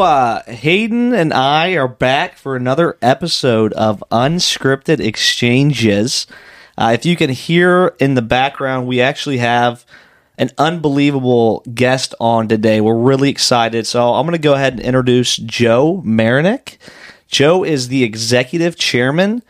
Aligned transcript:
Uh, 0.00 0.42
Hayden 0.42 1.14
and 1.14 1.32
I 1.32 1.70
are 1.70 1.88
back 1.88 2.36
for 2.36 2.54
another 2.54 2.98
episode 3.00 3.72
of 3.72 4.04
Unscripted 4.12 5.00
Exchanges. 5.00 6.26
Uh, 6.76 6.90
if 6.92 7.06
you 7.06 7.16
can 7.16 7.30
hear 7.30 7.94
in 7.98 8.12
the 8.14 8.20
background, 8.20 8.86
we 8.86 9.00
actually 9.00 9.38
have 9.38 9.86
an 10.36 10.50
unbelievable 10.58 11.64
guest 11.72 12.14
on 12.20 12.46
today. 12.46 12.82
We're 12.82 12.94
really 12.94 13.30
excited. 13.30 13.86
So 13.86 14.12
I'm 14.12 14.26
going 14.26 14.32
to 14.32 14.38
go 14.38 14.52
ahead 14.52 14.74
and 14.74 14.82
introduce 14.82 15.36
Joe 15.36 16.02
Mayernik. 16.04 16.76
Joe 17.26 17.64
is 17.64 17.88
the 17.88 18.04
executive 18.04 18.76
chairman. 18.76 19.42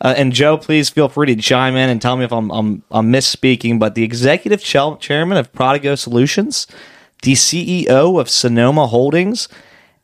Uh, 0.00 0.14
and 0.16 0.32
Joe, 0.32 0.58
please 0.58 0.90
feel 0.90 1.08
free 1.08 1.28
to 1.28 1.36
chime 1.36 1.76
in 1.76 1.88
and 1.88 2.02
tell 2.02 2.16
me 2.16 2.24
if 2.24 2.32
I'm, 2.32 2.50
I'm, 2.50 2.82
I'm 2.90 3.12
misspeaking, 3.12 3.78
but 3.78 3.94
the 3.94 4.02
executive 4.02 4.62
ch- 4.62 5.00
chairman 5.00 5.38
of 5.38 5.52
Prodigo 5.52 5.96
Solutions, 5.96 6.66
the 7.22 7.34
CEO 7.34 8.20
of 8.20 8.28
Sonoma 8.28 8.88
Holdings, 8.88 9.48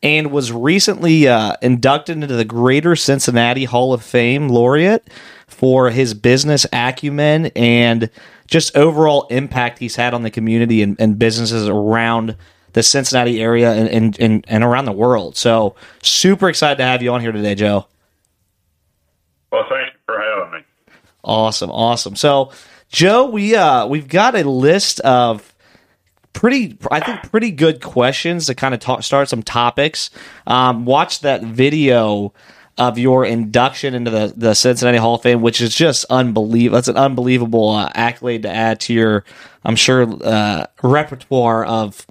and 0.02 0.30
was 0.30 0.52
recently 0.52 1.26
uh, 1.28 1.54
inducted 1.62 2.22
into 2.22 2.34
the 2.36 2.44
Greater 2.44 2.94
Cincinnati 2.94 3.64
Hall 3.64 3.92
of 3.92 4.02
Fame 4.02 4.48
laureate 4.48 5.08
for 5.46 5.90
his 5.90 6.14
business 6.14 6.66
acumen 6.72 7.46
and 7.56 8.10
just 8.46 8.76
overall 8.76 9.26
impact 9.28 9.78
he's 9.78 9.96
had 9.96 10.14
on 10.14 10.22
the 10.22 10.30
community 10.30 10.82
and, 10.82 10.98
and 11.00 11.18
businesses 11.18 11.68
around 11.68 12.36
the 12.74 12.82
Cincinnati 12.82 13.42
area 13.42 13.72
and, 13.72 13.88
and, 13.88 14.20
and, 14.20 14.44
and 14.48 14.64
around 14.64 14.84
the 14.84 14.92
world. 14.92 15.36
So, 15.36 15.74
super 16.02 16.48
excited 16.48 16.78
to 16.78 16.84
have 16.84 17.02
you 17.02 17.12
on 17.12 17.20
here 17.20 17.32
today, 17.32 17.54
Joe. 17.54 17.86
Well, 19.50 19.64
thank 19.68 19.92
you 19.92 19.98
for 20.06 20.20
having 20.20 20.60
me. 20.60 20.64
Awesome, 21.24 21.70
awesome. 21.70 22.14
So, 22.16 22.52
Joe, 22.90 23.28
we 23.30 23.54
uh 23.54 23.86
we've 23.86 24.08
got 24.08 24.34
a 24.34 24.48
list 24.48 25.00
of 25.00 25.52
pretty 26.38 26.78
I 26.92 27.00
think 27.00 27.30
pretty 27.30 27.50
good 27.50 27.82
questions 27.82 28.46
to 28.46 28.54
kind 28.54 28.72
of 28.72 28.78
talk, 28.78 29.02
start 29.02 29.28
some 29.28 29.42
topics. 29.42 30.08
Um, 30.46 30.84
watch 30.84 31.20
that 31.20 31.42
video 31.42 32.32
of 32.78 32.96
your 32.96 33.24
induction 33.24 33.92
into 33.92 34.12
the, 34.12 34.32
the 34.36 34.54
Cincinnati 34.54 34.98
Hall 34.98 35.16
of 35.16 35.22
Fame, 35.22 35.42
which 35.42 35.60
is 35.60 35.74
just 35.74 36.04
unbelievable. 36.08 36.76
That's 36.76 36.86
an 36.86 36.96
unbelievable 36.96 37.70
uh, 37.70 37.90
accolade 37.92 38.42
to 38.42 38.48
add 38.48 38.78
to 38.82 38.94
your, 38.94 39.24
I'm 39.64 39.74
sure, 39.74 40.06
uh, 40.24 40.66
repertoire 40.80 41.64
of 41.64 42.06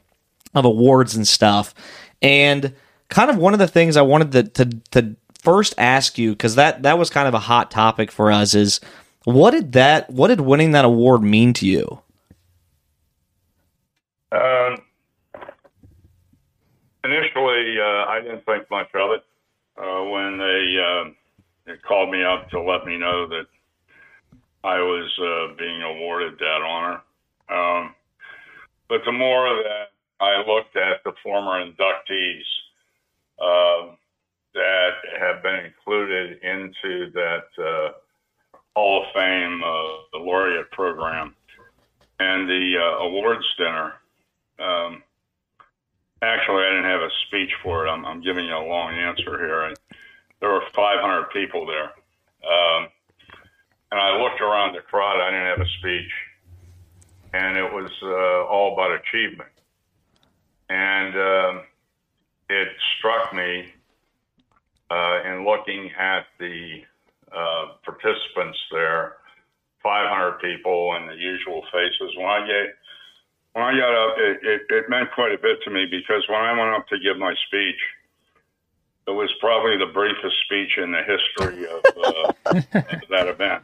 of 0.54 0.66
awards 0.66 1.16
and 1.16 1.26
stuff. 1.26 1.74
And 2.22 2.74
kind 3.08 3.30
of 3.30 3.38
one 3.38 3.54
of 3.54 3.60
the 3.60 3.68
things 3.68 3.96
I 3.96 4.02
wanted 4.02 4.32
to 4.34 4.66
to, 4.66 4.66
to 4.92 5.16
first 5.42 5.74
ask 5.78 6.18
you 6.18 6.32
because 6.32 6.56
that 6.56 6.84
that 6.84 7.00
was 7.00 7.10
kind 7.10 7.30
of 7.30 7.34
a 7.34 7.40
hot 7.40 7.72
topic 7.72 8.12
for 8.12 8.30
us 8.30 8.54
is 8.54 8.82
what 9.24 9.52
did 9.52 9.72
that 9.72 10.10
what 10.10 10.28
did 10.28 10.42
winning 10.42 10.72
that 10.72 10.84
award 10.84 11.24
mean 11.24 11.54
to 11.54 11.66
you? 11.66 12.02
Um, 14.32 14.78
initially, 17.04 17.80
uh, 17.80 18.06
I 18.08 18.20
didn't 18.22 18.46
think 18.46 18.70
much 18.70 18.90
of 18.94 19.12
it 19.12 19.24
uh, 19.78 20.04
when 20.10 20.38
they, 20.38 20.76
uh, 20.78 21.10
they 21.66 21.78
called 21.78 22.12
me 22.12 22.24
up 22.24 22.50
to 22.50 22.62
let 22.62 22.86
me 22.86 22.98
know 22.98 23.28
that 23.28 23.48
I 24.64 24.80
was 24.80 25.10
uh, 25.20 25.56
being 25.58 25.82
awarded 25.82 26.38
that 26.40 26.62
honor. 26.62 27.02
Um, 27.50 27.96
but 28.90 29.02
the 29.06 29.14
more 29.14 29.50
that 29.64 29.88
I 30.20 30.44
looked 30.46 30.76
at 30.76 31.04
the 31.06 31.14
former 31.24 31.64
inductees 31.64 32.44
uh, 33.40 33.96
that 34.54 34.92
have 35.20 35.42
been 35.44 35.66
included 35.66 36.40
into 36.44 37.12
that 37.12 37.46
uh, 37.58 37.92
Hall 38.76 39.04
of 39.04 39.14
Fame 39.14 39.62
uh, 39.64 40.20
laureate 40.20 40.70
program 40.72 41.34
and 42.20 42.50
the 42.50 42.76
awards 43.00 43.46
dinner, 43.58 43.94
um, 44.60 45.04
actually, 46.22 46.64
I 46.64 46.70
didn't 46.70 46.86
have 46.86 47.02
a 47.02 47.10
speech 47.28 47.52
for 47.64 47.86
it. 47.86 47.90
I'm, 47.90 48.06
I'm 48.06 48.22
giving 48.22 48.46
you 48.46 48.56
a 48.56 48.66
long 48.66 48.94
answer 48.94 49.38
here. 49.38 49.62
I, 49.64 49.74
there 50.40 50.50
were 50.50 50.64
500 50.76 51.30
people 51.32 51.66
there. 51.66 51.92
Um, 52.50 52.88
and 53.92 54.00
I 54.00 54.22
looked 54.22 54.42
around 54.42 54.76
the 54.76 54.82
crowd. 54.82 55.22
I 55.22 55.32
didn't 55.32 55.58
have 55.58 55.62
a 55.62 55.70
speech. 55.80 56.12
And 57.34 57.58
it 57.58 57.72
was 57.72 57.92
uh, 58.04 58.46
all 58.46 58.74
about 58.74 58.92
achievement. 58.92 59.50
And 60.70 61.16
uh, 61.16 61.62
it 62.50 62.68
struck 62.98 63.34
me 63.34 63.74
uh, 64.90 65.22
in 65.26 65.46
looking 65.46 65.92
at 65.98 66.26
the 66.40 66.82
uh, 67.32 67.66
participants 67.84 68.58
there, 68.72 69.18
500 69.84 70.40
people 70.40 70.96
and 70.96 71.10
the 71.10 71.16
usual 71.16 71.64
faces. 71.72 72.16
When 72.18 72.26
I 72.26 72.48
get 72.48 72.76
when 73.58 73.66
I 73.66 73.76
got 73.76 73.96
up, 73.96 74.18
it, 74.20 74.40
it, 74.44 74.62
it 74.70 74.88
meant 74.88 75.12
quite 75.14 75.32
a 75.32 75.38
bit 75.40 75.58
to 75.64 75.72
me 75.72 75.88
because 75.90 76.24
when 76.30 76.40
I 76.40 76.52
went 76.52 76.76
up 76.76 76.88
to 76.90 77.00
give 77.00 77.18
my 77.18 77.34
speech, 77.48 77.80
it 79.08 79.12
was 79.12 79.34
probably 79.40 79.80
the 79.80 79.92
briefest 79.92 80.36
speech 80.46 80.78
in 80.78 80.92
the 80.92 81.02
history 81.02 81.66
of 81.66 81.84
uh, 81.98 82.34
that 83.10 83.28
event. 83.28 83.64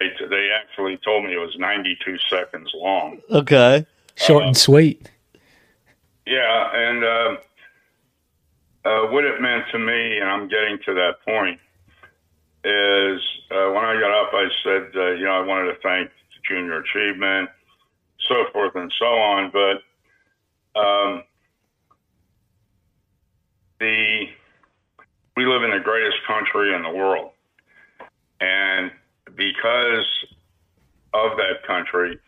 They, 0.00 0.10
they 0.28 0.50
actually 0.50 0.98
told 1.04 1.24
me 1.24 1.32
it 1.32 1.38
was 1.38 1.54
92 1.56 2.18
seconds 2.28 2.72
long. 2.74 3.20
Okay. 3.30 3.86
Short 4.16 4.42
and 4.42 4.56
sweet. 4.56 5.08
Yeah, 6.26 6.70
and 6.74 7.04
uh, 7.04 7.36
uh, 8.84 9.06
what 9.12 9.22
it 9.22 9.40
meant 9.40 9.66
to 9.70 9.78
me, 9.78 10.18
and 10.18 10.28
I'm 10.28 10.48
getting 10.48 10.78
to 10.86 10.94
that 10.94 11.24
point, 11.24 11.60
is 12.64 13.20
uh, 13.52 13.70
when 13.70 13.84
I 13.84 13.94
got 14.00 14.10
up, 14.10 14.30
I 14.34 14.48
said, 14.64 14.90
uh, 14.96 15.10
you 15.12 15.26
know, 15.26 15.40
I 15.40 15.46
wanted 15.46 15.72
to 15.72 15.78
thank 15.84 16.10
Junior 16.48 16.80
Achievement, 16.80 17.50
so 18.28 18.44
forth 18.52 18.74
and 18.74 18.92
so 18.98 19.06
on, 19.06 19.52
but 19.52 20.80
um, 20.80 21.22
the 23.80 24.26
we 25.36 25.46
live 25.46 25.64
in 25.64 25.70
the 25.70 25.80
greatest 25.82 26.18
country 26.26 26.74
in 26.74 26.82
the 26.82 26.90
world, 26.90 27.30
and 28.40 28.90
because 29.34 30.06
of 31.12 31.36
that 31.36 31.66
country, 31.66 32.18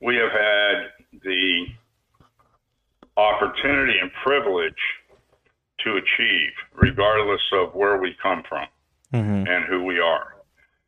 we 0.00 0.16
have 0.16 0.32
had 0.32 1.20
the 1.22 1.66
opportunity 3.16 3.98
and 4.00 4.10
privilege 4.24 4.72
to 5.84 5.96
achieve, 5.96 6.50
regardless 6.74 7.40
of 7.52 7.74
where 7.74 7.98
we 7.98 8.16
come 8.22 8.42
from 8.48 8.66
Mm-hmm. 9.12 9.44
and 9.48 9.64
who 9.64 9.82
we 9.82 9.98
are. 9.98 10.36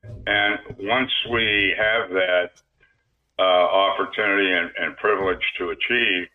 And 0.04 0.58
once 0.78 1.10
we 1.32 1.74
have 1.76 2.10
that 2.10 2.50
uh, 3.42 3.66
opportunity 3.88 4.53
and, 4.53 4.70
and 4.78 4.97
privilege 4.97 5.42
to 5.58 5.70
achieve, 5.70 6.28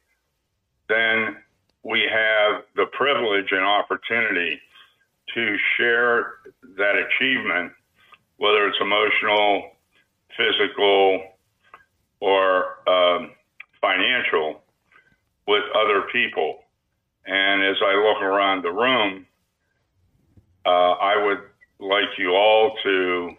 then 0.89 1.37
we 1.83 2.01
have 2.01 2.63
the 2.75 2.85
privilege 2.91 3.47
and 3.51 3.63
opportunity 3.63 4.59
to 5.33 5.57
share 5.77 6.33
that 6.77 6.95
achievement, 6.95 7.71
whether 8.37 8.67
it's 8.67 8.77
emotional, 8.81 9.71
physical, 10.35 11.21
or 12.19 12.89
um, 12.89 13.31
financial, 13.79 14.61
with 15.47 15.63
other 15.75 16.03
people. 16.11 16.59
And 17.25 17.63
as 17.63 17.77
I 17.81 17.93
look 17.95 18.21
around 18.21 18.63
the 18.63 18.71
room, 18.71 19.25
uh, 20.65 20.69
I 20.69 21.25
would 21.25 21.39
like 21.79 22.17
you 22.17 22.31
all 22.31 22.75
to 22.83 23.31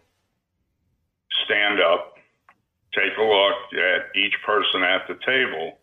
stand 1.44 1.80
up, 1.80 2.17
take 2.94 3.16
a 3.19 3.22
look 3.22 3.56
at 3.72 4.16
each 4.16 4.34
person 4.44 4.82
at 4.82 5.06
the 5.09 5.19
table, 5.26 5.78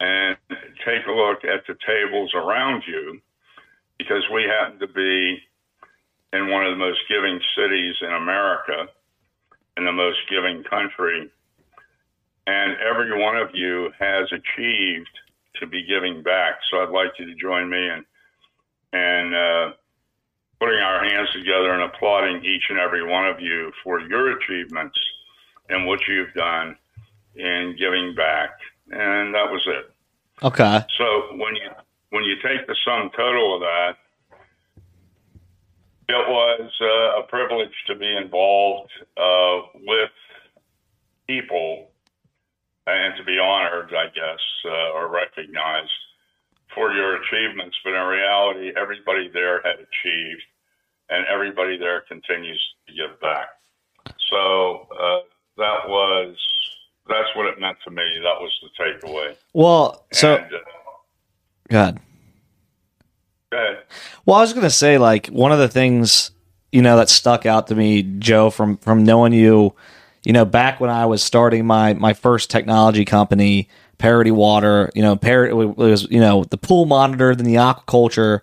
and 0.00 0.36
take 0.84 1.06
a 1.06 1.12
look 1.12 1.44
at 1.44 1.66
the 1.66 1.76
tables 1.86 2.32
around 2.34 2.82
you 2.86 3.20
because 3.98 4.22
we 4.32 4.42
happen 4.42 4.78
to 4.80 4.88
be 4.88 5.38
in 6.32 6.50
one 6.50 6.66
of 6.66 6.72
the 6.72 6.76
most 6.76 7.00
giving 7.08 7.40
cities 7.56 7.94
in 8.02 8.12
America, 8.12 8.86
in 9.76 9.84
the 9.84 9.92
most 9.92 10.18
giving 10.28 10.64
country. 10.64 11.30
And 12.46 12.76
every 12.80 13.18
one 13.18 13.36
of 13.36 13.50
you 13.54 13.90
has 13.98 14.28
achieved 14.32 15.08
to 15.60 15.66
be 15.66 15.86
giving 15.86 16.22
back. 16.22 16.56
So 16.70 16.78
I'd 16.82 16.90
like 16.90 17.12
you 17.18 17.26
to 17.26 17.34
join 17.36 17.70
me 17.70 17.78
in, 17.78 18.04
and 18.92 19.34
uh, 19.34 19.72
putting 20.60 20.80
our 20.80 21.04
hands 21.04 21.30
together 21.32 21.72
and 21.72 21.82
applauding 21.82 22.44
each 22.44 22.64
and 22.68 22.78
every 22.78 23.06
one 23.06 23.26
of 23.26 23.40
you 23.40 23.72
for 23.82 24.00
your 24.00 24.36
achievements 24.36 24.98
and 25.68 25.86
what 25.86 26.00
you've 26.08 26.32
done 26.34 26.76
in 27.34 27.76
giving 27.78 28.14
back. 28.14 28.50
And 28.90 29.34
that 29.34 29.50
was 29.50 29.66
it. 29.66 29.90
Okay. 30.42 30.80
So 30.98 31.36
when 31.36 31.56
you 31.56 31.70
when 32.10 32.24
you 32.24 32.36
take 32.36 32.66
the 32.66 32.76
sum 32.84 33.10
total 33.16 33.54
of 33.56 33.60
that, 33.60 33.96
it 36.08 36.28
was 36.28 36.70
uh, 36.80 37.20
a 37.20 37.22
privilege 37.28 37.74
to 37.86 37.94
be 37.94 38.16
involved 38.16 38.90
uh, 39.16 39.62
with 39.86 40.10
people 41.26 41.90
and 42.86 43.16
to 43.16 43.24
be 43.24 43.38
honored, 43.38 43.92
I 43.94 44.06
guess, 44.06 44.40
uh, 44.66 44.92
or 44.92 45.08
recognized 45.08 45.90
for 46.74 46.92
your 46.92 47.22
achievements. 47.22 47.76
But 47.82 47.94
in 47.94 48.06
reality, 48.06 48.72
everybody 48.76 49.30
there 49.32 49.62
had 49.62 49.76
achieved, 49.76 50.42
and 51.08 51.26
everybody 51.26 51.78
there 51.78 52.02
continues 52.02 52.62
to 52.86 52.92
give 52.94 53.20
back. 53.20 53.48
So 54.30 54.86
uh, 55.00 55.20
that 55.56 55.88
was 55.88 56.36
that's 57.08 57.28
what 57.36 57.46
it 57.46 57.60
meant 57.60 57.76
to 57.84 57.90
me. 57.90 58.02
That 58.22 58.40
was 58.40 58.52
the 58.62 58.82
takeaway. 58.82 59.36
Well, 59.52 60.04
so 60.12 60.36
And, 60.36 60.46
uh, 60.46 60.58
God. 61.68 62.00
Well, 64.26 64.36
I 64.36 64.40
was 64.40 64.52
going 64.52 64.64
to 64.64 64.70
say, 64.70 64.98
like, 64.98 65.28
one 65.28 65.52
of 65.52 65.58
the 65.58 65.68
things, 65.68 66.30
you 66.72 66.82
know, 66.82 66.96
that 66.96 67.08
stuck 67.08 67.46
out 67.46 67.68
to 67.68 67.74
me, 67.74 68.02
Joe, 68.02 68.50
from, 68.50 68.78
from 68.78 69.04
knowing 69.04 69.32
you, 69.32 69.74
you 70.24 70.32
know, 70.32 70.44
back 70.44 70.80
when 70.80 70.90
I 70.90 71.06
was 71.06 71.22
starting 71.22 71.66
my, 71.66 71.94
my 71.94 72.14
first 72.14 72.50
technology 72.50 73.04
company, 73.04 73.68
Parity 73.98 74.30
Water, 74.30 74.90
you 74.94 75.02
know, 75.02 75.14
Parity 75.14 75.52
it 75.52 75.76
was, 75.76 76.10
you 76.10 76.20
know, 76.20 76.44
the 76.44 76.58
pool 76.58 76.86
monitor, 76.86 77.34
then 77.34 77.46
the 77.46 77.54
aquaculture. 77.54 78.40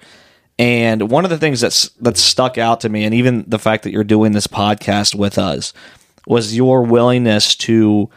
And 0.58 1.10
one 1.10 1.26
of 1.26 1.30
the 1.30 1.38
things 1.38 1.60
that's, 1.60 1.90
that 2.00 2.18
stuck 2.18 2.58
out 2.58 2.82
to 2.82 2.90
me, 2.90 3.04
and 3.04 3.14
even 3.14 3.44
the 3.48 3.60
fact 3.60 3.84
that 3.84 3.92
you're 3.92 4.04
doing 4.04 4.32
this 4.32 4.48
podcast 4.48 5.16
with 5.16 5.38
us, 5.38 5.74
was 6.28 6.56
your 6.56 6.84
willingness 6.84 7.56
to 7.56 8.10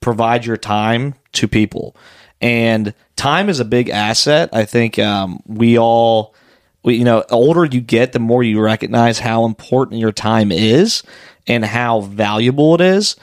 provide 0.00 0.44
your 0.44 0.56
time 0.56 1.14
to 1.32 1.48
people. 1.48 1.96
And 2.40 2.92
time 3.16 3.48
is 3.48 3.60
a 3.60 3.64
big 3.64 3.88
asset. 3.88 4.50
I 4.52 4.64
think 4.64 4.98
um, 4.98 5.40
we 5.46 5.78
all, 5.78 6.34
we, 6.82 6.96
you 6.96 7.04
know, 7.04 7.24
older 7.30 7.64
you 7.64 7.80
get, 7.80 8.12
the 8.12 8.18
more 8.18 8.42
you 8.42 8.60
recognize 8.60 9.20
how 9.20 9.44
important 9.44 10.00
your 10.00 10.12
time 10.12 10.50
is 10.50 11.02
and 11.46 11.64
how 11.64 12.00
valuable 12.00 12.74
it 12.74 12.80
is. 12.80 13.16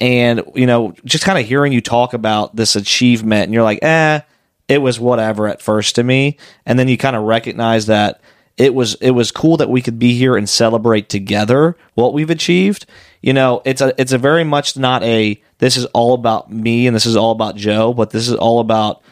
And, 0.00 0.42
you 0.54 0.66
know, 0.66 0.92
just 1.04 1.24
kind 1.24 1.38
of 1.38 1.46
hearing 1.46 1.72
you 1.72 1.80
talk 1.80 2.14
about 2.14 2.56
this 2.56 2.74
achievement 2.74 3.44
and 3.44 3.54
you're 3.54 3.62
like, 3.62 3.82
eh, 3.82 4.20
it 4.68 4.78
was 4.78 4.98
whatever 4.98 5.46
at 5.46 5.62
first 5.62 5.94
to 5.94 6.02
me. 6.02 6.36
And 6.66 6.78
then 6.78 6.88
you 6.88 6.98
kind 6.98 7.14
of 7.14 7.22
recognize 7.22 7.86
that 7.86 8.20
it 8.56 8.74
was 8.74 8.94
it 8.96 9.10
was 9.10 9.32
cool 9.32 9.56
that 9.56 9.68
we 9.68 9.82
could 9.82 9.98
be 9.98 10.16
here 10.16 10.36
and 10.36 10.48
celebrate 10.48 11.08
together 11.08 11.76
what 11.94 12.12
we've 12.12 12.30
achieved. 12.30 12.86
You 13.20 13.32
know, 13.32 13.62
it's 13.64 13.80
a 13.80 13.98
it's 14.00 14.12
a 14.12 14.18
very 14.18 14.44
much 14.44 14.76
not 14.76 15.02
a 15.02 15.40
this 15.58 15.76
is 15.76 15.86
all 15.86 16.14
about 16.14 16.52
me 16.52 16.86
and 16.86 16.94
this 16.94 17.06
is 17.06 17.16
all 17.16 17.32
about 17.32 17.56
Joe, 17.56 17.92
but 17.92 18.10
this 18.10 18.28
is 18.28 18.34
all 18.34 18.60
about 18.60 19.02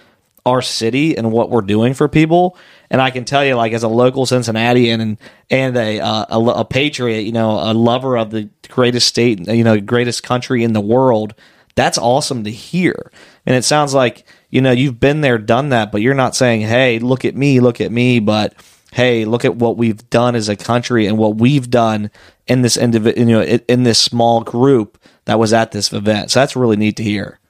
our 0.44 0.62
city 0.62 1.16
and 1.16 1.32
what 1.32 1.50
we're 1.50 1.60
doing 1.62 1.94
for 1.94 2.08
people. 2.08 2.56
And 2.90 3.00
I 3.00 3.10
can 3.10 3.24
tell 3.24 3.44
you, 3.44 3.54
like 3.54 3.72
as 3.72 3.82
a 3.82 3.88
local 3.88 4.26
Cincinnatian 4.26 5.00
and 5.00 5.18
and 5.50 5.76
a, 5.76 6.00
uh, 6.00 6.26
a, 6.28 6.44
a 6.60 6.64
patriot, 6.64 7.22
you 7.22 7.32
know, 7.32 7.52
a 7.52 7.72
lover 7.74 8.16
of 8.16 8.30
the 8.30 8.48
greatest 8.68 9.08
state, 9.08 9.46
you 9.48 9.64
know, 9.64 9.80
greatest 9.80 10.22
country 10.22 10.62
in 10.62 10.72
the 10.72 10.80
world. 10.80 11.34
That's 11.74 11.96
awesome 11.96 12.44
to 12.44 12.50
hear. 12.50 13.10
And 13.46 13.56
it 13.56 13.64
sounds 13.64 13.94
like 13.94 14.24
you 14.50 14.60
know 14.60 14.72
you've 14.72 15.00
been 15.00 15.22
there, 15.22 15.38
done 15.38 15.70
that, 15.70 15.90
but 15.90 16.02
you're 16.02 16.14
not 16.14 16.36
saying, 16.36 16.60
"Hey, 16.60 16.98
look 16.98 17.24
at 17.24 17.34
me, 17.34 17.60
look 17.60 17.80
at 17.80 17.90
me," 17.90 18.20
but 18.20 18.54
hey, 18.92 19.24
look 19.24 19.44
at 19.44 19.56
what 19.56 19.76
we've 19.76 20.08
done 20.10 20.34
as 20.34 20.48
a 20.48 20.56
country 20.56 21.06
and 21.06 21.16
what 21.16 21.36
we've 21.36 21.70
done 21.70 22.10
in 22.46 22.60
this 22.60 22.76
individual, 22.76 23.26
you 23.26 23.34
know, 23.34 23.42
in 23.68 23.82
this 23.84 23.98
small 23.98 24.42
group 24.42 25.02
that 25.24 25.38
was 25.38 25.52
at 25.52 25.72
this 25.72 25.92
event. 25.92 26.30
So 26.30 26.40
that's 26.40 26.54
really 26.54 26.76
neat 26.76 26.96
to 26.96 27.02
hear. 27.02 27.40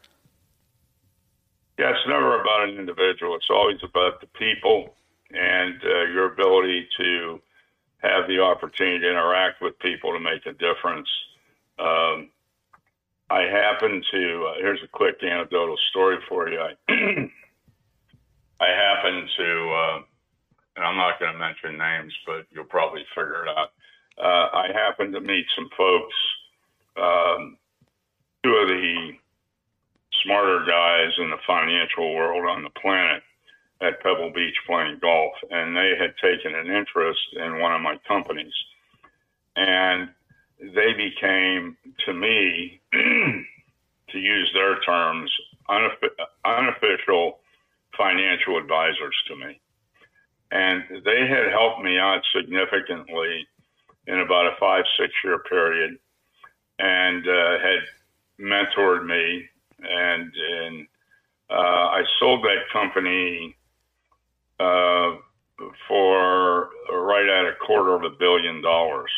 Yeah, 1.79 1.91
it's 1.91 2.07
never 2.07 2.41
about 2.41 2.69
an 2.69 2.77
individual. 2.77 3.35
It's 3.35 3.51
always 3.51 3.79
about 3.83 4.21
the 4.21 4.29
people 4.39 4.95
and 5.33 5.75
uh, 5.85 6.05
your 6.13 6.33
ability 6.33 6.87
to 6.99 7.41
have 7.99 8.29
the 8.29 8.41
opportunity 8.41 9.01
to 9.01 9.11
interact 9.11 9.61
with 9.61 9.77
people 9.81 10.13
to 10.13 10.21
make 10.21 10.47
a 10.47 10.53
difference. 10.53 11.09
Um, 11.79 12.31
I 13.31 13.43
happen 13.43 14.03
to, 14.13 14.47
uh, 14.47 14.55
here's 14.61 14.83
a 14.85 14.89
quick 14.89 15.17
anecdotal 15.25 15.77
story 15.91 16.19
for 16.29 16.49
you. 16.49 16.61
I, 16.61 16.75
I 18.61 18.69
happen 18.69 19.29
to, 19.39 19.71
uh, 19.73 20.03
and 20.77 20.85
I'm 20.85 20.97
not 20.97 21.19
going 21.21 21.33
to 21.33 21.39
mention 21.39 21.79
names, 21.79 22.13
but 22.27 22.47
you'll 22.51 22.65
probably 22.65 23.05
figure 23.15 23.45
it 23.45 23.49
out. 23.49 23.73
Uh, 24.19 24.49
I 24.57 24.69
happened 24.73 25.15
to 25.15 25.21
meet 25.21 25.47
some 25.57 25.69
folks, 25.77 26.15
um, 26.97 27.57
two 28.45 28.55
of 28.55 28.69
the 28.69 29.13
smarter 30.23 30.65
guys 30.67 31.13
in 31.19 31.31
the 31.31 31.41
financial 31.47 32.15
world 32.15 32.47
on 32.49 32.63
the 32.63 32.71
planet 32.71 33.23
at 33.81 34.03
Pebble 34.03 34.31
Beach 34.35 34.55
playing 34.67 34.99
golf, 35.01 35.33
and 35.51 35.77
they 35.77 35.95
had 35.99 36.15
taken 36.23 36.55
an 36.55 36.67
interest 36.67 37.21
in 37.37 37.59
one 37.59 37.75
of 37.75 37.81
my 37.81 37.97
companies. 38.07 38.55
And 39.57 40.09
they 40.61 40.93
became, 40.93 41.77
to 42.07 42.15
me, 42.15 42.81
to 42.93 44.19
use 44.19 44.51
their 44.55 44.79
terms, 44.81 45.31
unofficial 46.45 47.39
financial 47.97 48.59
advisors 48.59 49.17
to 49.29 49.37
me. 49.37 49.61
And 50.53 50.85
they 51.05 51.27
had 51.27 51.51
helped 51.51 51.83
me 51.83 51.99
out 51.99 52.21
significantly 52.37 53.47
in 54.07 54.21
about 54.21 54.47
a 54.47 54.57
five, 54.61 54.85
six 54.99 55.13
year 55.25 55.39
period 55.39 55.99
and 56.79 57.27
uh, 57.27 57.59
had 57.59 57.81
mentored 58.39 59.07
me. 59.07 59.49
And, 59.83 60.31
and 60.35 60.87
uh, 61.51 61.55
I 61.55 62.05
sold 62.21 62.45
that 62.45 62.69
company 62.71 63.57
uh, 64.61 65.17
for 65.89 66.69
right 66.93 67.29
at 67.29 67.47
a 67.47 67.57
quarter 67.67 67.95
of 67.95 68.05
a 68.05 68.11
billion 68.11 68.61
dollars. 68.61 69.11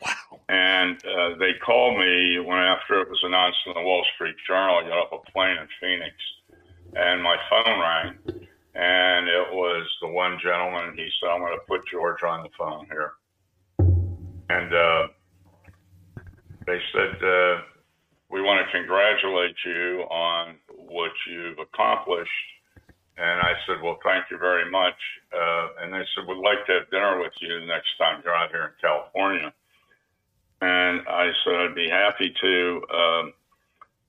Wow. 0.00 0.40
And 0.50 1.02
uh, 1.06 1.36
they 1.38 1.52
called 1.64 1.98
me 1.98 2.38
when 2.38 2.58
after 2.58 3.00
it 3.00 3.08
was 3.08 3.20
announced 3.22 3.58
in 3.66 3.72
the 3.74 3.80
Wall 3.80 4.04
Street 4.14 4.36
Journal, 4.46 4.76
I 4.76 4.82
got 4.82 4.98
off 4.98 5.24
a 5.26 5.30
plane 5.30 5.56
in 5.56 5.68
Phoenix 5.80 6.14
and 6.94 7.22
my 7.22 7.36
phone 7.48 7.80
rang 7.80 8.41
and 8.74 9.28
it 9.28 9.52
was 9.52 9.86
the 10.00 10.08
one 10.08 10.38
gentleman. 10.42 10.96
He 10.96 11.08
said, 11.20 11.28
"I'm 11.28 11.40
going 11.40 11.58
to 11.58 11.66
put 11.66 11.86
George 11.90 12.22
on 12.22 12.42
the 12.42 12.48
phone 12.56 12.86
here," 12.86 13.12
and 14.48 14.72
uh, 14.72 15.08
they 16.66 16.80
said, 16.92 17.22
uh, 17.22 17.62
"We 18.30 18.40
want 18.40 18.64
to 18.64 18.72
congratulate 18.72 19.56
you 19.64 20.04
on 20.10 20.56
what 20.76 21.12
you've 21.28 21.58
accomplished." 21.58 22.30
And 23.18 23.40
I 23.40 23.52
said, 23.66 23.82
"Well, 23.82 23.98
thank 24.02 24.30
you 24.30 24.38
very 24.38 24.70
much." 24.70 24.96
Uh, 25.32 25.68
and 25.80 25.92
they 25.92 26.04
said, 26.14 26.26
"We'd 26.26 26.38
like 26.38 26.64
to 26.66 26.72
have 26.80 26.90
dinner 26.90 27.20
with 27.20 27.32
you 27.40 27.60
the 27.60 27.66
next 27.66 27.96
time 27.98 28.22
you're 28.24 28.34
out 28.34 28.50
here 28.50 28.64
in 28.64 28.80
California." 28.80 29.52
And 30.62 31.06
I 31.08 31.30
said, 31.44 31.54
"I'd 31.54 31.74
be 31.74 31.90
happy 31.90 32.34
to." 32.40 32.82
Um, 32.90 33.32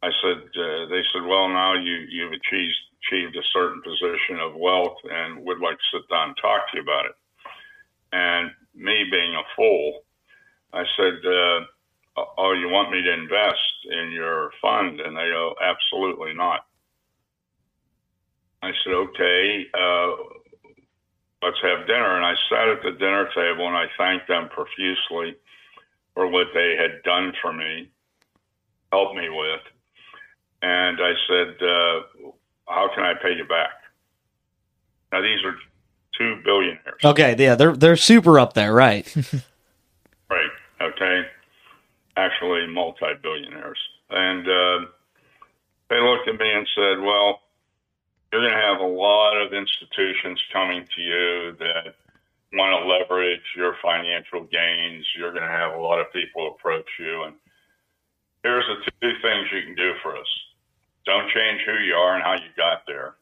I 0.04 0.12
said, 0.22 0.38
uh, 0.56 0.86
"They 0.88 1.02
said, 1.12 1.24
well, 1.24 1.48
now 1.50 1.74
you 1.74 2.06
you've 2.10 2.32
achieved." 2.32 2.93
Achieved 3.04 3.36
a 3.36 3.44
certain 3.52 3.82
position 3.82 4.40
of 4.40 4.56
wealth 4.56 4.98
and 5.10 5.46
would 5.46 5.60
like 5.60 5.78
to 5.78 5.98
sit 5.98 6.10
down 6.10 6.30
and 6.30 6.38
talk 6.42 6.70
to 6.72 6.78
you 6.78 6.84
about 6.84 7.06
it. 7.06 7.16
And 8.12 8.52
me 8.76 9.06
being 9.12 9.36
a 9.36 9.44
fool, 9.56 10.02
I 10.72 10.84
said, 10.98 11.14
uh, 11.26 11.66
Oh, 12.38 12.54
you 12.54 12.70
want 12.70 12.92
me 12.92 13.02
to 13.02 13.14
invest 13.14 13.74
in 13.90 14.12
your 14.12 14.52
fund? 14.62 15.02
And 15.02 15.18
they 15.18 15.30
go, 15.30 15.56
Absolutely 15.62 16.34
not. 16.34 16.66
I 18.62 18.72
said, 18.84 18.94
Okay, 18.94 19.66
uh, 19.74 20.10
let's 21.42 21.58
have 21.64 21.88
dinner. 21.88 22.16
And 22.16 22.26
I 22.26 22.36
sat 22.50 22.70
at 22.70 22.84
the 22.84 22.92
dinner 22.92 23.28
table 23.34 23.68
and 23.68 23.76
I 23.76 23.86
thanked 23.98 24.28
them 24.28 24.50
profusely 24.50 25.36
for 26.14 26.28
what 26.28 26.48
they 26.54 26.76
had 26.80 27.02
done 27.04 27.34
for 27.42 27.52
me, 27.52 27.90
helped 28.92 29.16
me 29.16 29.28
with. 29.30 29.62
And 30.62 31.00
I 31.02 31.14
said, 31.28 31.68
uh, 31.68 32.30
how 32.68 32.90
can 32.94 33.04
I 33.04 33.14
pay 33.22 33.34
you 33.36 33.46
back? 33.46 33.72
Now 35.12 35.22
these 35.22 35.44
are 35.46 35.56
two 36.18 36.42
billionaires. 36.44 37.02
Okay, 37.04 37.36
yeah, 37.38 37.56
they're 37.56 37.76
they're 37.76 37.96
super 37.96 38.40
up 38.40 38.54
there, 38.54 38.74
right? 38.74 39.06
right. 40.30 40.50
Okay. 40.82 41.22
Actually, 42.16 42.68
multi-billionaires, 42.68 43.80
and 44.10 44.48
uh, 44.48 44.86
they 45.90 46.00
looked 46.00 46.28
at 46.28 46.40
me 46.40 46.52
and 46.52 46.68
said, 46.76 47.04
"Well, 47.04 47.42
you're 48.32 48.42
going 48.42 48.54
to 48.54 48.60
have 48.60 48.80
a 48.80 48.86
lot 48.86 49.36
of 49.36 49.54
institutions 49.54 50.40
coming 50.52 50.86
to 50.96 51.02
you 51.02 51.56
that 51.60 51.96
want 52.54 52.72
to 52.80 52.88
leverage 52.88 53.42
your 53.56 53.76
financial 53.82 54.44
gains. 54.44 55.06
You're 55.18 55.32
going 55.32 55.44
to 55.44 55.50
have 55.50 55.74
a 55.74 55.80
lot 55.80 56.00
of 56.00 56.14
people 56.14 56.54
approach 56.54 56.86
you, 57.00 57.24
and 57.24 57.36
here's 58.44 58.66
the 58.68 58.92
two 59.02 59.14
things 59.22 59.48
you 59.52 59.62
can 59.64 59.76
do 59.76 59.94
for 60.02 60.16
us." 60.16 60.28
Don't 61.06 61.30
change 61.32 61.62
who 61.66 61.84
you 61.84 61.96
are 61.96 62.16
and 62.16 62.24
how 62.24 62.34
you 62.34 62.50
got 62.56 62.84
there. 62.88 63.16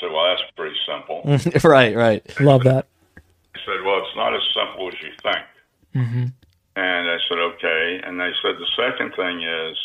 So, 0.00 0.12
well, 0.12 0.24
that's 0.24 0.42
pretty 0.56 0.76
simple. 0.86 1.22
right, 1.68 1.96
right. 1.96 2.40
Love 2.40 2.64
that. 2.64 2.86
I 3.16 3.58
said, 3.64 3.84
well, 3.84 3.98
it's 3.98 4.16
not 4.16 4.34
as 4.34 4.42
simple 4.54 4.88
as 4.88 4.94
you 5.00 5.10
think. 5.22 5.46
Mm-hmm. 5.94 6.26
And 6.76 7.10
I 7.10 7.16
said, 7.28 7.38
okay. 7.38 8.00
And 8.04 8.18
they 8.18 8.30
said, 8.42 8.56
the 8.58 8.66
second 8.76 9.14
thing 9.14 9.42
is 9.42 9.76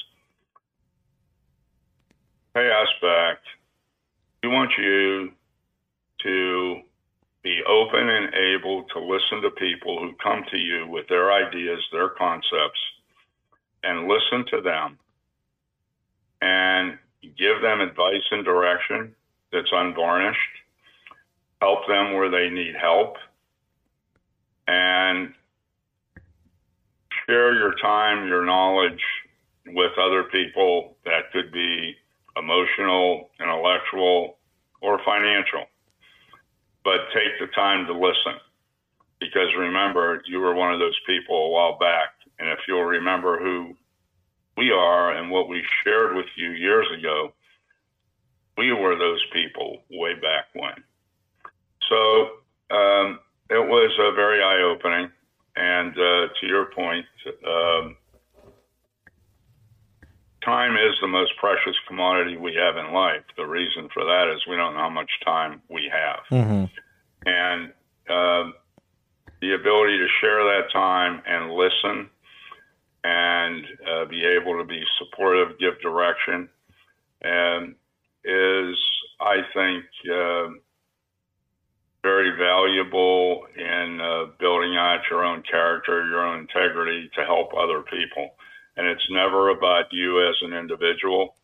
pay 2.53 2.71
us 2.71 2.89
back. 3.01 3.37
We 4.43 4.49
want 4.49 4.71
you 4.77 5.31
to 6.23 6.81
be 7.43 7.61
open 7.67 8.09
and 8.09 8.33
able 8.33 8.83
to 8.83 8.99
listen 8.99 9.41
to 9.41 9.51
people 9.51 9.99
who 9.99 10.13
come 10.21 10.43
to 10.51 10.57
you 10.57 10.87
with 10.87 11.07
their 11.07 11.31
ideas, 11.31 11.79
their 11.91 12.09
concepts, 12.09 12.79
and 13.83 14.07
listen 14.07 14.45
to 14.51 14.61
them 14.61 14.97
and 16.41 16.97
give 17.37 17.61
them 17.61 17.81
advice 17.81 18.23
and 18.31 18.45
direction 18.45 19.15
that's 19.51 19.69
unvarnished, 19.71 20.39
help 21.61 21.87
them 21.87 22.13
where 22.13 22.29
they 22.29 22.49
need 22.49 22.75
help, 22.79 23.15
and 24.67 25.33
share 27.25 27.53
your 27.55 27.73
time, 27.81 28.27
your 28.27 28.45
knowledge 28.45 29.01
with 29.67 29.91
other 29.99 30.23
people 30.25 30.95
that 31.05 31.31
could 31.33 31.51
be 31.51 31.95
emotional, 32.37 33.29
intellectual, 33.39 34.37
or 34.81 34.99
financial. 35.05 35.65
but 36.83 37.01
take 37.13 37.37
the 37.39 37.47
time 37.55 37.85
to 37.87 37.93
listen. 37.93 38.39
Because 39.19 39.49
remember, 39.57 40.21
you 40.27 40.39
were 40.39 40.55
one 40.55 40.73
of 40.73 40.79
those 40.79 40.97
people 41.05 41.47
a 41.47 41.49
while 41.49 41.77
back. 41.77 42.15
And 42.39 42.49
if 42.49 42.59
you'll 42.67 42.83
remember 42.85 43.37
who 43.39 43.75
we 44.59 44.71
are 44.71 45.15
and 45.15 45.31
what 45.31 45.47
we 45.47 45.63
shared 45.83 46.15
with 46.15 46.25
you 46.35 46.51
years 46.51 46.87
ago, 46.99 47.31
we 48.57 48.73
were 48.73 48.97
those 48.97 49.23
people 49.31 49.83
way 49.89 50.13
back 50.15 50.47
when. 50.53 50.83
So 51.87 52.75
um, 52.75 53.19
it 53.49 53.65
was 53.65 53.91
uh, 53.97 54.11
very 54.15 54.43
eye 54.43 54.61
opening. 54.61 55.09
And 55.55 55.93
uh, 55.93 56.27
to 56.39 56.47
your 56.47 56.65
point, 56.65 57.05
um, 57.47 57.95
time 60.43 60.75
is 60.75 60.95
the 61.01 61.07
most 61.07 61.31
precious 61.37 61.75
commodity 61.87 62.35
we 62.35 62.53
have 62.55 62.75
in 62.75 62.93
life. 62.93 63.23
The 63.37 63.45
reason 63.45 63.87
for 63.93 64.03
that 64.03 64.31
is 64.33 64.41
we 64.45 64.57
don't 64.57 64.73
know 64.73 64.81
how 64.81 64.89
much 64.89 65.11
time 65.25 65.61
we 65.69 65.89
have. 65.91 66.19
Mm-hmm. 66.31 66.65
And 67.25 67.71
uh, 68.09 68.51
the 69.41 69.53
ability 69.53 69.97
to 69.99 70.07
share 70.19 70.43
that 70.43 70.71
time 70.73 71.21
and 71.25 71.51
listen 71.53 72.09
and 73.03 73.65
uh, 73.87 74.05
be 74.05 74.25
able 74.25 74.57
to 74.57 74.63
be 74.63 74.83
supportive, 74.97 75.59
give 75.59 75.79
direction, 75.81 76.49
and 77.21 77.75
is, 78.23 78.77
I 79.19 79.37
think, 79.53 79.85
uh, 80.11 80.49
very 82.01 82.31
valuable 82.37 83.45
in 83.55 83.99
uh, 84.01 84.25
building 84.39 84.75
out 84.77 85.01
your 85.09 85.23
own 85.23 85.43
character, 85.49 86.07
your 86.07 86.25
own 86.25 86.41
integrity 86.41 87.09
to 87.15 87.25
help 87.25 87.53
other 87.53 87.81
people. 87.81 88.35
And 88.77 88.87
it's 88.87 89.05
never 89.11 89.49
about 89.49 89.91
you 89.91 90.27
as 90.29 90.35
an 90.41 90.53
individual. 90.53 91.35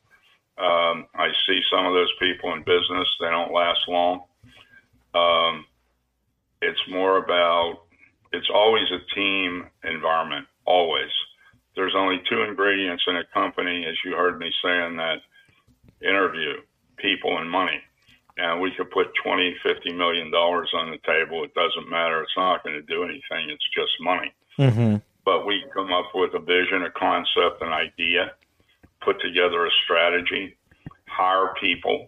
Um, 0.58 1.08
I 1.14 1.30
see 1.46 1.60
some 1.70 1.86
of 1.86 1.94
those 1.94 2.12
people 2.20 2.54
in 2.54 2.60
business, 2.60 3.08
they 3.20 3.30
don't 3.30 3.52
last 3.52 3.82
long. 3.90 4.24
Um, 5.14 5.66
it's 6.62 6.80
more 6.90 7.18
about, 7.18 7.84
it's 8.32 8.50
always 8.54 8.86
a 8.92 9.16
team 9.16 9.68
environment, 9.84 10.48
always. 10.66 11.12
There's 11.75 11.96
only 11.96 12.22
two 12.29 12.41
ingredients 12.41 13.03
in 13.08 13.17
a 13.17 13.25
company, 13.34 13.86
as 13.86 13.96
you 14.03 14.15
heard 14.15 14.39
me 14.39 14.51
say 14.63 14.86
in 14.86 14.98
that 14.98 15.20
interview 16.01 16.53
people 16.98 17.38
and 17.38 17.50
money 17.50 17.82
and 18.38 18.60
we 18.60 18.72
could 18.75 18.91
put 18.91 19.08
20, 19.24 19.55
50 19.63 19.94
million 19.94 20.32
dollars 20.32 20.70
on 20.74 20.91
the 20.91 20.98
table. 21.05 21.44
It 21.44 21.53
doesn't 21.53 21.89
matter. 21.89 22.22
It's 22.22 22.36
not 22.36 22.63
going 22.63 22.75
to 22.75 22.82
do 22.82 23.03
anything. 23.03 23.50
It's 23.50 23.67
just 23.74 23.91
money. 24.01 24.34
Mm-hmm. 24.60 24.98
But 25.24 25.46
we 25.46 25.63
come 25.74 25.91
up 25.94 26.12
with 26.13 26.34
a 26.34 26.39
vision, 26.39 26.84
a 26.84 26.91
concept, 26.91 27.62
an 27.62 27.72
idea, 27.72 28.34
put 29.01 29.22
together 29.22 29.65
a 29.65 29.70
strategy, 29.86 30.58
hire 31.08 31.53
people, 31.60 32.08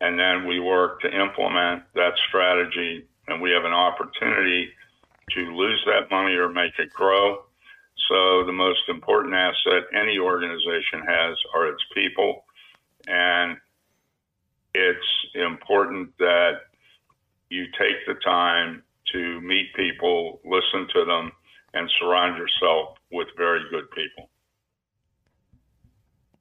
and 0.00 0.18
then 0.18 0.46
we 0.46 0.58
work 0.58 1.00
to 1.02 1.08
implement 1.08 1.82
that 1.94 2.12
strategy. 2.28 3.06
And 3.28 3.40
we 3.40 3.50
have 3.52 3.64
an 3.64 3.72
opportunity 3.72 4.68
to 5.30 5.40
lose 5.54 5.80
that 5.86 6.10
money 6.10 6.34
or 6.34 6.48
make 6.48 6.72
it 6.78 6.92
grow. 6.92 7.44
So 8.12 8.44
the 8.44 8.52
most 8.52 8.82
important 8.88 9.32
asset 9.32 9.84
any 9.98 10.18
organization 10.18 11.00
has 11.06 11.34
are 11.54 11.68
its 11.68 11.82
people. 11.94 12.44
And 13.08 13.56
it's 14.74 15.06
important 15.34 16.10
that 16.18 16.60
you 17.48 17.64
take 17.78 18.04
the 18.06 18.14
time 18.22 18.82
to 19.14 19.40
meet 19.40 19.74
people, 19.74 20.40
listen 20.44 20.88
to 20.94 21.06
them, 21.06 21.32
and 21.72 21.90
surround 21.98 22.36
yourself 22.36 22.98
with 23.10 23.28
very 23.38 23.60
good 23.70 23.90
people. 23.92 24.28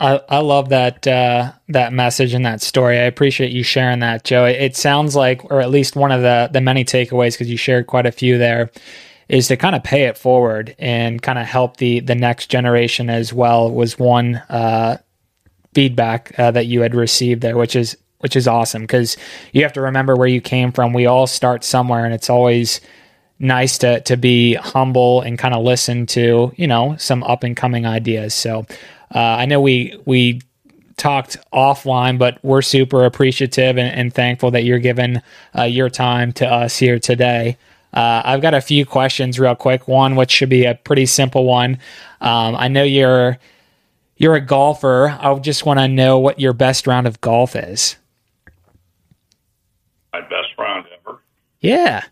I, 0.01 0.19
I 0.27 0.39
love 0.39 0.69
that 0.69 1.07
uh, 1.07 1.53
that 1.69 1.93
message 1.93 2.33
and 2.33 2.45
that 2.45 2.61
story. 2.61 2.97
I 2.97 3.03
appreciate 3.03 3.51
you 3.51 3.63
sharing 3.63 3.99
that, 3.99 4.25
Joe. 4.25 4.45
It, 4.45 4.61
it 4.61 4.75
sounds 4.75 5.15
like, 5.15 5.45
or 5.45 5.61
at 5.61 5.69
least 5.69 5.95
one 5.95 6.11
of 6.11 6.21
the 6.21 6.49
the 6.51 6.59
many 6.59 6.83
takeaways, 6.83 7.33
because 7.33 7.49
you 7.49 7.57
shared 7.57 7.87
quite 7.87 8.07
a 8.07 8.11
few 8.11 8.37
there, 8.37 8.71
is 9.31 9.47
to 9.47 9.55
kind 9.55 9.75
of 9.75 9.81
pay 9.81 10.03
it 10.03 10.17
forward 10.17 10.75
and 10.77 11.21
kind 11.21 11.39
of 11.39 11.47
help 11.47 11.77
the 11.77 12.01
the 12.01 12.13
next 12.13 12.47
generation 12.47 13.09
as 13.09 13.31
well. 13.31 13.71
Was 13.71 13.97
one 13.97 14.35
uh, 14.49 14.97
feedback 15.73 16.37
uh, 16.37 16.51
that 16.51 16.65
you 16.65 16.81
had 16.81 16.93
received 16.93 17.41
there, 17.41 17.55
which 17.55 17.75
is 17.75 17.95
which 18.19 18.35
is 18.35 18.45
awesome 18.45 18.81
because 18.81 19.15
you 19.53 19.63
have 19.63 19.71
to 19.73 19.81
remember 19.81 20.15
where 20.15 20.27
you 20.27 20.41
came 20.41 20.73
from. 20.73 20.91
We 20.91 21.05
all 21.05 21.27
start 21.27 21.63
somewhere, 21.63 22.03
and 22.03 22.13
it's 22.13 22.29
always 22.29 22.81
nice 23.39 23.77
to 23.79 24.01
to 24.01 24.17
be 24.17 24.55
humble 24.55 25.21
and 25.21 25.39
kind 25.39 25.55
of 25.55 25.63
listen 25.63 26.05
to 26.07 26.51
you 26.57 26.67
know 26.67 26.97
some 26.97 27.23
up 27.23 27.45
and 27.45 27.55
coming 27.55 27.85
ideas. 27.85 28.33
So 28.33 28.65
uh, 29.15 29.17
I 29.17 29.45
know 29.45 29.61
we 29.61 29.97
we 30.05 30.41
talked 30.97 31.37
offline, 31.53 32.19
but 32.19 32.37
we're 32.43 32.61
super 32.61 33.05
appreciative 33.05 33.77
and, 33.77 33.97
and 33.97 34.13
thankful 34.13 34.51
that 34.51 34.65
you're 34.65 34.77
giving 34.77 35.21
uh, 35.57 35.63
your 35.63 35.89
time 35.89 36.33
to 36.33 36.45
us 36.45 36.77
here 36.77 36.99
today. 36.99 37.57
Uh, 37.93 38.21
I've 38.23 38.41
got 38.41 38.53
a 38.53 38.61
few 38.61 38.85
questions 38.85 39.39
real 39.39 39.55
quick. 39.55 39.87
One, 39.87 40.15
which 40.15 40.31
should 40.31 40.49
be 40.49 40.65
a 40.65 40.75
pretty 40.75 41.05
simple 41.05 41.45
one. 41.45 41.79
Um, 42.21 42.55
I 42.55 42.67
know 42.67 42.83
you're 42.83 43.37
you're 44.17 44.35
a 44.35 44.41
golfer. 44.41 45.17
I 45.19 45.33
just 45.39 45.65
want 45.65 45.79
to 45.79 45.87
know 45.87 46.19
what 46.19 46.39
your 46.39 46.53
best 46.53 46.87
round 46.87 47.07
of 47.07 47.19
golf 47.21 47.55
is 47.55 47.97
my 50.13 50.21
best 50.21 50.49
round 50.57 50.85
ever. 50.99 51.19
Yeah. 51.59 52.03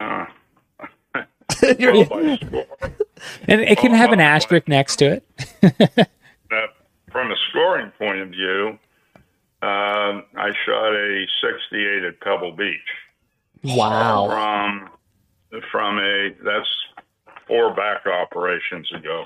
Uh, 0.00 0.26
and 3.48 3.60
it 3.60 3.78
can 3.78 3.92
have 3.92 4.12
an 4.12 4.20
asterisk 4.20 4.68
next 4.68 4.96
to 4.96 5.06
it. 5.06 5.24
uh, 6.52 6.66
from 7.10 7.32
a 7.32 7.36
scoring 7.50 7.90
point 7.98 8.20
of 8.20 8.28
view, 8.28 8.78
um, 9.60 10.24
I 10.36 10.52
shot 10.64 10.94
a 10.94 11.26
68 11.42 12.04
at 12.04 12.20
Pebble 12.20 12.52
Beach. 12.52 12.78
Wow. 13.62 14.28
From 14.28 14.90
from 15.70 15.98
a 15.98 16.30
that's 16.44 16.68
four 17.46 17.74
back 17.74 18.06
operations 18.06 18.90
ago. 18.92 19.24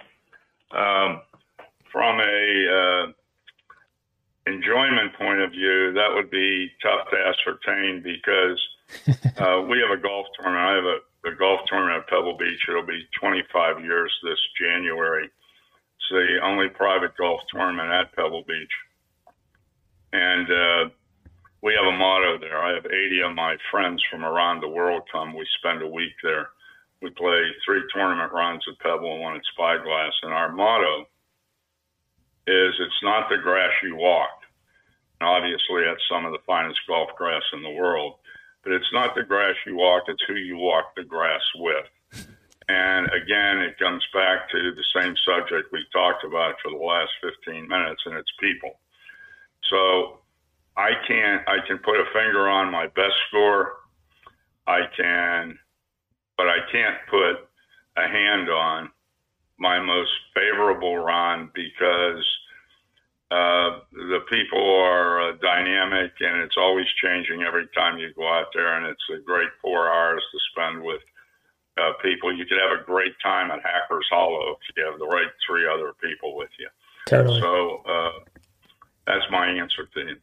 Um, 0.70 1.20
from 1.90 2.20
a 2.20 3.04
uh, 3.06 3.12
enjoyment 4.50 5.14
point 5.18 5.40
of 5.40 5.50
view, 5.50 5.92
that 5.92 6.08
would 6.14 6.30
be 6.30 6.70
tough 6.82 7.10
to 7.10 7.16
ascertain 7.16 8.02
because 8.02 8.60
uh, 9.38 9.62
we 9.68 9.78
have 9.78 9.96
a 9.96 10.00
golf 10.00 10.26
tournament. 10.40 10.64
I 10.64 10.74
have 10.76 10.84
a, 10.84 11.34
a, 11.34 11.36
golf 11.36 11.60
tournament 11.66 12.02
at 12.02 12.08
Pebble 12.08 12.38
Beach. 12.38 12.60
It'll 12.68 12.86
be 12.86 13.06
25 13.20 13.80
years 13.84 14.12
this 14.22 14.38
January. 14.58 15.24
It's 15.26 16.08
the 16.10 16.38
only 16.42 16.68
private 16.68 17.16
golf 17.16 17.40
tournament 17.52 17.90
at 17.90 18.14
Pebble 18.16 18.44
Beach. 18.46 18.72
And 20.12 20.50
uh, 20.50 20.90
we 21.62 21.74
have 21.74 21.86
a 21.86 21.96
motto 21.96 22.38
there. 22.38 22.58
I 22.58 22.74
have 22.74 22.86
80 22.86 23.22
of 23.22 23.34
my 23.34 23.56
friends 23.70 24.02
from 24.10 24.24
around 24.24 24.60
the 24.60 24.68
world 24.68 25.02
come. 25.10 25.34
We 25.34 25.46
spend 25.58 25.80
a 25.80 25.86
week 25.86 26.12
there. 26.22 26.50
We 27.00 27.10
play 27.10 27.40
three 27.64 27.82
tournament 27.94 28.32
rounds 28.32 28.64
at 28.68 28.78
Pebble 28.80 29.12
and 29.12 29.22
one 29.22 29.36
at 29.36 29.42
Spyglass. 29.52 30.12
And 30.22 30.32
our 30.32 30.50
motto 30.52 31.02
is 32.46 32.74
it's 32.80 33.02
not 33.02 33.28
the 33.30 33.38
grass 33.38 33.70
you 33.82 33.96
walk. 33.96 34.42
And 35.20 35.28
obviously, 35.28 35.84
that's 35.86 36.02
some 36.10 36.26
of 36.26 36.32
the 36.32 36.42
finest 36.46 36.80
golf 36.88 37.10
grass 37.16 37.42
in 37.52 37.62
the 37.62 37.70
world. 37.70 38.14
But 38.64 38.72
it's 38.72 38.92
not 38.92 39.14
the 39.14 39.22
grass 39.22 39.54
you 39.66 39.76
walk, 39.76 40.04
it's 40.08 40.22
who 40.26 40.34
you 40.34 40.56
walk 40.56 40.94
the 40.96 41.04
grass 41.04 41.42
with. 41.56 41.86
And 42.68 43.06
again, 43.06 43.58
it 43.58 43.78
comes 43.78 44.06
back 44.14 44.48
to 44.50 44.72
the 44.74 45.00
same 45.00 45.14
subject 45.26 45.72
we 45.72 45.84
talked 45.92 46.24
about 46.24 46.54
for 46.62 46.70
the 46.70 46.84
last 46.84 47.10
15 47.20 47.68
minutes, 47.68 48.02
and 48.06 48.14
it's 48.14 48.30
people. 48.40 48.78
So 49.68 50.21
I 50.76 50.90
can't, 51.06 51.42
I 51.48 51.58
can 51.66 51.78
put 51.78 51.96
a 51.96 52.04
finger 52.12 52.48
on 52.48 52.72
my 52.72 52.86
best 52.86 53.14
score. 53.28 53.74
I 54.66 54.80
can, 54.96 55.58
but 56.36 56.48
I 56.48 56.58
can't 56.70 56.96
put 57.10 57.48
a 57.96 58.08
hand 58.08 58.48
on 58.48 58.90
my 59.58 59.80
most 59.80 60.10
favorable 60.34 60.96
run 60.96 61.50
because 61.54 62.24
uh, 63.30 63.80
the 63.92 64.20
people 64.28 64.60
are 64.60 65.30
uh, 65.30 65.32
dynamic 65.40 66.12
and 66.20 66.42
it's 66.42 66.56
always 66.56 66.86
changing 67.02 67.42
every 67.42 67.66
time 67.74 67.98
you 67.98 68.12
go 68.14 68.28
out 68.28 68.46
there, 68.54 68.76
and 68.76 68.86
it's 68.86 69.04
a 69.14 69.22
great 69.22 69.48
four 69.60 69.90
hours 69.90 70.22
to 70.32 70.38
spend 70.52 70.82
with 70.82 71.00
uh, 71.78 71.92
people. 72.02 72.36
You 72.36 72.44
could 72.44 72.58
have 72.58 72.80
a 72.80 72.84
great 72.84 73.14
time 73.22 73.50
at 73.50 73.60
Hackers 73.62 74.06
Hollow 74.10 74.52
if 74.52 74.76
you 74.76 74.84
have 74.84 74.98
the 74.98 75.06
right 75.06 75.30
three 75.46 75.66
other 75.66 75.92
people 76.02 76.36
with 76.36 76.50
you. 76.58 76.68
Totally. 77.06 77.40
So 77.40 77.82
uh, 77.88 78.18
that's 79.06 79.24
my 79.30 79.46
answer 79.46 79.86
to 79.94 80.00
you. 80.00 80.16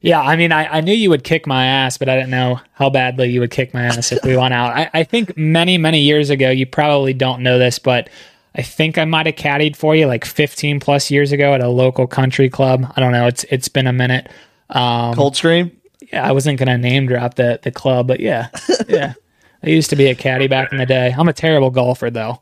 Yeah, 0.00 0.20
I 0.20 0.36
mean, 0.36 0.52
I, 0.52 0.66
I 0.66 0.80
knew 0.82 0.94
you 0.94 1.10
would 1.10 1.24
kick 1.24 1.46
my 1.46 1.66
ass, 1.66 1.98
but 1.98 2.08
I 2.08 2.16
didn't 2.16 2.30
know 2.30 2.60
how 2.74 2.90
badly 2.90 3.30
you 3.30 3.40
would 3.40 3.50
kick 3.50 3.74
my 3.74 3.84
ass 3.84 4.12
if 4.12 4.22
we 4.24 4.36
went 4.36 4.54
out. 4.54 4.76
I, 4.76 4.90
I 4.92 5.04
think 5.04 5.36
many, 5.36 5.78
many 5.78 6.00
years 6.00 6.30
ago, 6.30 6.50
you 6.50 6.66
probably 6.66 7.14
don't 7.14 7.42
know 7.42 7.58
this, 7.58 7.78
but 7.78 8.08
I 8.54 8.62
think 8.62 8.98
I 8.98 9.04
might 9.04 9.26
have 9.26 9.34
caddied 9.36 9.76
for 9.76 9.94
you 9.94 10.06
like 10.06 10.24
15 10.24 10.80
plus 10.80 11.10
years 11.10 11.32
ago 11.32 11.54
at 11.54 11.60
a 11.60 11.68
local 11.68 12.06
country 12.06 12.48
club. 12.48 12.90
I 12.96 13.00
don't 13.00 13.12
know. 13.12 13.26
It's 13.26 13.44
it's 13.44 13.68
been 13.68 13.86
a 13.86 13.92
minute. 13.92 14.30
Um, 14.70 15.14
Coldstream. 15.14 15.72
Yeah, 16.12 16.26
I 16.26 16.32
wasn't 16.32 16.58
gonna 16.58 16.78
name 16.78 17.06
drop 17.06 17.34
the 17.34 17.60
the 17.62 17.70
club, 17.70 18.06
but 18.06 18.20
yeah, 18.20 18.48
yeah. 18.88 19.14
I 19.62 19.68
used 19.68 19.90
to 19.90 19.96
be 19.96 20.06
a 20.06 20.14
caddy 20.14 20.46
back 20.46 20.72
in 20.72 20.78
the 20.78 20.86
day. 20.86 21.14
I'm 21.16 21.28
a 21.28 21.32
terrible 21.32 21.70
golfer 21.70 22.10
though. 22.10 22.40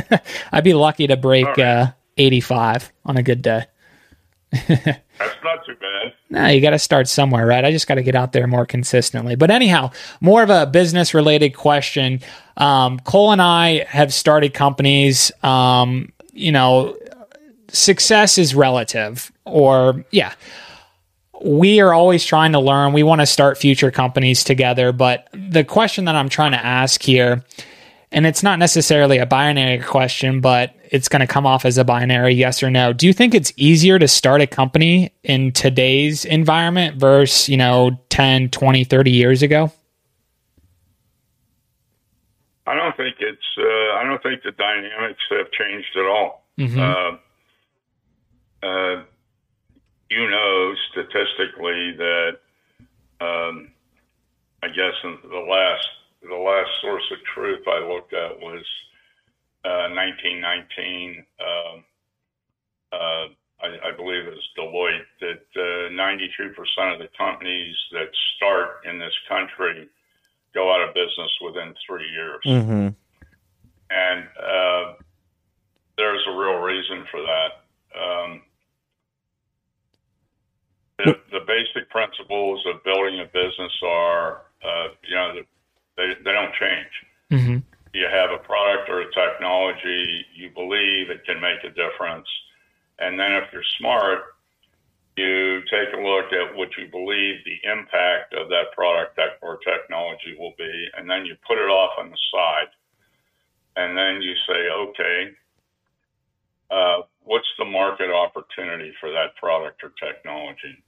I'd 0.52 0.64
be 0.64 0.74
lucky 0.74 1.06
to 1.06 1.16
break 1.16 1.58
uh, 1.58 1.92
85 2.16 2.92
on 3.04 3.16
a 3.16 3.22
good 3.22 3.42
day. 3.42 3.66
That's 5.18 5.36
not 5.44 5.64
too 5.64 5.74
bad. 5.80 6.12
No, 6.30 6.46
you 6.48 6.60
got 6.60 6.70
to 6.70 6.78
start 6.78 7.08
somewhere, 7.08 7.46
right? 7.46 7.64
I 7.64 7.70
just 7.70 7.86
got 7.86 7.94
to 7.94 8.02
get 8.02 8.16
out 8.16 8.32
there 8.32 8.46
more 8.46 8.66
consistently. 8.66 9.36
But 9.36 9.50
anyhow, 9.50 9.90
more 10.20 10.42
of 10.42 10.50
a 10.50 10.66
business 10.66 11.14
related 11.14 11.50
question. 11.50 12.20
Um, 12.56 12.98
Cole 13.00 13.32
and 13.32 13.40
I 13.40 13.84
have 13.88 14.12
started 14.12 14.54
companies. 14.54 15.30
Um, 15.42 16.12
you 16.32 16.50
know, 16.50 16.96
success 17.68 18.38
is 18.38 18.54
relative, 18.54 19.30
or 19.44 20.04
yeah. 20.10 20.34
We 21.42 21.80
are 21.80 21.92
always 21.92 22.24
trying 22.24 22.52
to 22.52 22.60
learn. 22.60 22.94
We 22.94 23.02
want 23.02 23.20
to 23.20 23.26
start 23.26 23.58
future 23.58 23.90
companies 23.90 24.44
together. 24.44 24.92
But 24.92 25.28
the 25.32 25.62
question 25.62 26.06
that 26.06 26.16
I'm 26.16 26.30
trying 26.30 26.52
to 26.52 26.64
ask 26.64 27.02
here 27.02 27.44
and 28.14 28.26
it's 28.26 28.44
not 28.44 28.60
necessarily 28.60 29.18
a 29.18 29.26
binary 29.26 29.80
question, 29.80 30.40
but 30.40 30.72
it's 30.84 31.08
going 31.08 31.18
to 31.18 31.26
come 31.26 31.46
off 31.46 31.64
as 31.64 31.76
a 31.78 31.84
binary 31.84 32.32
yes 32.32 32.62
or 32.62 32.70
no. 32.70 32.92
Do 32.92 33.08
you 33.08 33.12
think 33.12 33.34
it's 33.34 33.52
easier 33.56 33.98
to 33.98 34.06
start 34.06 34.40
a 34.40 34.46
company 34.46 35.12
in 35.24 35.50
today's 35.50 36.24
environment 36.24 36.96
versus, 36.96 37.48
you 37.48 37.56
know, 37.56 38.00
10, 38.10 38.50
20, 38.50 38.84
30 38.84 39.10
years 39.10 39.42
ago? 39.42 39.72
I 42.68 42.76
don't 42.76 42.96
think 42.96 43.16
it's, 43.18 43.42
uh, 43.58 43.96
I 43.96 44.04
don't 44.04 44.22
think 44.22 44.44
the 44.44 44.52
dynamics 44.52 45.20
have 45.30 45.50
changed 45.50 45.96
at 45.96 46.06
all. 46.06 46.46
Mm-hmm. 46.56 46.80
Uh, 46.80 47.16
uh, 48.64 49.02
you 50.08 50.30
know, 50.30 50.74
statistically, 50.92 51.96
that 51.98 52.38
um, 53.20 53.72
I 54.62 54.68
guess 54.68 54.94
in 55.02 55.18
the 55.28 55.46
last 55.50 55.88
the 56.28 56.36
last 56.36 56.70
source 56.80 57.04
of 57.12 57.18
truth 57.34 57.66
I 57.66 57.80
looked 57.80 58.14
at 58.14 58.38
was 58.40 58.64
uh, 59.64 59.88
1919. 59.92 61.24
Um, 61.40 61.84
uh, 62.92 63.26
I, 63.62 63.88
I, 63.88 63.96
believe 63.96 64.26
it 64.26 64.34
was 64.34 64.48
Deloitte 64.58 65.08
that 65.20 65.44
uh, 65.56 65.90
92% 65.90 66.92
of 66.92 66.98
the 66.98 67.08
companies 67.16 67.76
that 67.92 68.08
start 68.36 68.84
in 68.84 68.98
this 68.98 69.14
country 69.28 69.88
go 70.54 70.72
out 70.72 70.88
of 70.88 70.94
business 70.94 71.32
within 71.44 71.74
three 71.86 72.08
years. 72.10 72.42
Mm-hmm. 72.46 72.88
And 73.90 74.28
uh, 74.38 74.94
there's 75.96 76.24
a 76.28 76.36
real 76.36 76.58
reason 76.58 77.04
for 77.10 77.20
that. 77.20 77.50
Um, 77.98 78.42
the, 80.98 81.14
the, 81.32 81.40
basic 81.46 81.90
principles 81.90 82.64
of 82.66 82.82
building 82.84 83.20
a 83.20 83.26
business 83.26 83.72
are, 83.84 84.42
uh, 84.64 84.88
you 85.06 85.14
know, 85.14 85.34
the 85.34 85.46
they, 85.96 86.14
they 86.24 86.32
don't 86.32 86.54
change. 86.54 86.94
Mm-hmm. 87.30 87.58
You 87.94 88.06
have 88.10 88.30
a 88.30 88.42
product 88.42 88.90
or 88.90 89.02
a 89.02 89.12
technology, 89.12 90.24
you 90.34 90.50
believe 90.50 91.10
it 91.10 91.24
can 91.24 91.40
make 91.40 91.62
a 91.62 91.70
difference. 91.70 92.26
And 92.98 93.18
then 93.18 93.32
if 93.32 93.52
you're 93.52 93.62
smart, 93.78 94.34
you 95.16 95.62
take 95.70 95.94
a 95.94 96.00
look 96.00 96.32
at 96.32 96.56
what 96.56 96.70
you 96.76 96.88
believe 96.90 97.36
the 97.44 97.70
impact 97.70 98.34
of 98.34 98.48
that 98.48 98.74
product 98.74 99.18
or 99.42 99.58
technology 99.58 100.34
will 100.38 100.54
be, 100.58 100.88
and 100.96 101.08
then 101.08 101.24
you 101.24 101.36
put 101.46 101.58
it 101.58 101.70
off 101.70 101.92
on 101.98 102.10
the 102.10 102.18
side. 102.32 102.70
And 103.76 103.96
then 103.96 104.22
you 104.22 104.34
say, 104.46 104.68
okay, 104.70 105.30
uh, 106.70 107.02
what's 107.22 107.46
the 107.58 107.64
market 107.64 108.10
opportunity 108.10 108.92
for 109.00 109.10
that 109.10 109.36
product 109.36 109.82
or 109.82 109.92
technology? 110.02 110.82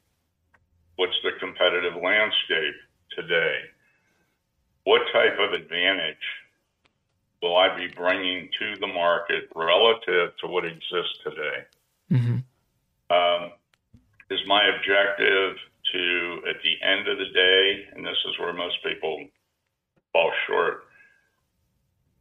What's 0.97 1.17
the 1.23 1.33
competitive 1.39 1.95
landscape 1.95 2.75
today? 3.15 3.59
What 4.87 5.03
type 5.13 5.37
of 5.41 5.53
advantage 5.53 6.23
will 7.43 7.57
I 7.57 7.77
be 7.77 7.89
bringing 7.89 8.49
to 8.61 8.81
the 8.81 8.87
market 8.87 9.51
relative 9.55 10.31
to 10.39 10.47
what 10.47 10.65
exists 10.65 11.19
today? 11.25 11.59
Mm-hmm. 12.13 12.39
Um, 13.11 13.51
is 14.31 14.39
my 14.47 14.63
objective 14.63 15.57
to, 15.93 16.39
at 16.49 16.63
the 16.63 16.87
end 16.87 17.09
of 17.09 17.19
the 17.19 17.31
day, 17.35 17.89
and 17.97 18.07
this 18.07 18.17
is 18.29 18.39
where 18.39 18.53
most 18.53 18.77
people 18.85 19.27
fall 20.13 20.31
short, 20.47 20.85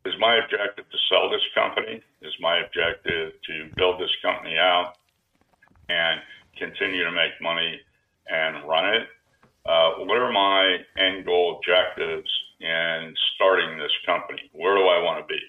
is 0.04 0.13
my 0.19 0.38
objective 0.43 0.89
to 0.89 0.97
sell 1.08 1.30
this 1.30 1.45
company? 1.54 2.01
Is 2.23 2.34
my 2.39 2.65
objective 2.65 3.34
to 3.45 3.69
build 3.75 4.01
this 4.01 4.13
company 4.23 4.58
out 4.58 4.93
and 5.89 6.19
continue 6.58 7.04
to 7.04 7.12
make 7.12 7.39
money 7.39 7.80
and 8.28 8.67
run 8.67 8.91
it? 8.95 9.08
Uh, 9.67 10.06
what 10.06 10.17
are 10.17 10.32
my 10.32 10.78
end 10.97 11.25
goal 11.25 11.58
objectives 11.58 12.30
and 12.65 13.15
starting 13.36 13.78
this 13.78 13.93
company. 14.06 14.49
Where 14.54 14.75
do 14.75 14.82
I 14.89 14.97
want 15.06 15.21
to 15.21 15.28
be? 15.30 15.39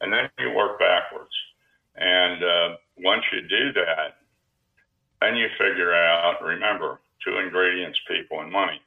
And 0.00 0.12
then 0.12 0.30
you 0.38 0.54
work 0.54 0.78
backwards. 0.78 1.34
And 1.96 2.44
uh, 2.44 2.76
once 2.98 3.24
you 3.32 3.42
do 3.48 3.72
that, 3.72 4.22
then 5.20 5.34
you 5.34 5.48
figure 5.58 5.92
out, 5.92 6.38
remember, 6.44 7.00
two 7.24 7.38
ingredients, 7.38 7.98
people 8.06 8.40
and 8.40 8.52
money. 8.52 8.80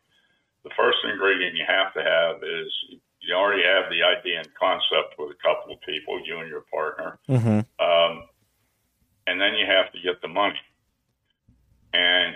The 0.63 0.69
first 0.77 0.99
ingredient 1.03 1.55
you 1.55 1.65
have 1.67 1.93
to 1.95 2.03
have 2.03 2.37
is 2.43 2.71
you 3.19 3.35
already 3.35 3.63
have 3.63 3.89
the 3.89 4.03
idea 4.03 4.39
and 4.39 4.47
concept 4.55 5.19
with 5.19 5.35
a 5.35 5.39
couple 5.43 5.73
of 5.73 5.81
people, 5.81 6.21
you 6.23 6.39
and 6.39 6.47
your 6.47 6.63
partner. 6.71 7.19
Mm-hmm. 7.27 7.59
Um, 7.83 8.23
and 9.27 9.41
then 9.41 9.55
you 9.55 9.65
have 9.65 9.91
to 9.91 9.99
get 9.99 10.21
the 10.21 10.27
money. 10.27 10.59
And 11.93 12.35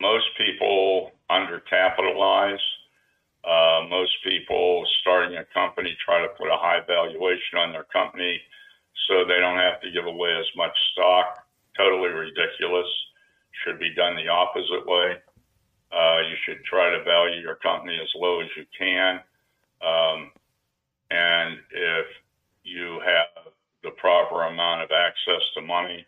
most 0.00 0.26
people 0.36 1.12
undercapitalize 1.30 2.58
uh, 3.44 3.86
most 3.88 4.12
people 4.22 4.84
starting 5.00 5.38
a 5.38 5.44
company 5.54 5.96
try 6.04 6.20
to 6.20 6.28
put 6.36 6.48
a 6.48 6.56
high 6.56 6.80
valuation 6.86 7.58
on 7.58 7.72
their 7.72 7.84
company 7.84 8.40
so 9.08 9.24
they 9.24 9.40
don't 9.40 9.58
have 9.58 9.80
to 9.80 9.90
give 9.90 10.06
away 10.06 10.30
as 10.38 10.46
much 10.56 10.76
stock. 10.92 11.46
Totally 11.76 12.10
ridiculous. 12.10 12.88
Should 13.64 13.78
be 13.78 13.94
done 13.94 14.16
the 14.16 14.28
opposite 14.28 14.86
way. 14.86 15.16
Uh, 15.90 16.20
you 16.28 16.36
should 16.44 16.62
try 16.64 16.90
to 16.90 17.02
value 17.02 17.40
your 17.40 17.56
company 17.56 17.98
as 18.00 18.08
low 18.14 18.40
as 18.40 18.48
you 18.56 18.64
can. 18.76 19.20
Um, 19.82 20.30
and 21.10 21.58
if 21.72 22.06
you 22.62 23.00
have 23.04 23.52
the 23.82 23.90
proper 23.96 24.44
amount 24.44 24.82
of 24.82 24.90
access 24.92 25.42
to 25.54 25.62
money, 25.62 26.04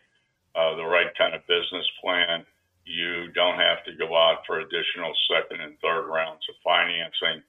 uh, 0.55 0.75
the 0.75 0.85
right 0.85 1.11
kind 1.17 1.33
of 1.33 1.45
business 1.47 1.85
plan, 2.01 2.45
you 2.85 3.31
don't 3.31 3.59
have 3.59 3.83
to 3.85 3.93
go 3.95 4.15
out 4.15 4.39
for 4.45 4.59
additional 4.59 5.13
second 5.31 5.61
and 5.61 5.79
third 5.79 6.07
rounds 6.07 6.43
of 6.49 6.55
financing 6.63 7.43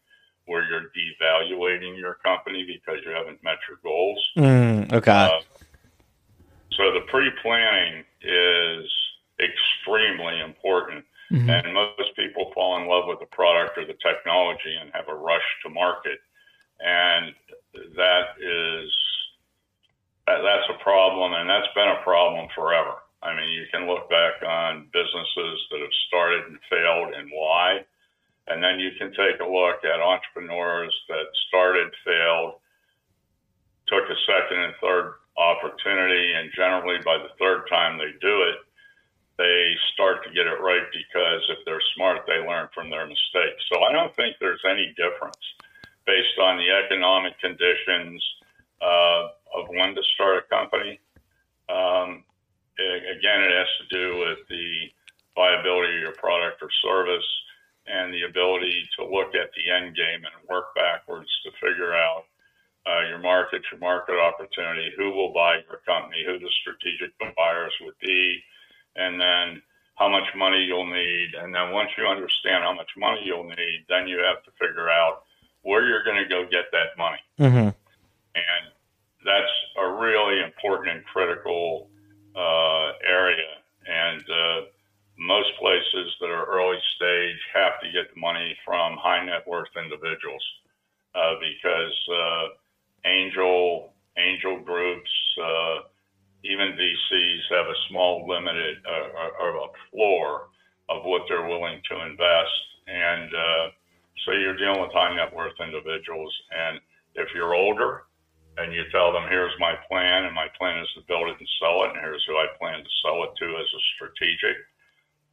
where 0.46 0.64
you're 0.68 0.92
devaluating 0.92 1.98
your 1.98 2.14
company 2.14 2.64
because 2.66 3.00
you 3.04 3.12
haven't 3.12 3.42
met 3.42 3.58
your 3.68 3.78
goals. 3.82 4.22
Mm, 4.36 4.92
okay. 4.92 5.10
Uh, 5.10 5.40
so 6.72 6.92
the 6.92 7.00
pre 7.08 7.30
planning 7.42 8.04
is 8.22 8.90
extremely 9.40 10.40
important. 10.40 11.04
Mm-hmm. 11.32 11.50
And 11.50 11.74
most 11.74 12.14
people 12.16 12.52
fall 12.54 12.80
in 12.80 12.86
love 12.86 13.04
with 13.06 13.18
the 13.18 13.26
product 13.26 13.78
or 13.78 13.86
the 13.86 13.96
technology 14.04 14.76
and 14.80 14.90
have 14.92 15.08
a 15.08 15.14
rush 15.14 15.42
to 15.64 15.70
market. 15.70 16.20
And 16.80 17.34
that 17.96 18.36
is, 18.38 18.92
that's 20.26 20.68
a 20.68 20.82
problem, 20.82 21.32
and 21.32 21.48
that's 21.48 21.66
been 21.74 21.88
a 21.88 22.02
problem 22.02 22.48
forever. 22.54 23.03
I 23.24 23.34
mean, 23.34 23.48
you 23.48 23.64
can 23.72 23.88
look 23.88 24.08
back 24.12 24.44
on 24.44 24.92
businesses 24.92 25.56
that 25.72 25.80
have 25.80 25.96
started 26.06 26.44
and 26.44 26.60
failed 26.68 27.14
and 27.16 27.30
why. 27.32 27.80
And 28.46 28.62
then 28.62 28.78
you 28.78 28.92
can 29.00 29.08
take 29.16 29.40
a 29.40 29.48
look 29.48 29.80
at 29.80 30.04
entrepreneurs 30.04 30.92
that 31.08 31.24
started, 31.48 31.88
failed, 32.04 32.60
took 33.88 34.04
a 34.04 34.18
second 34.28 34.60
and 34.68 34.74
third 34.80 35.14
opportunity, 35.36 36.32
and 36.36 36.52
generally 36.54 37.00
by 37.04 37.16
the 37.16 37.32
third 37.40 37.64
time 37.72 37.96
they 37.96 38.12
do 38.20 38.42
it, 38.44 38.60
they 39.36 39.74
start 39.94 40.22
to 40.22 40.30
get 40.30 40.46
it 40.46 40.60
right 40.60 40.84
because 40.92 41.42
if 41.48 41.64
they're 41.64 41.82
smart, 41.96 42.22
they 42.26 42.38
learn 42.46 42.68
from 42.74 42.90
their 42.90 43.06
mistakes. 43.06 43.64
So 43.72 43.82
I 43.82 43.90
don't 43.90 44.14
think 44.14 44.36
there's 44.38 44.62
any 44.68 44.94
difference 44.94 45.42
based 46.06 46.38
on 46.38 46.58
the 46.58 46.70
economic 46.70 47.40
conditions 47.40 48.22
uh, 48.80 49.32
of 49.56 49.68
when 49.70 49.94
to 49.96 50.02
start 50.14 50.44
a 50.44 50.54
company. 50.54 51.00
Um, 51.68 52.22
again, 52.78 53.40
it 53.42 53.52
has 53.52 53.70
to 53.80 53.86
do 53.90 54.18
with 54.18 54.38
the 54.48 54.90
viability 55.34 55.96
of 55.96 56.00
your 56.00 56.16
product 56.18 56.62
or 56.62 56.70
service 56.82 57.26
and 57.86 58.12
the 58.14 58.22
ability 58.22 58.88
to 58.96 59.04
look 59.04 59.34
at 59.34 59.50
the 59.52 59.70
end 59.70 59.94
game 59.94 60.24
and 60.24 60.48
work 60.48 60.74
backwards 60.74 61.28
to 61.44 61.50
figure 61.60 61.94
out 61.94 62.24
uh, 62.86 63.08
your 63.08 63.18
market, 63.18 63.62
your 63.70 63.80
market 63.80 64.16
opportunity, 64.18 64.92
who 64.96 65.10
will 65.10 65.32
buy 65.32 65.56
your 65.68 65.80
company, 65.86 66.24
who 66.24 66.38
the 66.38 66.50
strategic 66.60 67.12
buyers 67.36 67.72
would 67.80 67.98
be, 68.00 68.40
and 68.96 69.20
then 69.20 69.62
how 69.96 70.08
much 70.08 70.24
money 70.36 70.64
you'll 70.64 70.86
need. 70.86 71.34
And 71.34 71.54
then 71.54 71.72
once 71.72 71.90
you 71.96 72.06
understand 72.06 72.64
how 72.64 72.74
much 72.74 72.90
money 72.96 73.22
you'll 73.24 73.48
need, 73.48 73.84
then 73.88 74.08
you 74.08 74.18
have 74.18 74.42
to 74.44 74.50
figure 74.60 74.90
out 74.90 75.24
where 75.62 75.86
you're 75.86 76.04
going 76.04 76.22
to 76.22 76.28
go 76.28 76.44
get 76.44 76.68
that 76.72 76.96
money. 76.98 77.22
Mm-hmm. 77.40 77.68
And 78.36 78.64
that's 79.24 79.54
a 79.80 79.88
really 79.92 80.42
important 80.42 80.96
and 80.96 81.04
critical 81.06 81.88
uh, 82.34 82.92
area. 83.06 83.62
And 83.86 84.22
uh, 84.22 84.60
most 85.18 85.48
places 85.60 86.12
that 86.20 86.30
are 86.30 86.46
early 86.46 86.78
stage 86.96 87.38
have 87.54 87.80
to 87.80 87.92
get 87.92 88.12
the 88.14 88.20
money 88.20 88.56
from 88.64 88.96
high 88.98 89.24
net 89.24 89.46
worth 89.46 89.70
individuals 89.76 90.42
uh, 91.14 91.34
because 91.38 91.96
uh, 92.10 92.46
angel 93.06 93.92
angel 94.16 94.60
groups, 94.60 95.10
uh, 95.42 95.86
even 96.44 96.78
VCs 96.78 97.42
have 97.50 97.66
a 97.66 97.78
small 97.88 98.26
limited 98.28 98.78
uh, 98.86 99.42
or 99.42 99.56
a 99.56 99.68
floor 99.90 100.48
of 100.88 101.04
what 101.04 101.22
they're 101.28 101.48
willing 101.48 101.80
to 101.90 102.06
invest. 102.06 102.62
And 102.86 103.30
so 104.24 104.32
you're 104.32 104.56
dealing 104.56 104.80
with 104.80 104.92
high 104.92 105.14
net 105.16 105.34
worth 105.34 105.58
individuals. 105.60 106.32
And 106.50 106.80
if 107.14 107.28
you're 107.34 107.54
older 107.54 108.04
and 108.56 108.72
you 108.72 108.84
tell 108.90 109.12
them, 109.12 109.26
here's 109.28 109.54
my 109.58 109.74
plan, 109.88 110.24
and 110.24 110.34
my 110.34 110.46
plan 110.58 110.78
is 110.78 110.88
to 110.94 111.02
build 111.08 111.28
it 111.28 111.38
and 111.38 111.48
sell 111.58 111.82
it, 111.84 111.90
and 111.90 112.00
here's 112.00 112.24
who 112.26 112.36
I 112.36 112.46
plan 112.58 112.82
to 112.82 112.90
sell 113.02 113.24
it 113.24 113.34
to 113.38 113.46
as 113.58 113.66
a 113.66 113.82
strategic, 113.96 114.56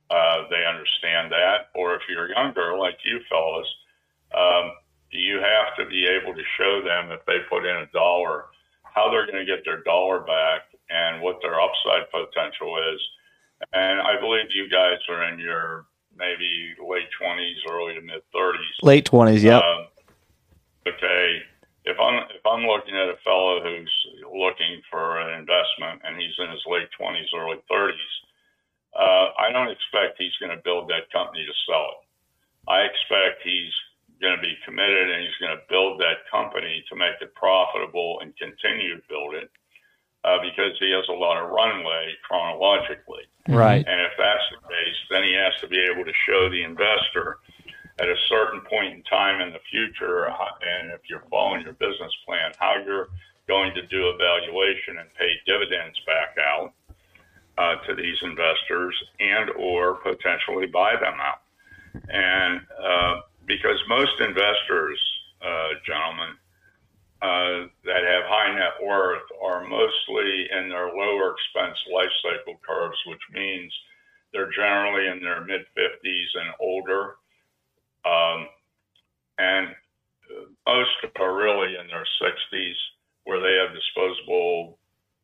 uh, 0.10 0.50
they 0.50 0.66
understand 0.66 1.32
that. 1.32 1.70
Or 1.76 1.96
if 1.96 2.02
you're 2.10 2.32
younger, 2.34 2.78
like 2.78 2.98
you 3.06 3.22
fellas, 3.30 3.68
um, 4.34 4.72
you 5.12 5.38
have 5.38 5.76
to 5.78 5.86
be 5.90 6.08
able 6.08 6.34
to 6.34 6.44
show 6.58 6.82
them 6.82 7.12
if 7.12 7.24
they 7.26 7.46
put 7.50 7.66
in 7.66 7.76
a 7.78 7.86
dollar, 7.94 8.46
how 8.84 9.10
they're 9.12 9.28
going 9.28 9.46
to 9.46 9.50
get 9.50 9.64
their 9.66 9.84
dollar 9.84 10.22
back 10.22 10.74
and 10.90 11.22
what 11.22 11.38
their 11.42 11.62
upside 11.62 12.10
potential 12.10 12.76
is. 12.94 13.02
And 13.74 14.02
I 14.02 14.20
believe 14.20 14.50
you 14.50 14.68
guys 14.68 14.98
are 15.10 15.30
in 15.30 15.38
your 15.38 15.86
maybe 16.18 16.74
late 16.82 17.08
20s, 17.22 17.70
early 17.70 17.94
to 17.96 18.02
mid 18.02 18.24
30s. 18.34 18.82
Late 18.82 19.06
20s, 19.06 19.44
yep. 19.44 19.62
Um, 19.62 19.86
okay 20.88 21.44
if 21.86 21.98
I'm 22.00 22.30
if 22.30 22.46
I'm 22.46 22.65
looking 22.65 22.94
at 22.94 23.10
a 23.10 23.17
fellow 23.26 23.62
who's 23.62 23.94
looking 24.30 24.82
for 24.89 25.20
an 25.20 25.39
investment 25.39 26.02
and 26.06 26.20
he's 26.20 26.36
in 26.38 26.50
his 26.52 26.62
late 26.67 26.89
twenties, 26.98 27.30
early 27.34 27.58
thirties, 27.70 28.13
uh, 28.94 29.34
I 29.38 29.50
don't 29.52 29.72
expect 29.72 30.22
he's 30.22 30.36
going 30.38 30.54
to 30.54 30.62
build 30.62 30.89
that 30.89 31.10
company 31.12 31.46
to 31.46 31.56
sell 31.65 31.98
it. 31.98 32.02
I 32.70 32.86
expect 32.86 33.41
he's 33.41 33.74
going 34.22 34.38
to 34.38 34.41
be 34.41 34.54
committed 34.63 35.10
and 35.10 35.26
he's 35.26 35.39
going 35.41 35.58
to 35.58 35.63
build 35.65 35.98
that 36.00 36.30
company 36.30 36.86
to 36.89 36.96
make 36.96 37.17
it 37.20 37.34
profitable 37.34 38.22
and 38.22 38.38
continue 38.38 39.02
to 39.02 39.02
build 39.10 39.34
it 39.34 39.50
uh, 40.24 40.38
because 40.38 40.78
he 40.78 40.94
has 40.94 41.10
a 41.10 41.17
lot 41.17 41.41
of 41.41 41.50
runway 41.50 42.13
chronologically. 42.22 43.26
Right. 43.50 43.82
And 43.82 44.00
if 44.06 44.13
that's 44.22 44.46
the 44.54 44.62
case, 44.70 45.00
then 45.10 45.24
he 45.26 45.34
has 45.34 45.58
to 45.62 45.67
be 45.67 45.82
able 45.82 46.06
to 46.06 46.13
show 46.30 46.50
the 46.54 46.62
investor 46.62 47.41
at 48.02 48.10
a 48.10 48.16
certain 48.28 48.62
point 48.62 48.94
in 48.94 49.04
time 49.04 49.42
in 49.42 49.54
the 49.54 49.62
future, 49.70 50.26
and 50.26 50.92
if 50.92 51.02
you're 51.08 51.24
following 51.30 51.62
your 51.62 51.74
business 51.74 52.12
plan, 52.26 52.52
how 52.58 52.74
you're 52.84 53.10
going 53.48 53.74
to 53.76 53.86
do 53.88 54.10
evaluation 54.10 54.98
and 54.98 55.14
pay 55.14 55.30
dividends 55.46 56.00
back 56.08 56.36
out 56.42 56.74
uh, 57.58 57.76
to 57.86 57.94
these 57.94 58.18
investors 58.24 58.96
and 59.20 59.52
or 59.52 59.96
potentially 60.02 60.66
buy 60.66 60.96
them 60.96 61.20
out. 61.22 61.42
And 62.10 62.62
uh, 62.82 63.22
because 63.46 63.78
most 63.88 64.20
investors, 64.20 65.00
uh, 65.46 65.70
gentlemen, 65.86 66.34
uh, 67.22 67.70
that 67.86 68.02
have 68.02 68.24
high 68.26 68.56
net 68.56 68.82
worth 68.82 69.30
are 69.44 69.62
mostly 69.68 70.50
in 70.58 70.70
their 70.70 70.88
lower 70.88 71.36
expense 71.38 71.78
life 71.94 72.10
cycle 72.24 72.60
curves, 72.66 72.98
which 73.06 73.22
means 73.32 73.72
they're 74.34 74.50
generally 74.50 75.06
in 75.08 75.22
their 75.22 75.46
mid 75.46 75.62
50s 75.78 76.42
and 76.42 76.50
older 76.60 77.18
um, 78.06 78.48
and 79.38 79.68
most 80.68 80.90
are 81.20 81.36
really 81.36 81.76
in 81.80 81.88
their 81.88 82.06
60s 82.22 82.76
where 83.26 83.40
they 83.40 83.56
have 83.58 83.76
disposable 83.76 84.78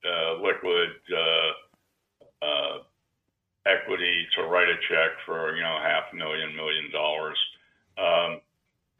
uh, 0.06 0.42
liquid 0.42 0.90
uh, 1.12 2.46
uh, 2.46 2.78
equity 3.66 4.28
to 4.36 4.44
write 4.44 4.70
a 4.70 4.76
check 4.90 5.12
for, 5.26 5.56
you 5.56 5.62
know, 5.62 5.78
half 5.82 6.14
a 6.14 6.16
million, 6.16 6.56
million 6.56 6.92
dollars. 6.92 7.38
Um, 7.98 8.42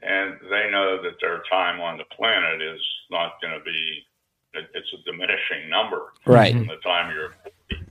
and 0.02 0.38
they 0.50 0.70
know 0.72 1.02
that 1.02 1.18
their 1.22 1.42
time 1.50 1.82
on 1.82 1.98
the 1.98 2.06
planet 2.16 2.62
is 2.62 2.82
not 3.10 3.42
going 3.42 3.58
to 3.58 3.64
be, 3.64 4.06
it's 4.54 4.94
a 4.94 5.12
diminishing 5.12 5.70
number 5.70 6.14
right. 6.26 6.54
from 6.54 6.68
the 6.68 6.78
time 6.84 7.14
you're 7.14 7.34
50. 7.70 7.86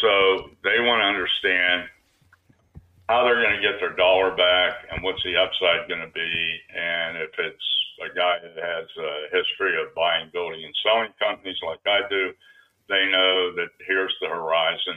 So 0.00 0.50
they 0.64 0.80
want 0.80 1.00
to 1.00 1.06
understand 1.06 1.88
how 3.12 3.28
they're 3.28 3.44
going 3.44 3.60
to 3.60 3.60
get 3.60 3.76
their 3.76 3.92
dollar 3.92 4.32
back 4.32 4.88
and 4.88 5.04
what's 5.04 5.20
the 5.20 5.36
upside 5.36 5.84
going 5.84 6.00
to 6.00 6.08
be. 6.16 6.32
And 6.72 7.20
if 7.20 7.36
it's 7.36 7.68
a 8.00 8.08
guy 8.16 8.40
that 8.40 8.56
has 8.56 8.88
a 8.96 9.28
history 9.28 9.76
of 9.76 9.92
buying, 9.92 10.32
building, 10.32 10.64
and 10.64 10.72
selling 10.80 11.12
companies 11.20 11.60
like 11.60 11.84
I 11.84 12.08
do, 12.08 12.32
they 12.88 13.12
know 13.12 13.52
that 13.60 13.68
here's 13.84 14.16
the 14.24 14.32
horizon 14.32 14.96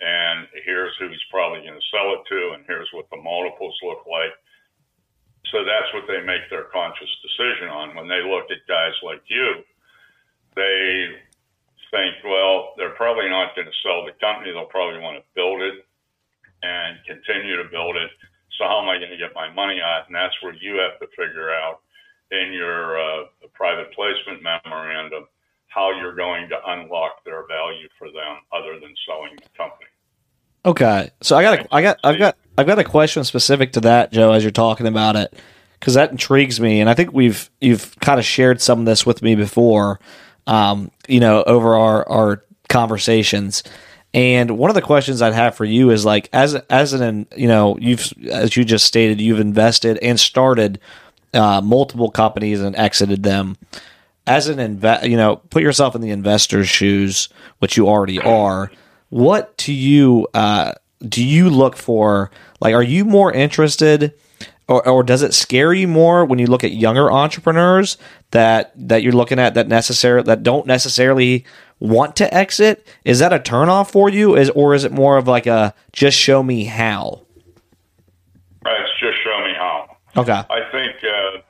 and 0.00 0.48
here's 0.64 0.96
who 0.96 1.12
he's 1.12 1.28
probably 1.28 1.60
going 1.60 1.76
to 1.76 1.92
sell 1.92 2.16
it 2.16 2.24
to, 2.32 2.56
and 2.56 2.64
here's 2.64 2.88
what 2.96 3.06
the 3.12 3.20
multiples 3.20 3.76
look 3.84 4.08
like. 4.08 4.32
So 5.52 5.60
that's 5.62 5.92
what 5.92 6.08
they 6.08 6.24
make 6.24 6.48
their 6.48 6.72
conscious 6.72 7.12
decision 7.20 7.68
on. 7.68 7.94
When 7.94 8.08
they 8.08 8.24
look 8.24 8.48
at 8.48 8.64
guys 8.64 8.96
like 9.04 9.22
you, 9.28 9.60
they 10.56 11.20
think, 11.92 12.16
well, 12.24 12.72
they're 12.80 12.96
probably 12.96 13.28
not 13.28 13.54
going 13.54 13.68
to 13.68 13.82
sell 13.84 14.08
the 14.08 14.16
company. 14.18 14.50
They'll 14.56 14.72
probably 14.72 15.04
want 15.04 15.20
to 15.20 15.34
build 15.36 15.60
it 15.60 15.84
and 16.62 16.98
continue 17.06 17.56
to 17.56 17.68
build 17.70 17.96
it. 17.96 18.10
So 18.58 18.64
how 18.64 18.82
am 18.82 18.88
I 18.88 18.98
going 18.98 19.10
to 19.10 19.16
get 19.16 19.34
my 19.34 19.52
money 19.52 19.80
out? 19.80 20.06
And 20.06 20.14
that's 20.14 20.34
where 20.42 20.54
you 20.54 20.78
have 20.78 20.98
to 21.00 21.06
figure 21.16 21.50
out 21.50 21.80
in 22.30 22.52
your 22.52 23.00
uh, 23.00 23.24
private 23.54 23.92
placement 23.94 24.42
memorandum 24.42 25.26
how 25.68 25.90
you're 25.98 26.14
going 26.14 26.48
to 26.50 26.56
unlock 26.66 27.24
their 27.24 27.46
value 27.46 27.88
for 27.98 28.08
them, 28.08 28.36
other 28.52 28.78
than 28.78 28.94
selling 29.06 29.36
the 29.36 29.48
company. 29.56 29.88
Okay, 30.64 31.10
so 31.22 31.36
I 31.36 31.42
got 31.42 31.58
a, 31.58 31.74
I 31.74 31.82
got 31.82 31.98
I've 32.04 32.18
got 32.18 32.36
I've 32.56 32.66
got 32.66 32.78
a 32.78 32.84
question 32.84 33.24
specific 33.24 33.72
to 33.72 33.80
that, 33.80 34.12
Joe, 34.12 34.32
as 34.32 34.44
you're 34.44 34.52
talking 34.52 34.86
about 34.86 35.16
it, 35.16 35.34
because 35.80 35.94
that 35.94 36.10
intrigues 36.10 36.60
me, 36.60 36.80
and 36.80 36.88
I 36.88 36.94
think 36.94 37.12
we've 37.12 37.50
you've 37.60 37.98
kind 38.00 38.20
of 38.20 38.24
shared 38.24 38.60
some 38.60 38.80
of 38.80 38.86
this 38.86 39.04
with 39.04 39.22
me 39.22 39.34
before, 39.34 39.98
um, 40.46 40.90
you 41.08 41.20
know, 41.20 41.42
over 41.44 41.74
our 41.74 42.08
our 42.08 42.44
conversations. 42.68 43.62
And 44.14 44.58
one 44.58 44.70
of 44.70 44.74
the 44.74 44.82
questions 44.82 45.22
I'd 45.22 45.32
have 45.32 45.54
for 45.54 45.64
you 45.64 45.90
is 45.90 46.04
like, 46.04 46.28
as 46.32 46.54
as 46.54 46.92
an 46.92 47.26
you 47.34 47.48
know, 47.48 47.78
you've 47.78 48.12
as 48.30 48.56
you 48.56 48.64
just 48.64 48.84
stated, 48.84 49.20
you've 49.20 49.40
invested 49.40 49.98
and 49.98 50.20
started 50.20 50.80
uh, 51.32 51.60
multiple 51.62 52.10
companies 52.10 52.60
and 52.60 52.76
exited 52.76 53.22
them. 53.22 53.56
As 54.26 54.48
an 54.48 54.60
invest, 54.60 55.06
you 55.06 55.16
know, 55.16 55.36
put 55.36 55.62
yourself 55.62 55.94
in 55.94 56.00
the 56.00 56.10
investor's 56.10 56.68
shoes, 56.68 57.28
which 57.58 57.76
you 57.76 57.88
already 57.88 58.20
are. 58.20 58.70
What 59.08 59.56
do 59.56 59.72
you 59.72 60.28
uh, 60.34 60.72
do 61.08 61.24
you 61.24 61.50
look 61.50 61.76
for? 61.76 62.30
Like, 62.60 62.74
are 62.74 62.82
you 62.82 63.04
more 63.04 63.32
interested? 63.32 64.14
Or, 64.68 64.86
or, 64.88 65.02
does 65.02 65.22
it 65.22 65.34
scare 65.34 65.72
you 65.74 65.88
more 65.88 66.24
when 66.24 66.38
you 66.38 66.46
look 66.46 66.62
at 66.62 66.72
younger 66.72 67.10
entrepreneurs 67.10 67.98
that 68.30 68.72
that 68.76 69.02
you're 69.02 69.12
looking 69.12 69.38
at 69.38 69.54
that 69.54 69.68
necessary 69.68 70.22
that 70.22 70.42
don't 70.42 70.66
necessarily 70.66 71.44
want 71.80 72.14
to 72.16 72.32
exit? 72.32 72.86
Is 73.04 73.18
that 73.18 73.32
a 73.32 73.38
turnoff 73.38 73.90
for 73.90 74.08
you? 74.08 74.36
Is 74.36 74.50
or 74.50 74.74
is 74.74 74.84
it 74.84 74.92
more 74.92 75.16
of 75.16 75.26
like 75.26 75.46
a 75.46 75.74
just 75.92 76.16
show 76.16 76.42
me 76.42 76.64
how? 76.64 77.22
It's 78.64 79.00
just 79.00 79.18
show 79.24 79.38
me 79.44 79.52
how. 79.56 79.96
Okay. 80.16 80.32
I 80.32 80.60
think 80.70 80.96
uh, 81.02 81.40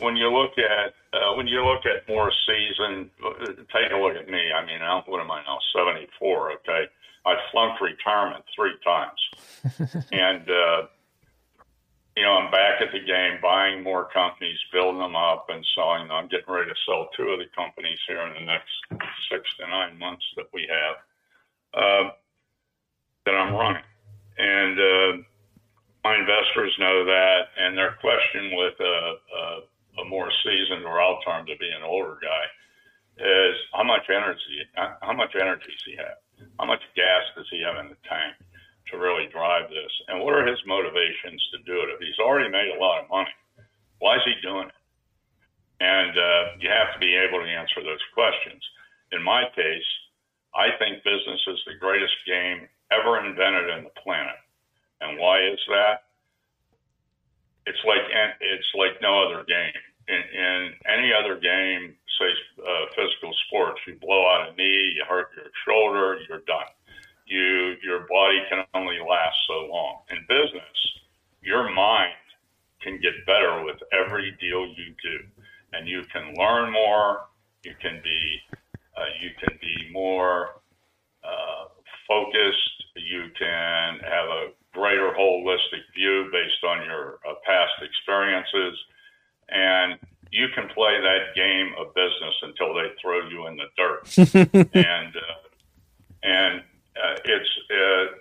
when 0.00 0.16
you 0.16 0.28
look 0.30 0.52
at 0.58 0.94
uh, 1.12 1.34
when 1.36 1.46
you 1.46 1.64
look 1.64 1.84
at 1.86 2.08
more 2.08 2.32
seasoned, 2.46 3.10
take 3.72 3.92
a 3.92 3.96
look 3.96 4.16
at 4.16 4.28
me. 4.28 4.52
I 4.52 4.64
mean, 4.64 4.82
I'm, 4.82 5.02
what 5.06 5.20
am 5.20 5.30
I 5.30 5.42
now? 5.42 5.58
Seventy 5.74 6.08
four. 6.18 6.52
Okay, 6.52 6.86
I 7.24 7.34
flunked 7.50 7.80
retirement 7.80 8.44
three 8.54 8.74
times, 8.84 10.06
and 10.12 10.48
uh, 10.50 10.86
you 12.16 12.22
know, 12.22 12.32
I'm 12.32 12.50
back 12.50 12.80
at 12.80 12.92
the 12.92 13.00
game, 13.00 13.40
buying 13.40 13.82
more 13.82 14.08
companies, 14.12 14.58
building 14.72 15.00
them 15.00 15.16
up, 15.16 15.46
and 15.48 15.64
selling 15.74 16.08
them. 16.08 16.12
I'm 16.12 16.28
getting 16.28 16.52
ready 16.52 16.68
to 16.68 16.76
sell 16.84 17.08
two 17.16 17.32
of 17.32 17.38
the 17.38 17.48
companies 17.56 17.98
here 18.06 18.20
in 18.26 18.34
the 18.34 18.44
next 18.44 18.68
six 19.30 19.48
to 19.58 19.66
nine 19.66 19.98
months 19.98 20.24
that 20.36 20.46
we 20.52 20.68
have 20.68 20.96
uh, 21.72 22.10
that 23.24 23.34
I'm 23.34 23.54
running. 23.54 23.82
And 24.36 24.76
uh, 24.78 25.22
my 26.04 26.16
investors 26.16 26.76
know 26.78 27.04
that, 27.04 27.48
and 27.56 27.76
their 27.78 27.96
question 28.00 28.56
with 28.56 28.74
a, 28.80 28.84
a, 28.84 30.02
a 30.02 30.04
more 30.08 30.30
seasoned, 30.44 30.84
or 30.84 31.00
I'll 31.00 31.20
term 31.22 31.46
to 31.46 31.56
be 31.56 31.68
an 31.68 31.82
older 31.82 32.18
guy, 32.20 32.44
is 33.24 33.56
how 33.72 33.84
much 33.84 34.08
energy, 34.10 34.68
how 35.00 35.12
much 35.12 35.32
energy 35.34 35.68
does 35.68 35.84
he 35.86 35.96
have? 35.96 36.20
How 36.58 36.66
much 36.66 36.80
gas 36.96 37.22
does 37.36 37.46
he 37.50 37.62
have 37.62 37.76
in 37.84 37.88
the 37.88 37.96
tank? 38.08 38.36
To 38.92 39.00
really 39.00 39.26
drive 39.32 39.72
this? 39.72 39.90
And 40.08 40.20
what 40.20 40.36
are 40.36 40.46
his 40.46 40.60
motivations 40.68 41.40
to 41.56 41.58
do 41.64 41.80
it? 41.82 41.96
If 41.96 41.98
he's 41.98 42.20
already 42.20 42.52
made 42.52 42.70
a 42.76 42.78
lot 42.78 43.02
of 43.02 43.10
money, 43.10 43.32
why 43.98 44.16
is 44.16 44.24
he 44.28 44.36
doing 44.44 44.68
it? 44.68 44.80
And 45.80 46.14
uh, 46.14 46.42
you 46.60 46.70
have 46.70 46.94
to 46.94 47.00
be 47.00 47.16
able 47.16 47.40
to 47.40 47.48
answer 47.48 47.82
those 47.82 48.04
questions. 48.14 48.62
In 49.10 49.24
my 49.24 49.48
case, 49.56 49.88
I 50.54 50.76
think 50.78 51.02
business 51.02 51.40
is 51.48 51.58
the 51.66 51.80
greatest 51.80 52.14
game 52.28 52.68
ever 52.92 53.18
invented 53.24 53.72
in 53.72 53.84
the 53.88 53.94
planet. 53.98 54.38
And 55.00 55.18
why 55.18 55.42
is 55.42 55.58
that? 55.72 56.12
It's 57.66 57.82
like 57.86 58.04
it's 58.40 58.70
like 58.74 59.00
no 59.00 59.26
other 59.26 59.42
game. 59.46 59.82
In, 60.06 60.18
in 60.18 60.74
any 60.86 61.10
other 61.14 61.38
game, 61.38 61.94
say 62.18 62.30
uh, 62.58 62.86
physical 62.94 63.32
sports, 63.46 63.80
you 63.86 63.94
blow 64.02 64.26
out 64.26 64.50
a 64.50 64.56
knee, 64.58 64.94
you 64.98 65.04
hurt 65.08 65.30
your 65.34 65.50
shoulder, 65.64 66.18
you're 66.28 66.42
done 66.46 66.70
you 67.26 67.74
your 67.82 68.06
body 68.08 68.40
can 68.48 68.64
only 68.74 68.98
last 68.98 69.36
so 69.46 69.66
long. 69.70 69.98
In 70.10 70.18
business, 70.28 70.78
your 71.42 71.70
mind 71.70 72.12
can 72.82 73.00
get 73.00 73.14
better 73.26 73.64
with 73.64 73.76
every 73.92 74.36
deal 74.40 74.66
you 74.66 74.94
do, 75.02 75.18
and 75.72 75.88
you 75.88 76.02
can 76.12 76.34
learn 76.34 76.72
more. 76.72 77.26
You 77.64 77.74
can 77.80 78.00
be 78.02 78.40
uh, 78.96 79.04
you 79.20 79.30
can 79.40 79.58
be 79.60 79.90
more 79.92 80.50
focused. 82.08 82.84
You 82.96 83.30
can 83.38 83.98
have 84.00 84.28
a 84.28 84.48
greater 84.74 85.12
holistic 85.18 85.84
view 85.94 86.28
based 86.32 86.64
on 86.64 86.84
your 86.84 87.18
uh, 87.28 87.34
past 87.44 87.72
experiences, 87.82 88.78
and 89.48 89.98
you 90.30 90.46
can 90.54 90.68
play 90.74 91.00
that 91.00 91.34
game 91.34 91.72
of 91.78 91.94
business 91.94 92.34
until 92.42 92.74
they 92.74 92.88
throw 93.00 93.28
you 93.28 93.46
in 93.46 93.56
the 93.56 93.68
dirt. 93.76 94.18
and 94.74 95.16
uh, 95.16 95.42
and 96.22 96.62
uh, 96.96 97.16
it's 97.24 97.50
uh, 97.70 98.16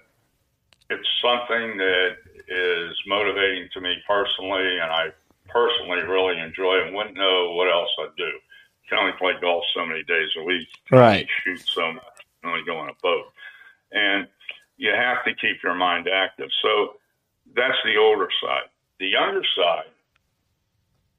it's 0.89 1.07
something 1.21 1.77
that 1.77 2.17
is 2.47 2.95
motivating 3.07 3.69
to 3.73 3.81
me 3.81 3.95
personally, 4.07 4.79
and 4.79 4.91
I 4.91 5.07
personally 5.47 6.01
really 6.03 6.39
enjoy 6.39 6.81
and 6.85 6.95
wouldn't 6.95 7.15
know 7.15 7.51
what 7.53 7.69
else 7.69 7.89
I'd 7.99 8.15
do. 8.17 8.31
Can 8.89 8.99
only 8.99 9.13
play 9.17 9.33
golf 9.39 9.63
so 9.73 9.85
many 9.85 10.03
days 10.03 10.29
a 10.37 10.43
week. 10.43 10.67
Right. 10.91 11.27
Shoot 11.43 11.61
so 11.65 11.93
much. 11.93 12.03
Only 12.43 12.63
go 12.65 12.77
on 12.77 12.89
a 12.89 12.93
boat. 13.01 13.25
And 13.91 14.27
you 14.77 14.91
have 14.91 15.23
to 15.25 15.33
keep 15.35 15.63
your 15.63 15.75
mind 15.75 16.07
active. 16.13 16.49
So 16.61 16.95
that's 17.55 17.77
the 17.85 17.97
older 17.97 18.29
side. 18.43 18.69
The 18.99 19.07
younger 19.07 19.43
side, 19.55 19.91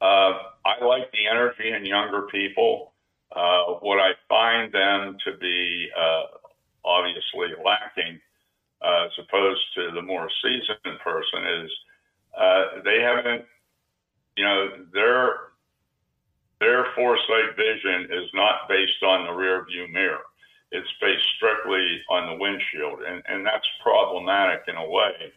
uh, 0.00 0.38
I 0.64 0.84
like 0.84 1.10
the 1.12 1.26
energy 1.30 1.72
in 1.72 1.86
younger 1.86 2.22
people. 2.22 2.92
Uh, 3.34 3.78
what 3.80 3.98
I 3.98 4.12
find 4.28 4.72
them 4.72 5.16
to 5.24 5.36
be 5.38 5.88
uh, 5.98 6.24
obviously 6.84 7.54
lacking, 7.64 8.20
uh, 8.82 9.06
as 9.06 9.12
opposed 9.18 9.62
to 9.76 9.90
the 9.94 10.02
more 10.02 10.28
seasoned 10.42 10.98
person, 11.02 11.64
is 11.64 11.70
uh, 12.36 12.64
they 12.84 13.00
haven't, 13.00 13.44
you 14.36 14.44
know, 14.44 14.86
their 14.92 15.52
their 16.60 16.86
foresight 16.94 17.56
vision 17.56 18.08
is 18.12 18.30
not 18.34 18.68
based 18.68 19.02
on 19.02 19.26
the 19.26 19.32
rear 19.32 19.64
view 19.64 19.88
mirror 19.92 20.22
it's 20.72 20.88
based 21.00 21.24
strictly 21.36 22.00
on 22.08 22.26
the 22.26 22.42
windshield, 22.42 23.02
and 23.06 23.22
and 23.28 23.46
that's 23.46 23.68
problematic 23.82 24.64
in 24.66 24.76
a 24.76 24.88
way 24.88 25.32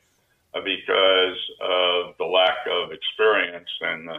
uh, 0.55 0.61
because 0.63 1.39
of 1.61 2.15
the 2.17 2.25
lack 2.25 2.63
of 2.71 2.91
experience 2.91 3.69
and 3.81 4.07
the, 4.07 4.17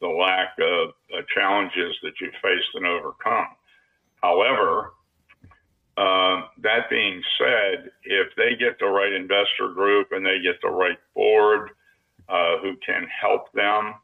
the 0.00 0.08
lack 0.08 0.56
of 0.58 0.94
uh, 1.12 1.20
challenges 1.34 1.94
that 2.02 2.18
you 2.20 2.30
faced 2.42 2.72
and 2.74 2.86
overcome. 2.86 3.48
However, 4.22 4.94
uh, 5.96 6.42
that 6.62 6.90
being 6.90 7.22
said, 7.38 7.90
if 8.02 8.28
they 8.36 8.56
get 8.56 8.78
the 8.78 8.86
right 8.86 9.12
investor 9.12 9.68
group 9.72 10.08
and 10.10 10.26
they 10.26 10.40
get 10.40 10.60
the 10.62 10.70
right 10.70 10.98
board 11.14 11.70
uh, 12.28 12.58
who 12.62 12.74
can 12.84 13.06
help 13.20 13.52
them 13.52 13.94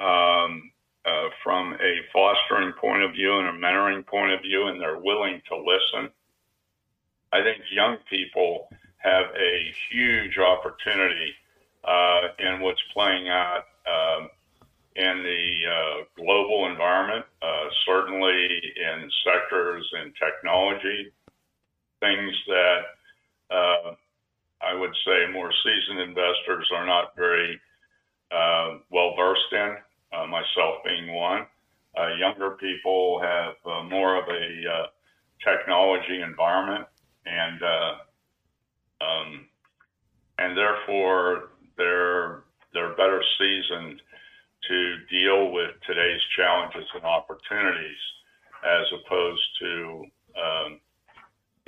um, 0.00 0.70
uh, 1.04 1.28
from 1.44 1.74
a 1.74 2.00
fostering 2.12 2.72
point 2.80 3.02
of 3.02 3.12
view 3.12 3.38
and 3.38 3.48
a 3.48 3.52
mentoring 3.52 4.04
point 4.06 4.32
of 4.32 4.40
view, 4.42 4.66
and 4.66 4.80
they're 4.80 4.98
willing 4.98 5.40
to 5.48 5.56
listen. 5.56 6.10
I 7.32 7.42
think 7.42 7.62
young 7.70 7.98
people 8.08 8.68
have 8.98 9.26
a 9.36 9.72
huge 9.90 10.36
opportunity 10.38 11.32
uh, 11.84 12.20
in 12.38 12.60
what's 12.60 12.82
playing 12.92 13.28
out 13.28 13.64
um, 13.86 14.28
in 14.96 15.22
the 15.22 15.70
uh, 15.70 16.04
global 16.16 16.66
environment, 16.70 17.24
uh, 17.40 17.68
certainly 17.86 18.48
in 18.76 19.10
sectors 19.24 19.88
in 20.02 20.12
technology, 20.12 21.12
things 22.00 22.34
that 22.48 22.80
uh, 23.50 23.94
I 24.62 24.74
would 24.74 24.94
say 25.06 25.32
more 25.32 25.52
seasoned 25.64 26.00
investors 26.00 26.68
are 26.74 26.86
not 26.86 27.16
very 27.16 27.60
uh, 28.30 28.78
well 28.90 29.14
versed 29.16 29.52
in 29.52 29.76
uh, 30.12 30.26
myself 30.26 30.82
being 30.84 31.12
one. 31.14 31.46
Uh, 31.98 32.14
younger 32.18 32.52
people 32.52 33.20
have 33.22 33.54
uh, 33.66 33.82
more 33.84 34.16
of 34.16 34.28
a 34.28 34.70
uh, 34.70 34.86
technology 35.44 36.22
environment, 36.22 36.86
and 37.26 37.62
um, 39.00 39.46
and 40.38 40.56
therefore 40.56 41.50
they're 41.76 42.44
they're 42.72 42.94
better 42.96 43.22
seasoned 43.38 44.00
to 44.68 44.96
deal 45.10 45.50
with 45.50 45.70
today's 45.86 46.20
challenges 46.36 46.88
and 46.94 47.04
opportunities, 47.04 47.98
as 48.64 48.86
opposed 48.92 49.42
to 49.60 50.04
um, 50.36 50.80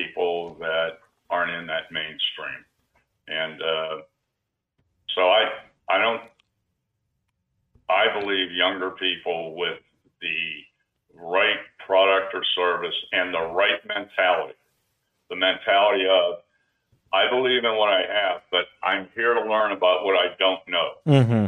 people 0.02 0.56
that 0.60 0.98
aren't 1.30 1.52
in 1.52 1.66
that 1.66 1.90
mainstream. 1.90 2.64
And 3.28 3.62
uh, 3.62 3.96
so 5.14 5.22
I 5.28 5.42
I 5.88 5.98
don't 5.98 6.22
I 7.88 8.20
believe 8.20 8.52
younger 8.52 8.90
people 8.90 9.54
with 9.56 9.78
the 10.20 10.64
right 11.14 11.58
product 11.86 12.34
or 12.34 12.42
service 12.54 12.94
and 13.12 13.34
the 13.34 13.40
right 13.40 13.84
mentality, 13.86 14.54
the 15.28 15.36
mentality 15.36 16.04
of, 16.08 16.38
I 17.12 17.28
believe 17.28 17.64
in 17.64 17.76
what 17.76 17.90
I 17.90 18.00
have, 18.00 18.42
but 18.50 18.64
I'm 18.82 19.08
here 19.14 19.34
to 19.34 19.40
learn 19.40 19.72
about 19.72 20.04
what 20.04 20.16
I 20.16 20.34
don't 20.38 20.66
know. 20.68 20.90
Mm-hmm. 21.06 21.46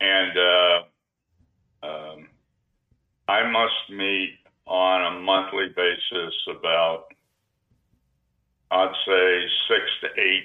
And 0.00 0.38
uh, 0.38 1.86
um, 1.86 2.28
I 3.26 3.50
must 3.50 3.90
meet 3.90 4.34
on 4.66 5.16
a 5.16 5.20
monthly 5.20 5.68
basis 5.74 6.34
about, 6.48 7.06
I'd 8.70 8.92
say, 9.06 9.46
six 9.68 9.84
to 10.02 10.20
eight 10.20 10.44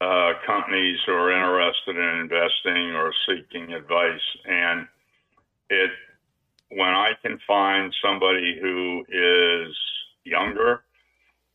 uh, 0.00 0.32
companies 0.46 0.98
who 1.06 1.12
are 1.12 1.32
interested 1.32 1.96
in 1.96 2.20
investing 2.20 2.94
or 2.94 3.12
seeking 3.26 3.72
advice. 3.74 4.20
And 4.46 4.86
it, 5.68 5.90
when 6.70 6.88
I 6.88 7.12
can 7.22 7.38
find 7.46 7.94
somebody 8.02 8.58
who 8.60 9.04
is 9.08 9.76
younger, 10.24 10.82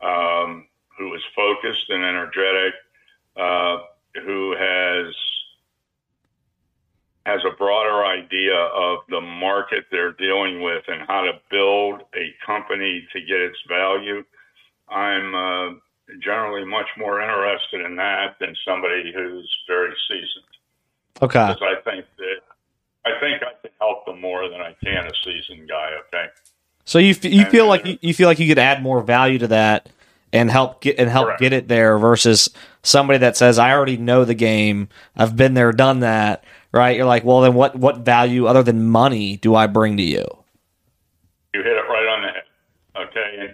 um, 0.02 0.68
who 0.98 1.14
is 1.16 1.22
focused 1.36 1.90
and 1.90 2.04
energetic, 2.04 2.74
uh, 3.36 3.78
who 4.26 4.56
has 4.58 5.14
has 7.26 7.40
a 7.46 7.56
broader 7.56 8.04
idea 8.06 8.54
of 8.54 9.00
the 9.08 9.22
market 9.22 9.86
they're 9.90 10.12
dealing 10.12 10.62
with 10.62 10.84
and 10.90 11.08
how 11.08 11.22
to 11.22 11.32
build 11.50 12.02
a 12.16 12.36
company 12.46 13.08
to 13.14 13.22
get 13.22 13.40
its 13.40 13.58
value, 13.70 14.26
I'm 14.90 15.34
uh, 15.36 15.70
generally 16.22 16.66
much 16.66 16.88
more 16.98 17.22
interested 17.22 17.82
in 17.86 17.96
that 17.98 18.36
than 18.40 18.56
somebody 18.68 19.12
who's 19.14 19.50
very 19.68 19.94
seasoned. 20.08 20.46
Okay. 21.22 21.48
Because 21.54 21.62
I 21.62 21.82
think 21.90 22.06
that 22.18 22.36
I 23.06 23.20
think 23.20 23.44
I 23.44 23.54
can 23.62 23.72
help 23.80 24.06
them 24.06 24.20
more 24.22 24.48
than 24.50 24.62
I 24.62 24.76
can 24.84 25.06
a 25.06 25.12
seasoned 25.24 25.68
guy. 25.70 25.92
Okay. 26.08 26.26
So 26.86 27.00
you 27.00 27.12
f- 27.12 27.24
you 27.26 27.42
And- 27.44 27.52
feel 27.52 27.68
like 27.68 27.86
you, 27.86 27.98
you 28.02 28.14
feel 28.14 28.28
like 28.28 28.40
you 28.40 28.48
could 28.48 28.60
add 28.60 28.82
more 28.84 29.02
value 29.02 29.40
to 29.40 29.48
that 29.48 29.90
and 30.32 30.50
help 30.50 30.82
get 30.82 30.98
and 31.00 31.10
help 31.10 31.28
Correct. 31.28 31.42
get 31.42 31.54
it 31.54 31.68
there 31.68 31.98
versus 31.98 32.50
somebody 32.82 33.20
that 33.20 33.38
says 33.38 33.60
I 33.60 33.72
already 33.72 33.98
know 33.98 34.26
the 34.26 34.34
game, 34.34 34.90
I've 35.16 35.36
been 35.38 35.54
there, 35.54 35.72
done 35.72 36.00
that. 36.02 36.44
Right? 36.72 36.98
You're 36.98 37.06
like, 37.06 37.24
well, 37.24 37.42
then 37.42 37.54
what 37.54 37.76
what 37.76 38.00
value 38.00 38.48
other 38.48 38.64
than 38.64 38.84
money 38.90 39.38
do 39.38 39.54
I 39.56 39.68
bring 39.68 39.96
to 39.98 40.04
you? 40.04 40.26
You 41.54 41.62
hit 41.62 41.68
it 41.68 41.86
right 41.88 42.08
on 42.08 42.22
the 42.24 42.28
head. 42.30 43.08
Okay. 43.10 43.54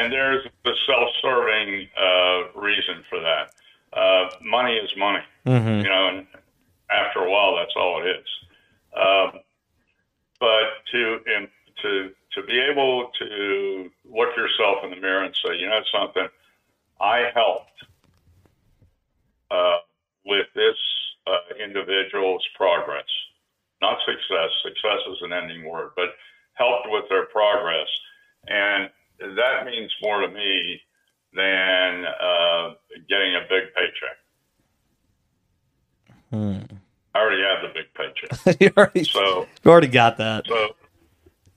And 0.00 0.10
there's 0.10 0.46
the 0.64 0.74
self-serving 0.86 1.88
uh, 2.00 2.58
reason 2.58 3.04
for 3.10 3.20
that. 3.20 3.52
Uh, 3.92 4.30
money 4.42 4.76
is 4.76 4.90
money. 4.96 5.22
Mm-hmm. 5.46 5.84
you 5.84 5.90
know, 5.90 6.08
and 6.08 6.26
after 6.90 7.20
a 7.20 7.30
while, 7.30 7.56
that's 7.56 7.74
all 7.76 8.02
it 8.02 8.08
is. 8.08 8.26
Um, 8.96 9.40
but 10.38 10.66
to 10.92 11.18
and 11.26 11.48
to 11.82 12.10
to 12.34 12.42
be 12.46 12.58
able 12.58 13.10
to 13.18 13.90
look 14.08 14.36
yourself 14.36 14.84
in 14.84 14.90
the 14.90 14.96
mirror 14.96 15.24
and 15.24 15.34
say, 15.44 15.56
you 15.58 15.66
know, 15.66 15.80
something, 15.92 16.28
I 17.00 17.30
helped 17.34 17.84
uh, 19.50 19.78
with 20.24 20.46
this 20.54 20.76
uh, 21.26 21.62
individual's 21.62 22.46
progress, 22.56 23.08
not 23.82 23.98
success. 24.06 24.50
Success 24.62 25.00
is 25.10 25.18
an 25.22 25.32
ending 25.32 25.68
word, 25.68 25.90
but 25.94 26.10
helped 26.54 26.86
with 26.88 27.04
their 27.10 27.26
progress, 27.26 27.88
and 28.46 28.88
that 29.20 29.66
means 29.66 29.92
more 30.02 30.20
to 30.20 30.28
me 30.28 30.80
than 31.34 32.04
uh, 32.06 32.74
getting 33.08 33.36
a 33.36 33.42
big 33.48 33.72
paycheck. 33.74 34.16
Hmm. 36.30 36.76
I 37.14 37.18
already 37.18 37.42
have 37.42 37.62
the 37.62 37.72
big 37.74 37.92
paycheck. 37.94 38.60
you, 38.60 38.70
already, 38.76 39.04
So, 39.04 39.46
you 39.64 39.70
already 39.70 39.88
got 39.88 40.16
that. 40.18 40.46
so 40.46 40.74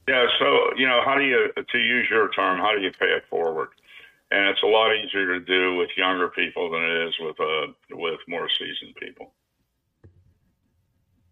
yeah. 0.08 0.26
So 0.39 0.76
you 0.78 0.88
know, 0.88 1.02
how 1.06 1.15
do 1.15 1.23
you, 1.23 1.52
to 1.56 1.78
use 1.78 2.08
your 2.10 2.30
term, 2.32 2.60
how 2.60 2.73
do 2.76 2.82
you 2.82 2.91
pay 2.91 3.06
it 3.08 3.23
forward? 3.30 3.69
And 4.32 4.49
it's 4.49 4.63
a 4.63 4.67
lot 4.67 4.91
easier 4.95 5.39
to 5.39 5.39
do 5.39 5.76
with 5.76 5.89
younger 5.95 6.28
people 6.30 6.71
than 6.71 6.82
it 6.84 7.08
is 7.08 7.13
with 7.19 7.39
uh, 7.39 7.67
with 7.91 8.19
more 8.28 8.49
seasoned 8.49 8.95
people. 8.95 9.32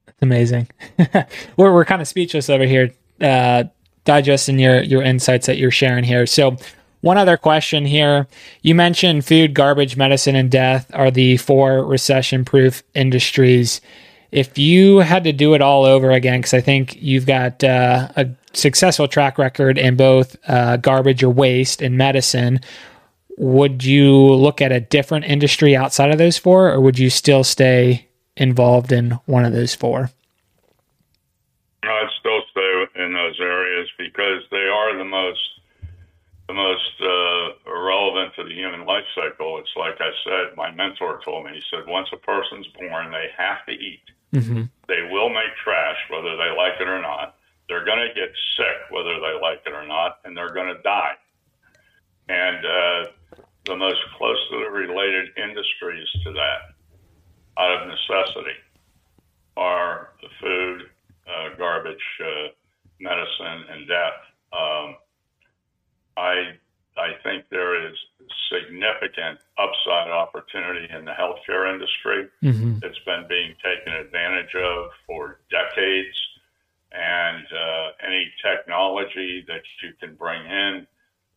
It's 0.07 0.21
amazing. 0.21 0.67
we're 1.57 1.73
we're 1.73 1.85
kind 1.85 2.01
of 2.01 2.07
speechless 2.07 2.47
over 2.49 2.65
here, 2.65 2.93
uh, 3.19 3.63
digesting 4.05 4.59
your 4.59 4.81
your 4.81 5.01
insights 5.01 5.47
that 5.47 5.57
you're 5.57 5.71
sharing 5.71 6.03
here. 6.03 6.25
So, 6.25 6.57
one 7.01 7.17
other 7.17 7.37
question 7.37 7.85
here: 7.85 8.27
you 8.61 8.75
mentioned 8.75 9.25
food, 9.25 9.53
garbage, 9.53 9.97
medicine, 9.97 10.35
and 10.35 10.49
death 10.49 10.89
are 10.93 11.11
the 11.11 11.37
four 11.37 11.85
recession-proof 11.85 12.83
industries. 12.93 13.81
If 14.31 14.57
you 14.57 14.99
had 14.99 15.25
to 15.25 15.33
do 15.33 15.53
it 15.55 15.61
all 15.61 15.83
over 15.83 16.11
again, 16.11 16.39
because 16.39 16.53
I 16.53 16.61
think 16.61 16.95
you've 17.01 17.25
got 17.25 17.63
uh, 17.63 18.09
a 18.15 18.29
successful 18.53 19.07
track 19.07 19.37
record 19.37 19.77
in 19.77 19.97
both 19.97 20.37
uh, 20.47 20.77
garbage 20.77 21.21
or 21.21 21.29
waste 21.29 21.81
and 21.81 21.97
medicine, 21.97 22.61
would 23.37 23.83
you 23.83 24.15
look 24.15 24.61
at 24.61 24.71
a 24.71 24.79
different 24.79 25.25
industry 25.25 25.75
outside 25.75 26.11
of 26.11 26.17
those 26.17 26.37
four, 26.37 26.71
or 26.71 26.79
would 26.79 26.99
you 26.99 27.09
still 27.09 27.43
stay 27.43 28.07
involved 28.37 28.91
in 28.91 29.11
one 29.25 29.45
of 29.45 29.51
those 29.51 29.75
four? 29.75 30.11
I'd 31.83 32.09
still 32.19 32.41
stay 32.51 33.03
in 33.03 33.13
those 33.13 33.39
areas 33.39 33.89
because 34.11 34.43
they 34.51 34.67
are 34.67 34.97
the 34.97 35.05
most 35.05 35.39
the 36.47 36.53
most 36.53 36.95
uh, 36.99 37.71
relevant 37.71 38.35
to 38.35 38.43
the 38.43 38.53
human 38.53 38.85
life 38.85 39.05
cycle. 39.15 39.57
It's 39.59 39.71
like 39.77 39.95
I 40.01 40.11
said, 40.25 40.57
my 40.57 40.69
mentor 40.71 41.21
told 41.23 41.45
me. 41.45 41.53
He 41.55 41.63
said, 41.71 41.87
once 41.87 42.09
a 42.11 42.17
person's 42.17 42.67
born, 42.77 43.11
they 43.11 43.27
have 43.37 43.65
to 43.67 43.71
eat. 43.71 44.03
Mm-hmm. 44.33 44.63
They 44.87 45.07
will 45.11 45.29
make 45.29 45.55
trash, 45.63 45.95
whether 46.09 46.35
they 46.35 46.51
like 46.57 46.81
it 46.81 46.89
or 46.89 47.01
not. 47.01 47.37
They're 47.69 47.85
going 47.85 47.99
to 47.99 48.13
get 48.13 48.31
sick, 48.57 48.91
whether 48.91 49.15
they 49.21 49.39
like 49.41 49.61
it 49.65 49.71
or 49.71 49.87
not, 49.87 50.19
and 50.25 50.35
they're 50.35 50.53
going 50.53 50.75
to 50.75 50.81
die. 50.81 51.15
And 52.27 52.65
uh, 52.65 53.11
the 53.65 53.77
most 53.77 53.99
closely 54.17 54.67
related 54.69 55.29
industries 55.37 56.07
to 56.25 56.33
that, 56.33 56.75
out 57.57 57.81
of 57.81 57.87
necessity, 57.87 58.59
are 59.55 60.09
the 60.21 60.27
food, 60.41 60.89
uh, 61.27 61.55
garbage, 61.57 62.03
uh, 62.19 62.47
medicine, 63.01 63.65
and 63.69 63.87
death. 63.87 64.19
Um, 64.53 64.95
I 66.17 66.57
I 66.97 67.15
think 67.23 67.45
there 67.49 67.87
is 67.87 67.97
significant 68.51 69.39
upside 69.57 70.11
opportunity 70.11 70.87
in 70.93 71.05
the 71.05 71.11
healthcare 71.11 71.71
industry. 71.71 72.27
Mm-hmm. 72.43 72.79
It's 72.83 72.99
been 73.05 73.25
being 73.27 73.55
taken 73.63 73.93
advantage 73.93 74.53
of 74.55 74.91
for 75.07 75.39
decades, 75.49 76.17
and 76.91 77.45
uh, 77.47 77.87
any 78.05 78.31
technology 78.43 79.43
that 79.47 79.61
you 79.81 79.93
can 79.99 80.15
bring 80.15 80.45
in 80.45 80.87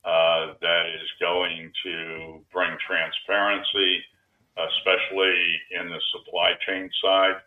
uh, 0.05 0.55
that 0.61 0.87
is 1.00 1.09
going 1.20 1.72
to 1.85 2.40
bring 2.53 2.77
transparency, 2.87 4.03
especially 4.59 5.38
in 5.70 5.88
the 5.88 6.00
supply 6.12 6.53
chain 6.66 6.90
side, 7.03 7.40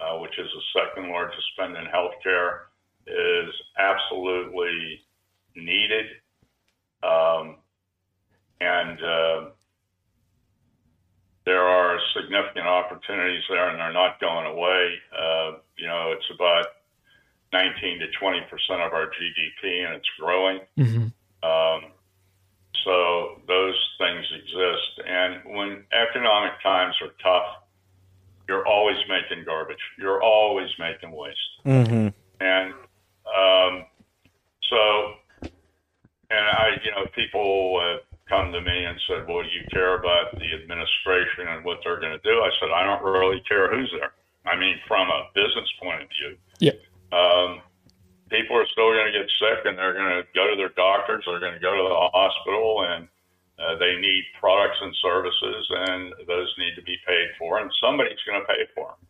uh, 0.00 0.18
which 0.18 0.36
is 0.38 0.48
the 0.50 0.80
second 0.80 1.10
largest 1.10 1.44
spend 1.54 1.76
in 1.76 1.84
healthcare, 1.84 2.71
is 3.06 3.54
absolutely 3.78 5.00
needed. 5.56 6.06
Um, 7.02 7.56
and 8.60 8.98
uh, 9.02 9.50
there 11.44 11.62
are 11.62 11.98
significant 12.14 12.66
opportunities 12.66 13.42
there, 13.48 13.68
and 13.68 13.78
they're 13.78 13.92
not 13.92 14.20
going 14.20 14.46
away. 14.46 14.94
Uh, 15.12 15.58
you 15.76 15.86
know, 15.86 16.12
it's 16.12 16.30
about 16.34 16.66
19 17.52 18.00
to 18.00 18.06
20 18.18 18.40
percent 18.50 18.80
of 18.80 18.92
our 18.92 19.06
GDP, 19.06 19.84
and 19.84 19.94
it's 19.94 20.08
growing. 20.18 20.60
Mm-hmm. 20.78 21.48
Um, 21.48 21.92
so 22.84 23.40
those 23.46 23.74
things 23.98 24.24
exist. 24.32 25.06
And 25.06 25.56
when 25.56 25.84
economic 25.92 26.52
times 26.62 26.94
are 27.02 27.12
tough, 27.22 27.62
you're 28.48 28.66
always 28.66 28.96
making 29.08 29.44
garbage. 29.44 29.82
You're 29.98 30.22
always 30.22 30.68
making 30.78 31.12
waste. 31.12 31.38
Mm-hmm. 31.66 32.08
And 32.40 32.74
um, 33.26 33.86
so, 34.68 34.80
and 36.30 36.44
I, 36.44 36.78
you 36.84 36.90
know, 36.90 37.06
people 37.14 37.80
uh, 37.82 37.98
come 38.28 38.52
to 38.52 38.60
me 38.60 38.84
and 38.84 38.98
said, 39.08 39.28
well, 39.28 39.42
do 39.42 39.48
you 39.48 39.64
care 39.72 39.98
about 39.98 40.32
the 40.38 40.48
administration 40.56 41.48
and 41.48 41.64
what 41.64 41.78
they're 41.84 42.00
going 42.00 42.16
to 42.16 42.24
do? 42.24 42.40
I 42.40 42.50
said, 42.60 42.70
I 42.72 42.84
don't 42.84 43.04
really 43.04 43.42
care 43.48 43.68
who's 43.68 43.92
there. 43.92 44.12
I 44.46 44.58
mean, 44.58 44.76
from 44.88 45.08
a 45.08 45.28
business 45.34 45.68
point 45.80 46.02
of 46.02 46.08
view. 46.08 46.32
Yeah. 46.58 46.78
Um, 47.12 47.60
people 48.32 48.56
are 48.56 48.66
still 48.72 48.90
going 48.96 49.12
to 49.12 49.14
get 49.14 49.28
sick 49.38 49.68
and 49.68 49.76
they're 49.76 49.92
going 49.92 50.16
to 50.16 50.24
go 50.34 50.48
to 50.48 50.56
their 50.56 50.72
doctors, 50.72 51.22
they're 51.28 51.38
going 51.38 51.54
to 51.54 51.60
go 51.60 51.76
to 51.76 51.84
the 51.84 52.00
hospital, 52.10 52.88
and 52.88 53.06
uh, 53.60 53.76
they 53.76 54.00
need 54.00 54.24
products 54.40 54.80
and 54.80 54.90
services, 55.04 55.62
and 55.70 56.12
those 56.26 56.48
need 56.58 56.74
to 56.74 56.82
be 56.82 56.96
paid 57.06 57.28
for, 57.38 57.60
and 57.60 57.70
somebody's 57.78 58.18
going 58.26 58.40
to 58.40 58.48
pay 58.48 58.64
for 58.74 58.96
them. 58.96 59.02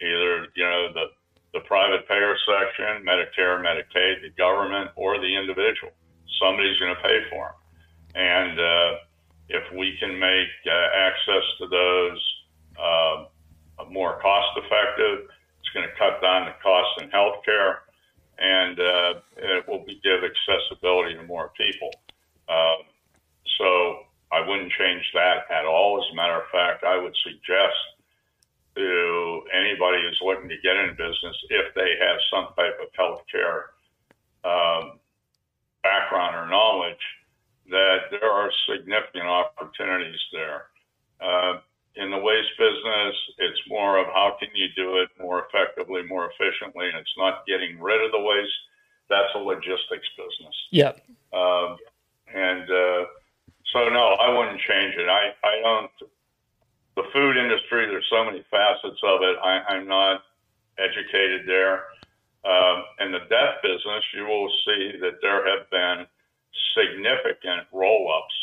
Either, 0.00 0.48
you 0.56 0.64
know, 0.64 0.88
the, 0.96 1.04
the 1.52 1.60
private 1.60 2.06
payer 2.06 2.36
section, 2.46 3.04
Medicare, 3.04 3.58
Medicaid, 3.58 4.22
the 4.22 4.30
government, 4.36 4.90
or 4.96 5.18
the 5.18 5.36
individual. 5.36 5.92
Somebody's 6.40 6.78
going 6.78 6.94
to 6.94 7.02
pay 7.02 7.18
for 7.30 7.52
them. 7.52 7.58
And 8.14 8.58
uh, 8.58 8.90
if 9.48 9.64
we 9.76 9.96
can 9.98 10.18
make 10.18 10.52
uh, 10.66 10.88
access 10.94 11.44
to 11.58 11.66
those 11.68 12.20
uh, 12.78 13.24
more 13.90 14.20
cost 14.20 14.48
effective, 14.56 15.28
it's 15.60 15.70
going 15.74 15.86
to 15.86 15.94
cut 15.98 16.22
down 16.22 16.46
the 16.46 16.54
costs 16.62 17.02
in 17.02 17.10
healthcare 17.10 17.86
and 18.40 18.80
uh, 18.80 19.20
it 19.36 19.68
will 19.68 19.84
give 19.84 20.24
accessibility 20.24 21.14
to 21.14 21.22
more 21.24 21.52
people. 21.56 21.90
Um, 22.48 22.88
so 23.58 24.08
I 24.32 24.40
wouldn't 24.40 24.72
change 24.72 25.04
that 25.14 25.44
at 25.50 25.66
all. 25.66 26.00
As 26.00 26.10
a 26.12 26.16
matter 26.16 26.40
of 26.40 26.48
fact, 26.50 26.82
I 26.84 26.96
would 26.96 27.14
suggest 27.22 27.99
to 28.76 29.42
anybody 29.52 29.98
who's 30.02 30.20
looking 30.22 30.48
to 30.48 30.56
get 30.62 30.76
in 30.76 30.90
business, 30.96 31.36
if 31.50 31.74
they 31.74 31.96
have 32.00 32.18
some 32.30 32.46
type 32.56 32.78
of 32.80 32.88
healthcare 32.94 33.74
um, 34.44 34.98
background 35.82 36.36
or 36.36 36.46
knowledge, 36.48 37.02
that 37.70 38.10
there 38.10 38.30
are 38.30 38.50
significant 38.68 39.26
opportunities 39.26 40.20
there. 40.32 40.66
Uh, 41.20 41.60
in 41.96 42.10
the 42.10 42.18
waste 42.18 42.50
business, 42.58 43.16
it's 43.38 43.60
more 43.68 43.98
of 43.98 44.06
how 44.06 44.36
can 44.38 44.48
you 44.54 44.68
do 44.76 44.98
it 44.98 45.08
more 45.20 45.46
effectively, 45.46 46.02
more 46.02 46.30
efficiently, 46.30 46.86
and 46.88 46.96
it's 46.96 47.14
not 47.18 47.46
getting 47.46 47.80
rid 47.80 48.04
of 48.04 48.12
the 48.12 48.20
waste. 48.20 48.52
That's 49.08 49.34
a 49.34 49.38
logistics 49.38 50.08
business. 50.16 50.54
Yep. 50.70 51.00
Um, 51.32 51.76
and 52.32 52.70
uh, 52.70 53.04
so, 53.72 53.88
no, 53.88 54.14
I 54.20 54.36
wouldn't 54.36 54.60
change 54.60 54.94
it. 54.94 55.08
I, 55.08 55.34
I 55.44 55.60
don't. 55.62 55.90
The 56.96 57.04
food 57.12 57.36
industry, 57.36 57.86
there's 57.86 58.06
so 58.10 58.24
many 58.24 58.44
facets 58.50 59.00
of 59.04 59.22
it. 59.22 59.36
I, 59.42 59.60
I'm 59.74 59.86
not 59.86 60.22
educated 60.78 61.46
there. 61.46 61.84
Um, 62.44 62.84
in 63.00 63.12
the 63.12 63.20
death 63.28 63.60
business, 63.62 64.04
you 64.14 64.24
will 64.24 64.50
see 64.64 64.98
that 65.00 65.20
there 65.22 65.46
have 65.46 65.70
been 65.70 66.06
significant 66.74 67.68
roll 67.72 68.10
ups 68.16 68.34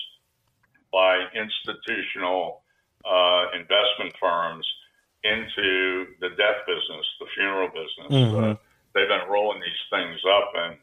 by 0.91 1.25
institutional 1.33 2.61
uh, 3.03 3.47
investment 3.53 4.13
firms 4.19 4.65
into 5.23 6.13
the 6.21 6.29
death 6.37 6.61
business, 6.67 7.05
the 7.19 7.25
funeral 7.35 7.67
business. 7.69 8.11
Mhm. 8.11 8.51
Uh, 8.53 8.55
they've 8.93 9.07
been 9.07 9.27
rolling 9.27 9.59
these 9.61 9.83
things 9.89 10.19
up 10.25 10.53
and 10.55 10.77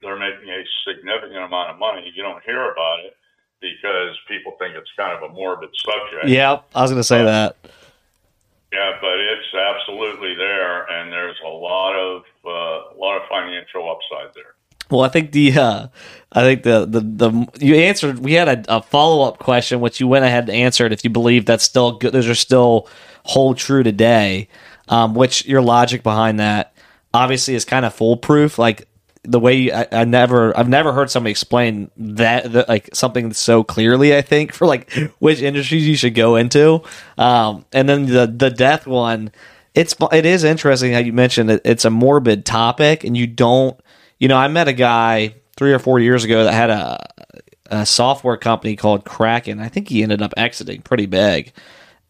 they're 0.00 0.18
making 0.18 0.48
a 0.48 0.64
significant 0.86 1.36
amount 1.36 1.70
of 1.70 1.78
money. 1.78 2.10
You 2.14 2.22
don't 2.22 2.42
hear 2.44 2.70
about 2.70 3.00
it 3.00 3.16
because 3.60 4.16
people 4.28 4.54
think 4.58 4.74
it's 4.76 4.90
kind 4.96 5.16
of 5.16 5.30
a 5.30 5.32
morbid 5.32 5.70
subject. 5.74 6.28
Yeah, 6.28 6.60
I 6.74 6.82
was 6.82 6.90
going 6.90 7.00
to 7.00 7.04
say 7.04 7.24
that. 7.24 7.56
Yeah, 8.72 8.98
but 9.00 9.18
it's 9.18 9.54
absolutely 9.54 10.34
there, 10.34 10.84
and 10.92 11.10
there's 11.10 11.36
a 11.44 11.48
lot 11.48 11.94
of 11.94 12.22
uh, 12.44 12.94
a 12.94 12.98
lot 12.98 13.16
of 13.16 13.22
financial 13.28 13.90
upside 13.90 14.34
there. 14.34 14.54
Well, 14.90 15.02
I 15.02 15.08
think 15.08 15.32
the 15.32 15.52
uh, 15.52 15.86
I 16.32 16.42
think 16.42 16.62
the, 16.62 16.86
the 16.86 17.00
the 17.00 17.48
you 17.60 17.76
answered. 17.76 18.18
We 18.18 18.34
had 18.34 18.48
a, 18.48 18.76
a 18.76 18.82
follow 18.82 19.26
up 19.26 19.38
question, 19.38 19.80
which 19.80 20.00
you 20.00 20.06
went 20.06 20.24
ahead 20.24 20.44
and 20.44 20.52
answered. 20.52 20.92
If 20.92 21.02
you 21.02 21.10
believe 21.10 21.46
that's 21.46 21.64
still 21.64 21.92
good, 21.92 22.12
those 22.12 22.28
are 22.28 22.34
still 22.34 22.88
hold 23.24 23.56
true 23.58 23.82
today. 23.82 24.48
Um, 24.90 25.14
which 25.14 25.44
your 25.44 25.60
logic 25.60 26.02
behind 26.02 26.40
that 26.40 26.74
obviously 27.12 27.54
is 27.54 27.66
kind 27.66 27.84
of 27.84 27.94
foolproof. 27.94 28.58
Like 28.58 28.88
the 29.30 29.40
way 29.40 29.72
I, 29.72 29.86
I 29.92 30.04
never 30.04 30.56
I've 30.56 30.68
never 30.68 30.92
heard 30.92 31.10
somebody 31.10 31.30
explain 31.30 31.90
that 31.96 32.68
like 32.68 32.90
something 32.94 33.32
so 33.32 33.62
clearly. 33.62 34.16
I 34.16 34.22
think 34.22 34.52
for 34.54 34.66
like 34.66 34.92
which 35.18 35.40
industries 35.40 35.86
you 35.86 35.96
should 35.96 36.14
go 36.14 36.36
into. 36.36 36.82
Um, 37.16 37.64
and 37.72 37.88
then 37.88 38.06
the 38.06 38.26
the 38.26 38.50
death 38.50 38.86
one. 38.86 39.32
It's 39.74 39.94
it 40.10 40.26
is 40.26 40.42
interesting 40.42 40.92
how 40.92 40.98
you 40.98 41.12
mentioned 41.12 41.50
it. 41.50 41.60
It's 41.64 41.84
a 41.84 41.90
morbid 41.90 42.44
topic, 42.44 43.04
and 43.04 43.16
you 43.16 43.28
don't 43.28 43.78
you 44.18 44.28
know, 44.28 44.36
I 44.36 44.48
met 44.48 44.68
a 44.68 44.72
guy 44.72 45.34
three 45.56 45.72
or 45.72 45.78
four 45.78 45.98
years 45.98 46.24
ago 46.24 46.44
that 46.44 46.52
had 46.52 46.70
a, 46.70 47.08
a 47.66 47.86
software 47.86 48.36
company 48.36 48.76
called 48.76 49.04
Kraken. 49.04 49.60
I 49.60 49.68
think 49.68 49.88
he 49.88 50.02
ended 50.02 50.22
up 50.22 50.34
exiting 50.36 50.82
pretty 50.82 51.06
big, 51.06 51.52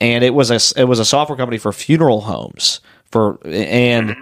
and 0.01 0.25
it 0.25 0.35
was 0.35 0.51
a 0.51 0.81
it 0.81 0.85
was 0.85 0.99
a 0.99 1.05
software 1.05 1.37
company 1.37 1.59
for 1.59 1.73
funeral 1.73 2.23
homes 2.23 2.81
for 3.11 3.39
and 3.47 4.17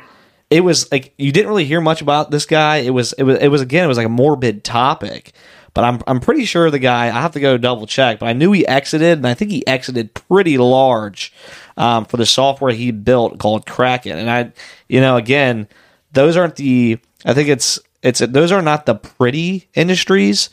it 0.51 0.61
was 0.61 0.91
like 0.93 1.15
you 1.19 1.33
didn't 1.33 1.49
really 1.49 1.65
hear 1.65 1.81
much 1.81 2.03
about 2.03 2.31
this 2.31 2.47
guy. 2.47 2.77
It 2.77 2.91
was 2.91 3.13
it 3.15 3.25
was 3.25 3.39
it 3.39 3.49
was 3.49 3.61
again 3.61 3.85
it 3.85 3.89
was 3.89 3.97
like 3.97 4.07
a 4.07 4.11
morbid 4.11 4.65
topic. 4.65 5.33
But 5.75 5.85
I'm 5.85 6.03
I'm 6.07 6.21
pretty 6.21 6.47
sure 6.47 6.71
the 6.71 6.79
guy 6.79 7.07
I 7.07 7.21
have 7.21 7.33
to 7.33 7.41
go 7.41 7.59
double 7.59 7.87
check, 7.87 8.19
but 8.19 8.27
I 8.27 8.33
knew 8.33 8.53
he 8.53 8.67
exited, 8.67 9.19
and 9.19 9.27
I 9.27 9.35
think 9.35 9.51
he 9.51 9.67
exited 9.67 10.15
pretty 10.15 10.57
large 10.57 11.35
um, 11.77 12.07
for 12.07 12.17
the 12.17 12.25
software 12.25 12.73
he 12.73 12.93
built 12.93 13.39
called 13.39 13.67
Kraken. 13.67 14.17
And 14.17 14.31
I, 14.31 14.53
you 14.89 15.01
know, 15.01 15.17
again, 15.17 15.69
those 16.13 16.37
aren't 16.37 16.57
the 16.57 16.99
I 17.27 17.35
think 17.35 17.49
it's 17.49 17.79
it's 18.03 18.21
those 18.21 18.53
are 18.53 18.63
not 18.63 18.87
the 18.87 18.95
pretty 18.95 19.69
industries, 19.75 20.49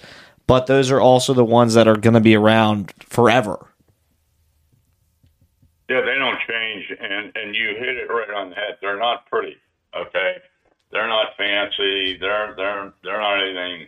but 0.48 0.66
those 0.66 0.91
are 0.91 1.00
also 1.00 1.34
the 1.34 1.46
ones 1.46 1.76
that 1.76 1.88
are 1.88 1.96
going 1.96 2.16
to 2.16 2.20
be 2.20 2.36
around 2.36 2.94
forever. 3.00 3.66
Yeah, 5.88 6.02
they 6.02 6.16
don't 6.18 6.39
change, 6.48 6.91
and 7.00 7.32
and 7.36 7.56
you 7.56 7.76
hit 7.78 7.96
it 7.96 8.10
right 8.10 8.30
on 8.36 8.50
the 8.50 8.56
head. 8.56 8.78
They're 8.82 9.00
not 9.00 9.26
pretty. 9.28 9.56
Okay, 9.96 10.38
they're 10.91 11.08
not 11.08 11.36
fancy. 11.38 12.18
They're 12.18 12.54
they're 12.56 12.94
they're 13.04 13.20
not 13.22 13.41
anything 13.44 13.88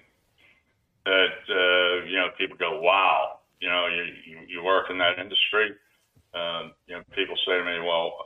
that 1.05 1.37
uh, 1.49 2.05
you 2.05 2.15
know 2.17 2.29
people 2.37 2.57
go 2.57 2.81
wow. 2.81 3.39
you 3.61 3.69
know, 3.69 3.87
you, 3.87 4.03
you, 4.25 4.37
you 4.47 4.63
work 4.63 4.89
in 4.89 4.97
that 4.97 5.19
industry. 5.19 5.71
Um, 6.33 6.73
you 6.87 6.95
know, 6.95 7.03
people 7.15 7.35
say 7.47 7.57
to 7.57 7.63
me, 7.63 7.79
well, 7.79 8.17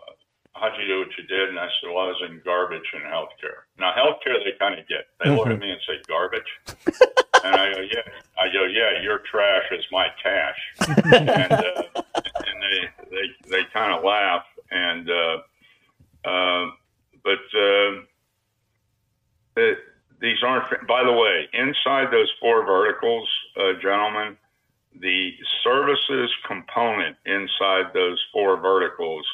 how'd 0.53 0.73
you 0.79 0.87
do 0.87 0.99
what 0.99 1.09
you 1.17 1.23
did? 1.25 1.49
And 1.49 1.59
I 1.59 1.67
said, 1.79 1.89
well, 1.93 2.05
I 2.05 2.07
was 2.07 2.23
in 2.29 2.41
garbage 2.43 2.89
and 2.93 3.03
healthcare. 3.03 3.67
Now, 3.77 3.93
healthcare, 3.93 4.43
they 4.43 4.57
kind 4.57 4.79
of 4.79 4.87
get. 4.87 5.07
They 5.23 5.29
look 5.29 5.47
at 5.47 5.59
me 5.59 5.71
and 5.71 5.79
say, 5.85 6.01
garbage? 6.07 6.49
and 7.43 7.55
I 7.55 7.73
go, 7.73 7.81
yeah. 7.81 8.01
I 8.37 8.51
go, 8.51 8.65
yeah, 8.65 9.01
your 9.01 9.19
trash 9.19 9.65
is 9.71 9.85
my 9.91 10.07
cash. 10.21 10.57
and 11.13 11.51
uh, 11.51 11.83
and 11.95 12.63
they, 12.63 12.89
they, 13.11 13.49
they 13.49 13.61
kind 13.71 13.93
of 13.93 14.03
laugh. 14.03 14.43
And, 14.71 15.09
uh, 15.09 15.37
uh, 16.25 16.65
but 17.23 17.39
uh, 17.57 18.01
these 20.21 20.43
aren't, 20.43 20.87
by 20.87 21.03
the 21.03 21.13
way, 21.13 21.47
inside 21.53 22.11
those 22.11 22.31
four 22.39 22.65
verticals, 22.65 23.29
uh, 23.57 23.73
gentlemen, 23.81 24.37
the 24.99 25.31
services 25.63 26.31
component 26.47 27.15
inside 27.25 27.93
those 27.93 28.21
four 28.33 28.59
verticals 28.59 29.25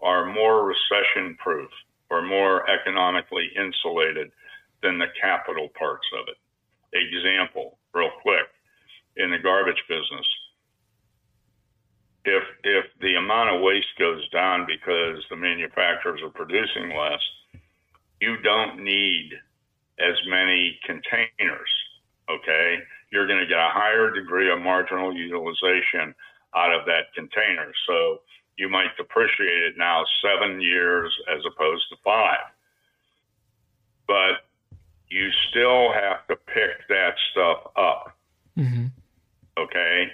are 0.00 0.26
more 0.26 0.64
recession 0.64 1.36
proof 1.42 1.70
or 2.10 2.22
more 2.22 2.68
economically 2.68 3.48
insulated 3.56 4.30
than 4.82 4.98
the 4.98 5.06
capital 5.20 5.68
parts 5.78 6.06
of 6.20 6.26
it. 6.28 6.36
Example, 6.92 7.78
real 7.94 8.10
quick, 8.22 8.46
in 9.16 9.30
the 9.30 9.38
garbage 9.38 9.82
business, 9.88 10.26
if 12.26 12.42
if 12.64 12.84
the 13.00 13.14
amount 13.14 13.54
of 13.54 13.62
waste 13.62 13.94
goes 13.98 14.28
down 14.30 14.66
because 14.66 15.24
the 15.30 15.36
manufacturers 15.36 16.20
are 16.22 16.30
producing 16.30 16.90
less, 16.96 17.22
you 18.20 18.36
don't 18.42 18.82
need 18.82 19.30
as 19.98 20.16
many 20.28 20.78
containers. 20.84 21.70
Okay, 22.28 22.78
you're 23.12 23.26
going 23.26 23.38
to 23.38 23.46
get 23.46 23.58
a 23.58 23.70
higher 23.70 24.10
degree 24.10 24.50
of 24.50 24.60
marginal 24.60 25.14
utilization 25.14 26.14
out 26.54 26.74
of 26.74 26.84
that 26.86 27.14
container. 27.14 27.72
So 27.86 28.20
you 28.58 28.68
might 28.68 28.96
depreciate 28.96 29.62
it 29.62 29.74
now 29.78 30.04
seven 30.22 30.60
years 30.60 31.14
as 31.32 31.42
opposed 31.46 31.84
to 31.90 31.96
five. 32.02 32.50
But 34.08 34.46
you 35.08 35.30
still 35.50 35.92
have 35.92 36.26
to 36.28 36.36
pick 36.36 36.88
that 36.88 37.14
stuff 37.30 37.70
up. 37.76 38.16
Mm-hmm. 38.58 38.86
Okay. 39.58 40.10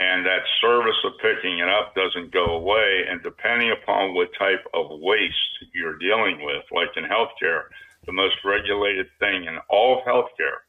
And 0.00 0.26
that 0.26 0.42
service 0.60 0.96
of 1.04 1.12
picking 1.20 1.58
it 1.58 1.68
up 1.68 1.94
doesn't 1.94 2.32
go 2.32 2.44
away. 2.44 3.04
And 3.08 3.22
depending 3.22 3.70
upon 3.70 4.14
what 4.14 4.28
type 4.38 4.64
of 4.74 4.86
waste 5.00 5.34
you're 5.74 5.98
dealing 5.98 6.44
with, 6.44 6.64
like 6.72 6.96
in 6.96 7.04
healthcare, 7.04 7.64
the 8.06 8.12
most 8.12 8.36
regulated 8.44 9.06
thing 9.20 9.44
in 9.44 9.58
all 9.70 9.98
of 9.98 10.04
healthcare 10.04 10.66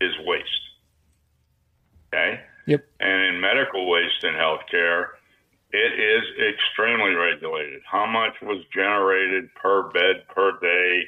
is 0.00 0.12
waste. 0.26 0.46
Okay? 2.08 2.40
Yep. 2.66 2.84
And 3.00 3.34
in 3.34 3.40
medical 3.40 3.88
waste 3.88 4.22
in 4.22 4.34
healthcare, 4.34 5.06
it 5.72 5.92
is 5.98 6.24
extremely 6.52 7.14
regulated. 7.14 7.80
How 7.90 8.04
much 8.04 8.34
was 8.42 8.64
generated 8.74 9.54
per 9.54 9.88
bed 9.90 10.26
per 10.34 10.58
day? 10.60 11.04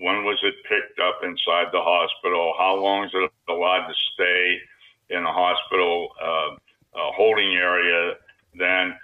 When 0.00 0.24
was 0.24 0.38
it 0.42 0.54
picked 0.68 0.98
up 0.98 1.20
inside 1.22 1.66
the 1.72 1.82
hospital? 1.82 2.54
How 2.58 2.76
long 2.76 3.04
is 3.04 3.10
it 3.14 3.30
allowed 3.48 3.86
to 3.86 3.94
stay 4.14 4.58
in 5.10 5.22
the 5.22 5.32
hospital 5.32 6.08
uh, 6.20 6.54
uh, 6.98 7.10
holding 7.16 7.54
area? 7.54 8.14
Then 8.54 8.94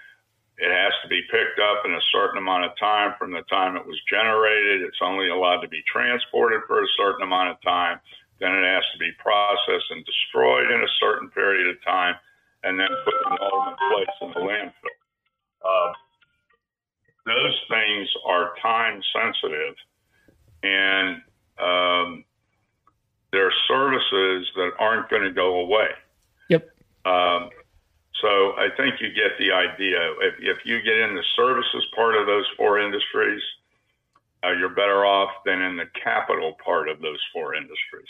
it 0.59 0.71
has 0.71 0.93
to 1.03 1.09
be 1.09 1.23
picked 1.31 1.59
up 1.59 1.85
in 1.85 1.93
a 1.93 2.05
certain 2.13 2.39
amount 2.39 2.65
of 2.65 2.77
time 2.79 3.15
from 3.19 3.33
the 3.33 3.43
time 3.51 3.77
it 3.77 3.87
was 3.87 4.01
generated. 4.09 4.83
It's 4.83 5.03
only 5.03 5.29
allowed 5.29 5.61
to 5.63 5.69
be 5.69 5.83
transported 5.91 6.63
for 6.67 6.83
a 6.83 6.87
certain 6.97 7.23
amount 7.23 7.51
of 7.51 7.61
time. 7.63 7.99
Then 8.41 8.53
it 8.55 8.65
has 8.65 8.85
to 8.93 8.99
be 8.99 9.11
processed 9.19 9.91
and 9.91 10.05
destroyed 10.05 10.71
in 10.71 10.81
a 10.83 10.93
certain 11.01 11.31
period 11.31 11.69
of 11.69 11.83
time, 11.83 12.15
and 12.63 12.79
then 12.79 12.89
put 13.05 13.15
in 13.15 13.39
ultimate 13.41 13.79
place 13.91 14.17
in 14.23 14.29
the 14.31 14.43
landfill. 14.47 14.99
Uh, 15.65 15.93
those 17.27 17.59
things 17.71 18.09
are 18.27 18.55
time 18.61 19.01
sensitive, 19.15 19.75
and 20.63 21.23
um, 21.59 22.25
they're 23.35 23.53
services 23.69 24.49
that 24.57 24.71
aren't 24.79 25.11
going 25.11 25.23
to 25.23 25.33
go 25.33 25.61
away. 25.61 25.89
Yep. 26.49 26.69
Um, 27.05 27.51
so 28.21 28.53
I 28.57 28.69
think 28.77 29.01
you 29.01 29.09
get 29.09 29.37
the 29.39 29.53
idea. 29.53 29.99
If, 30.21 30.35
if 30.39 30.59
you 30.65 30.81
get 30.83 30.97
in 30.97 31.15
the 31.15 31.25
services 31.37 31.85
part 31.95 32.17
of 32.17 32.27
those 32.27 32.47
four 32.57 32.81
industries, 32.81 33.43
uh, 34.45 34.53
you're 34.53 34.71
better 34.71 35.05
off 35.05 35.31
than 35.45 35.61
in 35.61 35.77
the 35.77 35.87
capital 36.03 36.57
part 36.65 36.89
of 36.89 37.01
those 37.01 37.21
four 37.33 37.55
industries. 37.55 38.09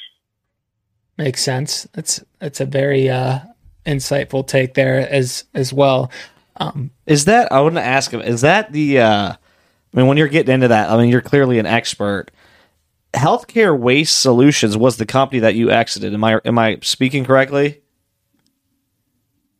Makes 1.16 1.42
sense. 1.42 1.86
That's 1.92 2.24
that's 2.40 2.60
a 2.60 2.66
very 2.66 3.08
uh, 3.08 3.40
insightful 3.86 4.46
take 4.46 4.74
there 4.74 5.08
as 5.10 5.44
as 5.54 5.72
well. 5.72 6.10
Um, 6.56 6.90
is 7.06 7.24
that 7.24 7.50
I 7.52 7.60
want 7.60 7.76
to 7.76 7.82
ask 7.82 8.10
him? 8.10 8.20
Is 8.20 8.42
that 8.42 8.72
the? 8.72 9.00
Uh, 9.00 9.32
I 9.32 9.96
mean, 9.96 10.08
when 10.08 10.16
you're 10.16 10.28
getting 10.28 10.52
into 10.52 10.68
that, 10.68 10.90
I 10.90 10.96
mean, 10.96 11.08
you're 11.08 11.20
clearly 11.20 11.60
an 11.60 11.66
expert. 11.66 12.32
Healthcare 13.14 13.78
Waste 13.78 14.20
Solutions 14.20 14.76
was 14.76 14.96
the 14.96 15.06
company 15.06 15.40
that 15.40 15.54
you 15.54 15.70
exited. 15.70 16.12
Am 16.12 16.24
I 16.24 16.40
am 16.44 16.58
I 16.58 16.78
speaking 16.82 17.24
correctly? 17.24 17.80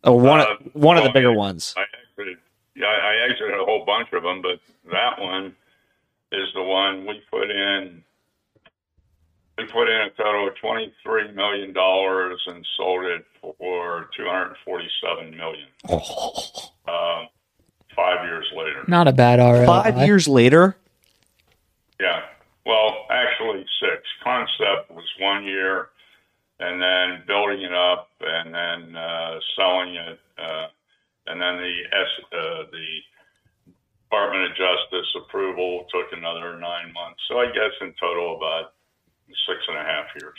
Oh, 0.03 0.13
one 0.13 0.41
uh, 0.41 0.45
one 0.73 0.95
well, 0.95 0.99
of 0.99 1.03
the 1.05 1.11
bigger 1.11 1.31
ones. 1.31 1.73
I 1.77 1.83
exited, 2.11 2.37
yeah, 2.75 2.87
I 2.87 3.27
exited 3.29 3.59
a 3.59 3.65
whole 3.65 3.85
bunch 3.85 4.09
of 4.13 4.23
them, 4.23 4.41
but 4.41 4.59
that 4.91 5.19
one 5.19 5.55
is 6.31 6.47
the 6.53 6.63
one 6.63 7.05
we 7.07 7.21
put 7.31 7.49
in. 7.49 8.03
We 9.57 9.65
put 9.65 9.87
in 9.89 10.01
a 10.01 10.09
total 10.11 10.47
of 10.49 10.55
twenty 10.57 10.93
three 11.01 11.31
million 11.31 11.73
dollars 11.73 12.41
and 12.45 12.65
sold 12.77 13.05
it 13.05 13.25
for 13.41 14.09
two 14.15 14.25
hundred 14.25 14.55
forty 14.63 14.87
seven 15.01 15.35
million. 15.35 15.67
Oh. 15.89 16.01
Um, 16.87 17.29
five 17.95 18.25
years 18.25 18.45
later. 18.55 18.83
Not 18.87 19.07
a 19.07 19.11
bad 19.11 19.39
ROI. 19.39 19.65
Five 19.65 19.97
years 20.05 20.27
later. 20.27 20.77
Yeah. 21.99 22.21
Well, 22.65 23.05
actually, 23.11 23.65
six. 23.79 24.01
Concept 24.23 24.91
was 24.91 25.05
one 25.19 25.43
year 25.43 25.89
and 26.59 26.81
then 26.81 27.23
building 27.27 27.61
it 27.61 27.73
up 27.73 28.09
and 28.21 28.53
then 28.53 28.95
uh, 28.95 29.39
selling 29.55 29.95
it, 29.95 30.19
uh, 30.37 30.67
and 31.27 31.41
then 31.41 31.57
the 31.57 31.75
S, 31.91 32.25
uh, 32.31 32.71
the 32.71 32.87
Department 34.03 34.43
of 34.45 34.51
Justice 34.51 35.07
approval 35.17 35.85
took 35.91 36.17
another 36.17 36.57
nine 36.59 36.93
months. 36.93 37.19
So 37.27 37.39
I 37.39 37.47
guess 37.47 37.71
in 37.81 37.93
total 37.99 38.37
about 38.37 38.73
six 39.47 39.59
and 39.67 39.77
a 39.77 39.83
half 39.83 40.05
years. 40.21 40.37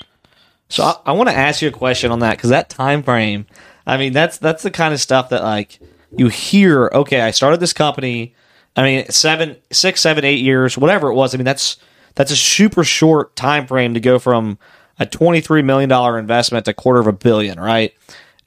So 0.69 0.85
I, 0.85 0.97
I 1.07 1.13
want 1.13 1.29
to 1.29 1.35
ask 1.35 1.61
you 1.61 1.69
a 1.69 1.73
question 1.73 2.11
on 2.11 2.21
that 2.21 2.37
because 2.37 2.51
that 2.51 2.71
time 2.71 3.03
frame. 3.03 3.47
I 3.87 3.97
mean, 3.99 4.13
that's 4.13 4.39
that's 4.39 4.63
the 4.63 4.71
kind 4.71 4.95
of 4.95 5.01
stuff 5.01 5.29
that 5.29 5.43
like 5.43 5.79
you 6.17 6.29
hear. 6.29 6.91
Okay, 6.93 7.21
I 7.21 7.31
started 7.31 7.61
this 7.61 7.73
company. 7.73 8.35
I 8.75 8.83
mean, 8.83 9.07
seven, 9.11 9.57
six, 9.71 10.01
seven, 10.01 10.25
eight 10.25 10.41
years, 10.41 10.77
whatever 10.77 11.09
it 11.09 11.15
was. 11.15 11.35
I 11.35 11.39
mean, 11.39 11.45
that's 11.45 11.77
that's 12.17 12.33
a 12.33 12.37
super 12.37 12.83
short 12.83 13.37
time 13.37 13.67
frame 13.67 13.95
to 13.95 14.01
go 14.01 14.19
from 14.19 14.59
a 14.99 15.07
$23 15.07 15.65
million 15.65 15.93
investment 16.19 16.65
to 16.65 16.75
quarter 16.75 16.99
of 16.99 17.07
a 17.07 17.13
billion, 17.13 17.61
right? 17.61 17.95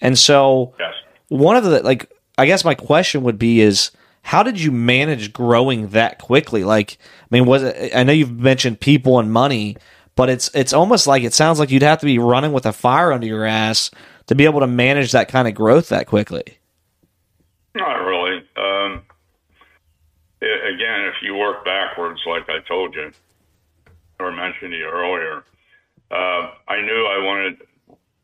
And 0.02 0.18
so 0.18 0.74
yes. 0.78 0.94
one 1.30 1.56
of 1.56 1.64
the, 1.64 1.82
like, 1.84 2.12
I 2.38 2.46
guess 2.46 2.66
my 2.66 2.74
question 2.74 3.24
would 3.24 3.40
be 3.40 3.62
is, 3.62 3.92
how 4.24 4.44
did 4.44 4.60
you 4.60 4.72
manage 4.72 5.32
growing 5.32 5.90
that 5.90 6.20
quickly? 6.20 6.64
Like, 6.64 6.98
I 7.22 7.28
mean, 7.32 7.46
was 7.46 7.64
it, 7.64 7.96
I 7.96 8.04
know 8.04 8.12
you've 8.12 8.38
mentioned 8.38 8.80
people 8.80 9.20
and 9.20 9.32
money, 9.32 9.78
but 10.16 10.30
it's, 10.30 10.50
it's 10.54 10.74
almost 10.74 11.08
like 11.08 11.24
it 11.24 11.34
sounds 11.34 11.60
like 11.60 11.72
you'd 11.72 11.84
have 11.84 12.00
to 12.00 12.06
be 12.06 12.20
running 12.20 12.52
with 12.52 12.66
a 12.66 12.74
fire 12.74 13.14
under 13.14 13.28
your 13.28 13.46
ass 13.46 13.92
to 14.26 14.36
be 14.36 14.46
able 14.46 14.60
to 14.60 14.68
manage 14.68 15.12
that 15.12 15.30
kind 15.30 15.48
of 15.48 15.54
growth 15.54 15.90
that 15.90 16.08
quickly. 16.08 16.58
Not 17.76 17.96
really. 17.98 18.44
Um, 18.58 19.04
it, 20.42 20.74
again, 20.74 21.02
if 21.06 21.16
you 21.22 21.36
work 21.36 21.64
backwards, 21.64 22.22
like 22.26 22.50
I 22.50 22.60
told 22.68 22.96
you 22.96 23.12
or 24.20 24.32
mentioned 24.32 24.72
to 24.72 24.78
you 24.78 24.86
earlier, 24.86 25.44
uh, 26.12 26.52
I 26.68 26.82
knew 26.82 27.06
I 27.06 27.24
wanted. 27.24 27.62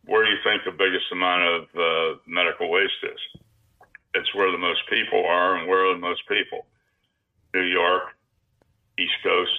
Where 0.06 0.24
do 0.24 0.30
you 0.30 0.38
think 0.44 0.62
the 0.66 0.72
biggest 0.72 1.06
amount 1.12 1.42
of 1.44 1.62
uh, 1.74 2.20
medical 2.28 2.70
waste 2.70 3.02
is? 3.04 3.42
It's 4.14 4.34
where 4.36 4.52
the 4.52 4.58
most 4.58 4.82
people 4.90 5.26
are, 5.26 5.58
and 5.58 5.68
where 5.68 5.90
are 5.90 5.94
the 5.94 6.00
most 6.00 6.22
people? 6.28 6.66
New 7.54 7.64
York, 7.64 8.04
East 9.00 9.18
Coast. 9.24 9.58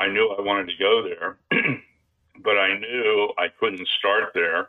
I 0.00 0.06
knew 0.08 0.28
I 0.38 0.40
wanted 0.40 0.68
to 0.68 0.76
go 0.78 1.02
there, 1.02 1.38
but 2.44 2.56
I 2.58 2.78
knew 2.78 3.32
I 3.36 3.48
couldn't 3.58 3.86
start 3.98 4.30
there. 4.34 4.68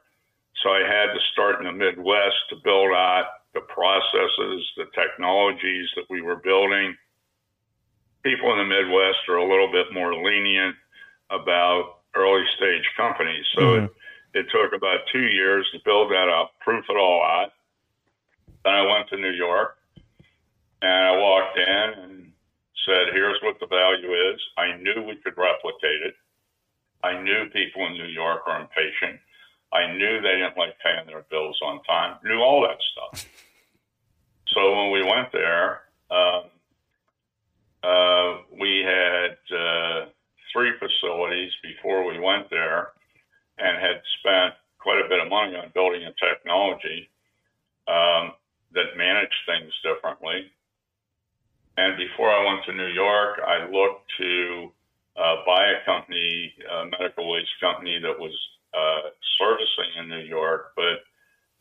So 0.63 0.69
I 0.69 0.79
had 0.79 1.13
to 1.13 1.19
start 1.33 1.59
in 1.59 1.65
the 1.65 1.71
Midwest 1.71 2.35
to 2.49 2.55
build 2.63 2.91
out 2.91 3.25
the 3.53 3.61
processes, 3.61 4.65
the 4.75 4.85
technologies 4.93 5.87
that 5.95 6.05
we 6.09 6.21
were 6.21 6.35
building. 6.35 6.95
People 8.23 8.51
in 8.51 8.57
the 8.59 8.65
Midwest 8.65 9.19
are 9.29 9.37
a 9.37 9.49
little 9.49 9.71
bit 9.71 9.93
more 9.93 10.13
lenient 10.13 10.75
about 11.29 11.99
early 12.15 12.45
stage 12.57 12.83
companies. 12.97 13.45
So 13.55 13.61
mm-hmm. 13.61 13.85
it, 14.33 14.39
it 14.39 14.45
took 14.51 14.73
about 14.73 14.99
two 15.11 15.27
years 15.27 15.67
to 15.73 15.79
build 15.85 16.11
that 16.11 16.27
up, 16.27 16.51
proof 16.59 16.85
it 16.89 16.97
all 16.97 17.23
out. 17.23 17.51
Then 18.63 18.73
I 18.73 18.81
went 18.81 19.07
to 19.09 19.17
New 19.17 19.31
York 19.31 19.77
and 20.81 20.91
I 20.91 21.17
walked 21.17 21.57
in 21.57 22.03
and 22.03 22.31
said, 22.85 23.13
here's 23.13 23.39
what 23.41 23.59
the 23.59 23.67
value 23.67 24.11
is. 24.33 24.39
I 24.57 24.75
knew 24.77 25.03
we 25.07 25.15
could 25.15 25.37
replicate 25.37 26.01
it. 26.03 26.15
I 27.03 27.21
knew 27.21 27.45
people 27.53 27.85
in 27.87 27.93
New 27.93 28.07
York 28.11 28.41
are 28.47 28.59
impatient. 28.59 29.19
I 29.71 29.91
knew 29.93 30.21
they 30.21 30.41
didn't 30.41 30.57
like 30.57 30.75
paying 30.83 31.07
their 31.07 31.23
bills 31.29 31.57
on 31.63 31.81
time. 31.83 32.17
Knew 32.23 32.39
all 32.39 32.61
that 32.61 32.77
stuff. 32.91 33.27
So 34.53 34.75
when 34.75 34.91
we 34.91 35.03
went 35.03 35.31
there, 35.31 35.81
um, 36.09 36.49
uh, 37.83 38.37
we 38.59 38.83
had 38.85 39.37
uh, 39.55 40.05
three 40.51 40.71
facilities 40.79 41.51
before 41.63 42.05
we 42.05 42.19
went 42.19 42.49
there, 42.49 42.89
and 43.57 43.77
had 43.77 44.01
spent 44.19 44.53
quite 44.79 45.03
a 45.03 45.09
bit 45.09 45.19
of 45.19 45.29
money 45.29 45.55
on 45.55 45.71
building 45.73 46.03
a 46.03 46.13
technology 46.19 47.09
um, 47.87 48.31
that 48.73 48.97
managed 48.97 49.35
things 49.45 49.71
differently. 49.83 50.51
And 51.77 51.97
before 51.97 52.29
I 52.29 52.45
went 52.45 52.65
to 52.65 52.73
New 52.73 52.91
York, 52.91 53.39
I 53.45 53.69
looked 53.69 54.09
to 54.19 54.71
uh, 55.15 55.35
buy 55.45 55.63
a 55.71 55.85
company, 55.85 56.53
a 56.69 56.85
medical 56.85 57.29
waste 57.31 57.55
company 57.61 57.99
that 57.99 58.17
was 58.19 58.35
uh, 58.73 59.09
servicing 59.37 59.91
in 59.99 60.09
New 60.09 60.25
York, 60.27 60.73
but 60.75 61.03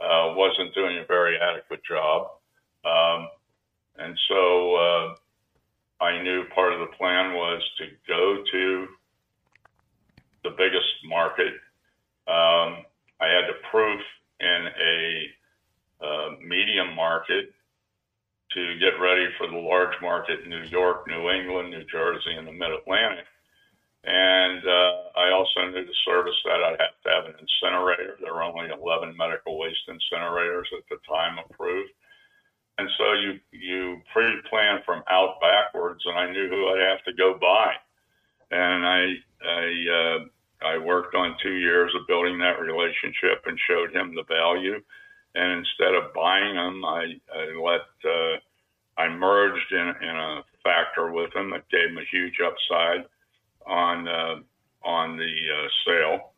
uh, 0.05 0.35
wasn't 0.35 0.75
doing 0.75 0.99
a 0.99 1.07
very 1.07 1.37
adequate 1.39 1.81
job. 1.85 2.29
Um, 2.85 3.29
and 3.97 4.17
so 4.29 4.77
I 6.01 6.23
knew 6.23 6.45
part 6.55 6.73
of 6.73 6.81
the 6.81 6.97
plan 6.97 7.35
was 7.35 7.63
to 7.79 7.87
go 8.07 8.43
to 8.53 8.87
the 10.45 10.51
biggest 10.51 11.05
market. 11.05 11.55
Um, 12.29 12.85
I 13.21 13.27
had 13.27 13.47
to 13.47 13.55
proof 13.71 14.01
in 14.41 14.69
a 14.81 15.27
uh, 16.05 16.31
medium 16.47 16.95
market 16.95 17.53
to 18.55 18.79
get 18.79 19.01
ready 19.01 19.27
for 19.37 19.47
the 19.47 19.57
large 19.57 19.95
market 20.01 20.41
in 20.45 20.51
New 20.51 20.65
York, 20.71 21.07
New 21.07 21.29
England, 21.31 21.71
New 21.71 21.85
Jersey, 21.91 22.33
and 22.37 22.47
the 22.47 22.53
Mid 22.53 22.71
Atlantic. 22.71 23.27
And 24.05 24.63
uh, 24.65 25.19
I 25.19 25.33
also 25.35 25.69
knew 25.69 25.85
to 25.85 25.97
service 26.07 26.39
that 26.45 26.63
I'd 26.63 26.81
have 26.81 26.97
to 27.05 27.11
have 27.11 27.25
an 27.27 27.35
incinerator. 27.37 28.17
There 28.23 28.33
were 28.33 28.45
only 28.45 28.71
11 28.71 29.17
medical 29.17 29.59
waste 29.59 29.91
incinerators 29.91 30.71
at 30.73 30.87
the 30.89 30.97
time 31.07 31.37
approved. 31.39 31.91
And 32.79 32.89
so 32.97 33.13
you, 33.13 33.41
you 33.51 34.01
pre 34.13 34.41
plan 34.49 34.81
from 34.87 35.03
out 35.11 35.41
backwards, 35.41 36.01
and 36.07 36.17
I 36.17 36.31
knew 36.31 36.49
who 36.49 36.69
I'd 36.69 36.89
have 36.89 37.05
to 37.05 37.13
go 37.13 37.37
by, 37.41 37.75
And 38.51 38.87
I, 38.87 39.15
I, 39.45 39.65
uh, 39.99 40.67
I 40.67 40.79
worked 40.79 41.15
on 41.15 41.37
two 41.43 41.57
years 41.57 41.93
of 41.95 42.07
building 42.07 42.39
that 42.39 42.61
relationship 42.61 43.45
and 43.47 43.59
showed 43.69 43.95
him 43.95 44.15
the 44.15 44.25
value. 44.25 44.81
And 45.35 45.59
instead 45.59 45.95
of 45.95 46.15
buying 46.15 46.55
them, 46.55 46.85
I, 46.85 47.21
I 47.35 47.61
let, 47.61 47.87
uh, 48.05 48.39
I 49.01 49.09
merged 49.09 49.73
in, 49.73 49.95
in 50.03 50.17
a 50.17 50.43
factor 50.65 51.13
with 51.13 51.35
him 51.35 51.51
that 51.51 51.69
gave 51.71 51.91
him 51.91 51.99
a 51.99 52.11
huge 52.11 52.39
upside 52.45 53.07
on 53.67 54.09
uh, 54.09 54.37
on 54.85 55.17
the 55.17 55.25
uh, 55.25 55.69
sale 55.87 56.33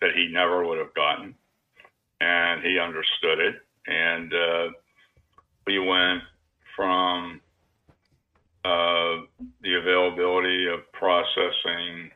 that 0.00 0.10
he 0.14 0.28
never 0.30 0.66
would 0.66 0.78
have 0.78 0.94
gotten, 0.94 1.34
and 2.20 2.62
he 2.62 2.78
understood 2.78 3.38
it. 3.38 3.54
And 3.86 4.32
uh, 4.32 4.68
we 5.66 5.78
went 5.78 6.22
from 6.76 7.40
uh, 8.64 9.22
the 9.62 9.74
availability 9.80 10.66
of 10.68 10.80
processing 10.92 12.10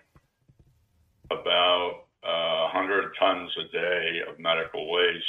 about 1.31 2.05
uh, 2.25 2.71
100 2.73 3.13
tons 3.19 3.51
a 3.59 3.73
day 3.73 4.21
of 4.29 4.39
medical 4.39 4.91
waste 4.91 5.25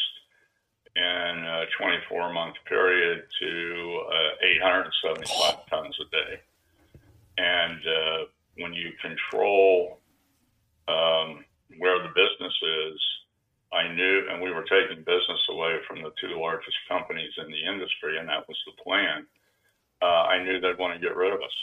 in 0.96 1.46
a 1.46 1.66
24 1.78 2.34
month 2.34 2.56
period 2.68 3.24
to 3.40 4.02
uh, 4.08 4.46
875 4.46 5.66
tons 5.70 5.98
a 6.02 6.10
day. 6.10 6.42
And 7.38 7.80
uh, 7.80 8.26
when 8.58 8.74
you 8.74 8.92
control 9.02 10.00
um, 10.88 11.46
where 11.78 12.02
the 12.02 12.10
business 12.10 12.54
is, 12.64 13.00
I 13.72 13.88
knew, 13.94 14.28
and 14.30 14.42
we 14.42 14.52
were 14.52 14.64
taking 14.64 15.04
business 15.04 15.42
away 15.50 15.78
from 15.88 16.02
the 16.02 16.12
two 16.20 16.40
largest 16.40 16.78
companies 16.88 17.32
in 17.38 17.52
the 17.52 17.64
industry, 17.72 18.18
and 18.18 18.28
that 18.28 18.48
was 18.48 18.58
the 18.66 18.82
plan. 18.84 19.26
Uh, 20.02 20.06
I 20.06 20.44
knew 20.44 20.60
they'd 20.60 20.78
want 20.78 20.94
to 20.94 21.00
get 21.00 21.16
rid 21.16 21.34
of 21.34 21.40
us, 21.40 21.56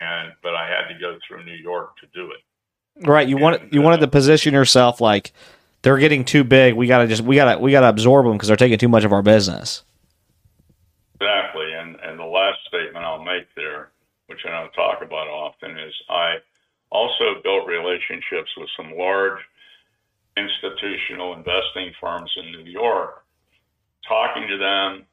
and 0.00 0.32
but 0.42 0.54
I 0.54 0.68
had 0.68 0.92
to 0.92 1.00
go 1.00 1.18
through 1.26 1.44
New 1.44 1.56
York 1.56 1.96
to 1.98 2.06
do 2.14 2.30
it. 2.30 3.06
Right. 3.06 3.28
You 3.28 3.36
wanted 3.36 3.72
you 3.72 3.82
wanted 3.82 4.00
to 4.00 4.08
position 4.08 4.52
yourself 4.54 5.00
like 5.00 5.32
they're 5.82 5.98
getting 5.98 6.24
too 6.24 6.44
big. 6.44 6.74
We 6.74 6.86
gotta 6.86 7.06
just 7.06 7.22
we 7.22 7.36
gotta 7.36 7.58
we 7.58 7.72
gotta 7.72 7.88
absorb 7.88 8.26
them 8.26 8.34
because 8.34 8.48
they're 8.48 8.56
taking 8.56 8.78
too 8.78 8.88
much 8.88 9.04
of 9.04 9.12
our 9.12 9.22
business. 9.22 9.82
Exactly. 11.20 11.72
And 11.72 11.96
and 12.00 12.18
the 12.18 12.24
last 12.24 12.58
statement 12.68 13.04
I'll 13.04 13.24
make 13.24 13.46
there, 13.56 13.90
which 14.26 14.40
I 14.46 14.50
don't 14.50 14.72
talk 14.72 15.02
about 15.02 15.28
often, 15.28 15.78
is 15.78 15.94
I 16.08 16.36
also 16.90 17.40
built 17.42 17.66
relationships 17.66 18.50
with 18.56 18.68
some 18.76 18.92
large 18.96 19.38
institutional 20.38 21.34
investing 21.34 21.92
firms 22.00 22.30
in 22.36 22.52
New 22.52 22.70
York, 22.70 23.24
talking 24.06 24.46
to 24.48 24.58
them, 24.58 25.04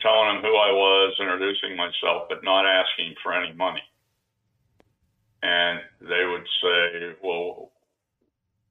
telling 0.00 0.36
them 0.36 0.42
who 0.42 0.54
I 0.56 0.72
was, 0.72 1.16
introducing 1.18 1.76
myself, 1.76 2.28
but 2.28 2.44
not 2.44 2.66
asking 2.66 3.14
for 3.22 3.32
any 3.32 3.52
money. 3.54 3.82
And 5.42 5.80
they 6.00 6.24
would 6.24 6.46
say, 6.62 7.16
Well, 7.22 7.70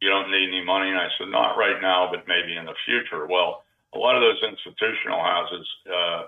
you 0.01 0.09
don't 0.09 0.31
need 0.31 0.49
any 0.49 0.63
money. 0.63 0.89
And 0.89 0.99
I 0.99 1.07
said, 1.17 1.29
Not 1.29 1.57
right 1.57 1.81
now, 1.81 2.09
but 2.11 2.27
maybe 2.27 2.55
in 2.55 2.65
the 2.65 2.75
future. 2.85 3.25
Well, 3.27 3.63
a 3.93 3.97
lot 3.97 4.15
of 4.15 4.21
those 4.21 4.43
institutional 4.43 5.21
houses, 5.21 5.67
uh, 5.87 6.23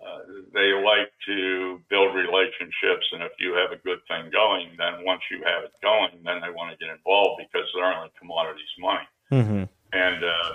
uh, 0.00 0.24
they 0.54 0.72
like 0.72 1.12
to 1.26 1.80
build 1.90 2.14
relationships, 2.16 3.04
and 3.12 3.22
if 3.22 3.32
you 3.38 3.52
have 3.52 3.70
a 3.70 3.80
good 3.84 4.00
thing 4.08 4.32
going, 4.32 4.72
then 4.78 5.04
once 5.04 5.20
you 5.30 5.44
have 5.44 5.64
it 5.64 5.72
going, 5.82 6.24
then 6.24 6.40
they 6.40 6.48
want 6.48 6.72
to 6.72 6.76
get 6.80 6.88
involved 6.88 7.42
because 7.44 7.68
they're 7.74 7.92
only 7.92 8.10
commodities 8.18 8.72
money. 8.80 9.08
Mm-hmm. 9.30 9.64
And 9.92 10.24
uh, 10.24 10.52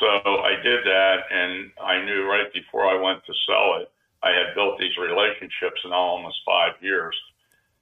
so 0.00 0.08
I 0.42 0.58
did 0.62 0.82
that, 0.84 1.18
and 1.30 1.70
I 1.78 2.02
knew 2.04 2.26
right 2.26 2.52
before 2.52 2.90
I 2.90 3.00
went 3.00 3.24
to 3.26 3.34
sell 3.46 3.78
it, 3.80 3.90
I 4.22 4.30
had 4.34 4.54
built 4.54 4.78
these 4.78 4.96
relationships 4.98 5.80
in 5.84 5.92
almost 5.92 6.40
five 6.44 6.74
years. 6.80 7.14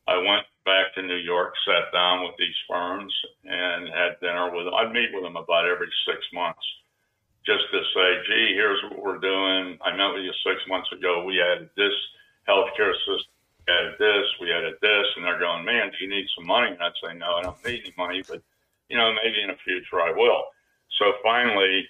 I 0.06 0.16
went 0.18 0.44
back 0.64 0.94
to 0.94 1.02
New 1.02 1.16
York, 1.16 1.54
sat 1.64 1.90
down 1.92 2.24
with 2.24 2.36
these 2.38 2.54
firms, 2.68 3.12
and 3.44 3.88
had 3.88 4.20
dinner 4.20 4.54
with 4.54 4.66
them. 4.66 4.74
I'd 4.74 4.92
meet 4.92 5.08
with 5.12 5.24
them 5.24 5.36
about 5.36 5.64
every 5.64 5.88
six 6.04 6.20
months 6.32 6.64
just 7.46 7.64
to 7.72 7.80
say, 7.94 8.08
gee, 8.26 8.54
here's 8.54 8.82
what 8.90 9.02
we're 9.02 9.18
doing. 9.18 9.78
I 9.82 9.96
met 9.96 10.14
with 10.14 10.24
you 10.24 10.32
six 10.44 10.60
months 10.68 10.90
ago. 10.92 11.24
We 11.24 11.40
added 11.40 11.70
this 11.76 11.94
healthcare 12.48 12.94
system, 13.04 13.32
we 13.66 13.72
added 13.72 13.94
this, 13.98 14.26
we 14.40 14.52
added 14.52 14.74
this. 14.80 15.06
And 15.16 15.24
they're 15.24 15.38
going, 15.38 15.64
man, 15.64 15.90
do 15.90 15.96
you 16.04 16.10
need 16.10 16.26
some 16.36 16.46
money? 16.46 16.72
And 16.72 16.82
I'd 16.82 16.98
say, 17.02 17.14
no, 17.14 17.36
I 17.36 17.42
don't 17.42 17.64
need 17.64 17.82
any 17.84 17.94
money, 17.96 18.22
but, 18.26 18.42
you 18.88 18.96
know, 18.96 19.12
maybe 19.22 19.42
in 19.42 19.48
the 19.48 19.60
future 19.64 20.00
I 20.00 20.12
will. 20.12 20.44
So 20.98 21.12
finally, 21.22 21.86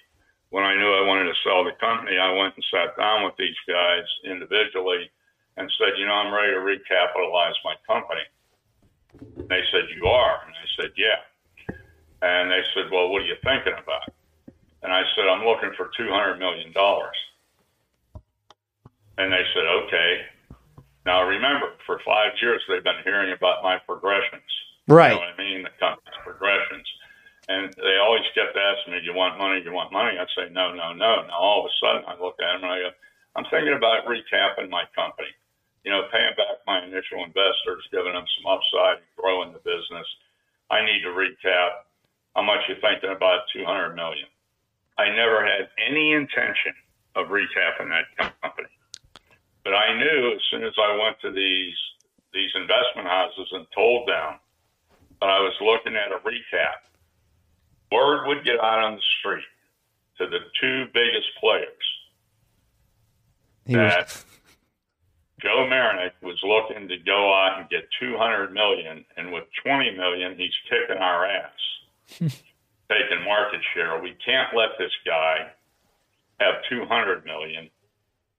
when 0.49 0.63
I 0.63 0.75
knew 0.75 0.91
I 0.91 1.05
wanted 1.05 1.25
to 1.25 1.37
sell 1.43 1.63
the 1.63 1.77
company, 1.79 2.17
I 2.17 2.31
went 2.33 2.55
and 2.55 2.65
sat 2.71 2.97
down 2.97 3.23
with 3.23 3.35
these 3.37 3.57
guys 3.67 4.05
individually 4.25 5.09
and 5.57 5.71
said, 5.77 5.97
you 5.97 6.05
know, 6.05 6.13
I'm 6.13 6.33
ready 6.33 6.53
to 6.53 6.59
recapitalize 6.59 7.55
my 7.63 7.75
company. 7.85 8.25
And 9.37 9.49
they 9.49 9.61
said, 9.71 9.89
you 9.95 10.05
are? 10.07 10.39
And 10.45 10.53
I 10.55 10.67
said, 10.79 10.91
yeah. 10.97 11.19
And 12.21 12.51
they 12.51 12.61
said, 12.73 12.91
well, 12.91 13.09
what 13.09 13.21
are 13.23 13.25
you 13.25 13.35
thinking 13.43 13.73
about? 13.73 14.11
And 14.83 14.93
I 14.93 15.03
said, 15.15 15.27
I'm 15.27 15.45
looking 15.45 15.71
for 15.75 15.91
$200 15.99 16.39
million. 16.39 16.73
And 19.17 19.33
they 19.33 19.43
said, 19.53 19.65
okay. 19.83 20.11
Now 21.05 21.27
remember, 21.27 21.75
for 21.85 21.99
five 22.05 22.31
years, 22.41 22.61
they've 22.67 22.83
been 22.83 23.03
hearing 23.03 23.33
about 23.35 23.63
my 23.63 23.77
progressions. 23.83 24.47
Right. 24.87 25.11
You 25.11 25.19
know 25.19 25.25
what 25.27 25.35
I 25.35 25.37
mean? 25.37 25.63
The 25.63 25.75
company's 25.79 26.19
progressions. 26.23 26.87
And 27.49 27.73
they 27.81 27.97
always 27.97 28.23
kept 28.37 28.55
asking 28.55 28.93
me, 28.93 29.01
do 29.01 29.11
you 29.11 29.17
want 29.17 29.41
money? 29.41 29.59
Do 29.59 29.69
you 29.69 29.75
want 29.75 29.91
money? 29.91 30.15
I'd 30.15 30.31
say, 30.37 30.53
no, 30.53 30.71
no, 30.71 30.93
no. 30.93 31.25
Now 31.27 31.35
all 31.35 31.65
of 31.65 31.67
a 31.67 31.73
sudden 31.81 32.03
I 32.07 32.15
look 32.21 32.37
at 32.39 32.45
them 32.45 32.63
and 32.63 32.71
I 32.71 32.79
go, 32.79 32.91
I'm 33.35 33.45
thinking 33.49 33.73
about 33.73 34.05
recapping 34.05 34.69
my 34.69 34.85
company. 34.95 35.33
You 35.83 35.91
know, 35.91 36.05
paying 36.11 36.35
back 36.37 36.61
my 36.67 36.83
initial 36.85 37.23
investors, 37.23 37.87
giving 37.91 38.13
them 38.13 38.27
some 38.37 38.47
upside, 38.47 39.01
growing 39.17 39.51
the 39.51 39.63
business. 39.65 40.05
I 40.69 40.85
need 40.85 41.01
to 41.01 41.11
recap. 41.11 41.89
How 42.35 42.43
much 42.43 42.69
you 42.69 42.75
thinking 42.79 43.09
about? 43.09 43.49
200 43.51 43.95
million. 43.95 44.29
I 44.99 45.15
never 45.15 45.45
had 45.45 45.69
any 45.79 46.11
intention 46.11 46.73
of 47.15 47.27
recapping 47.27 47.87
that 47.87 48.35
company. 48.41 48.67
But 49.63 49.73
I 49.73 49.97
knew 49.97 50.33
as 50.35 50.41
soon 50.51 50.65
as 50.65 50.73
I 50.77 50.99
went 51.01 51.19
to 51.21 51.31
these 51.31 51.75
these 52.33 52.51
investment 52.53 53.07
houses 53.07 53.47
and 53.53 53.65
told 53.73 54.07
them 54.07 54.37
that 55.19 55.29
I 55.29 55.39
was 55.39 55.53
looking 55.61 55.95
at 55.95 56.11
a 56.11 56.19
recap, 56.19 56.83
word 57.91 58.27
would 58.27 58.43
get 58.43 58.59
out 58.59 58.79
on 58.79 58.95
the 58.95 59.01
street 59.19 59.49
to 60.19 60.27
the 60.27 60.39
two 60.61 60.85
biggest 60.93 61.27
players 61.39 61.87
He 63.65 63.73
that 63.73 64.05
was, 64.05 64.25
Joe 65.41 65.67
Mayernik 65.71 66.11
was 66.21 66.37
looking 66.43 66.87
to 66.87 66.97
go 66.97 67.33
out 67.33 67.59
and 67.59 67.69
get 67.69 67.87
200 67.99 68.53
million, 68.53 69.05
and 69.17 69.31
with 69.31 69.45
20 69.63 69.97
million, 69.97 70.35
he's 70.37 70.53
kicking 70.69 71.01
our 71.01 71.25
ass 71.25 72.31
taking 72.89 73.23
market 73.23 73.61
share. 73.73 74.01
We 74.01 74.15
can't 74.25 74.55
let 74.55 74.69
this 74.77 74.91
guy 75.05 75.51
have 76.39 76.55
200 76.69 77.25
million 77.25 77.69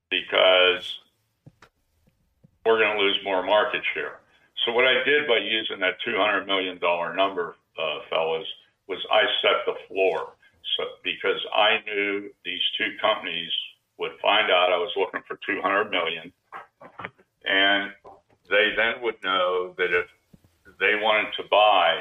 because 0.09 0.99
we're 2.65 2.79
going 2.79 2.97
to 2.97 3.03
lose 3.03 3.17
more 3.23 3.43
market 3.43 3.81
share. 3.93 4.19
So 4.65 4.73
what 4.73 4.85
I 4.85 5.03
did 5.03 5.27
by 5.27 5.37
using 5.37 5.79
that 5.79 5.97
200 6.05 6.45
million 6.45 6.77
dollar 6.77 7.15
number, 7.15 7.55
uh, 7.79 7.99
fellas, 8.09 8.47
was 8.87 8.99
I 9.11 9.23
set 9.41 9.65
the 9.65 9.75
floor. 9.87 10.33
So 10.77 10.83
because 11.03 11.39
I 11.55 11.79
knew 11.85 12.29
these 12.45 12.61
two 12.77 12.95
companies 13.01 13.51
would 13.97 14.11
find 14.21 14.51
out 14.51 14.71
I 14.71 14.77
was 14.77 14.91
looking 14.95 15.21
for 15.27 15.39
200 15.47 15.89
million, 15.89 16.31
and 17.45 17.91
they 18.49 18.73
then 18.75 19.01
would 19.01 19.15
know 19.23 19.73
that 19.77 19.91
if 19.93 20.07
they 20.79 20.95
wanted 21.01 21.33
to 21.37 21.43
buy, 21.49 21.99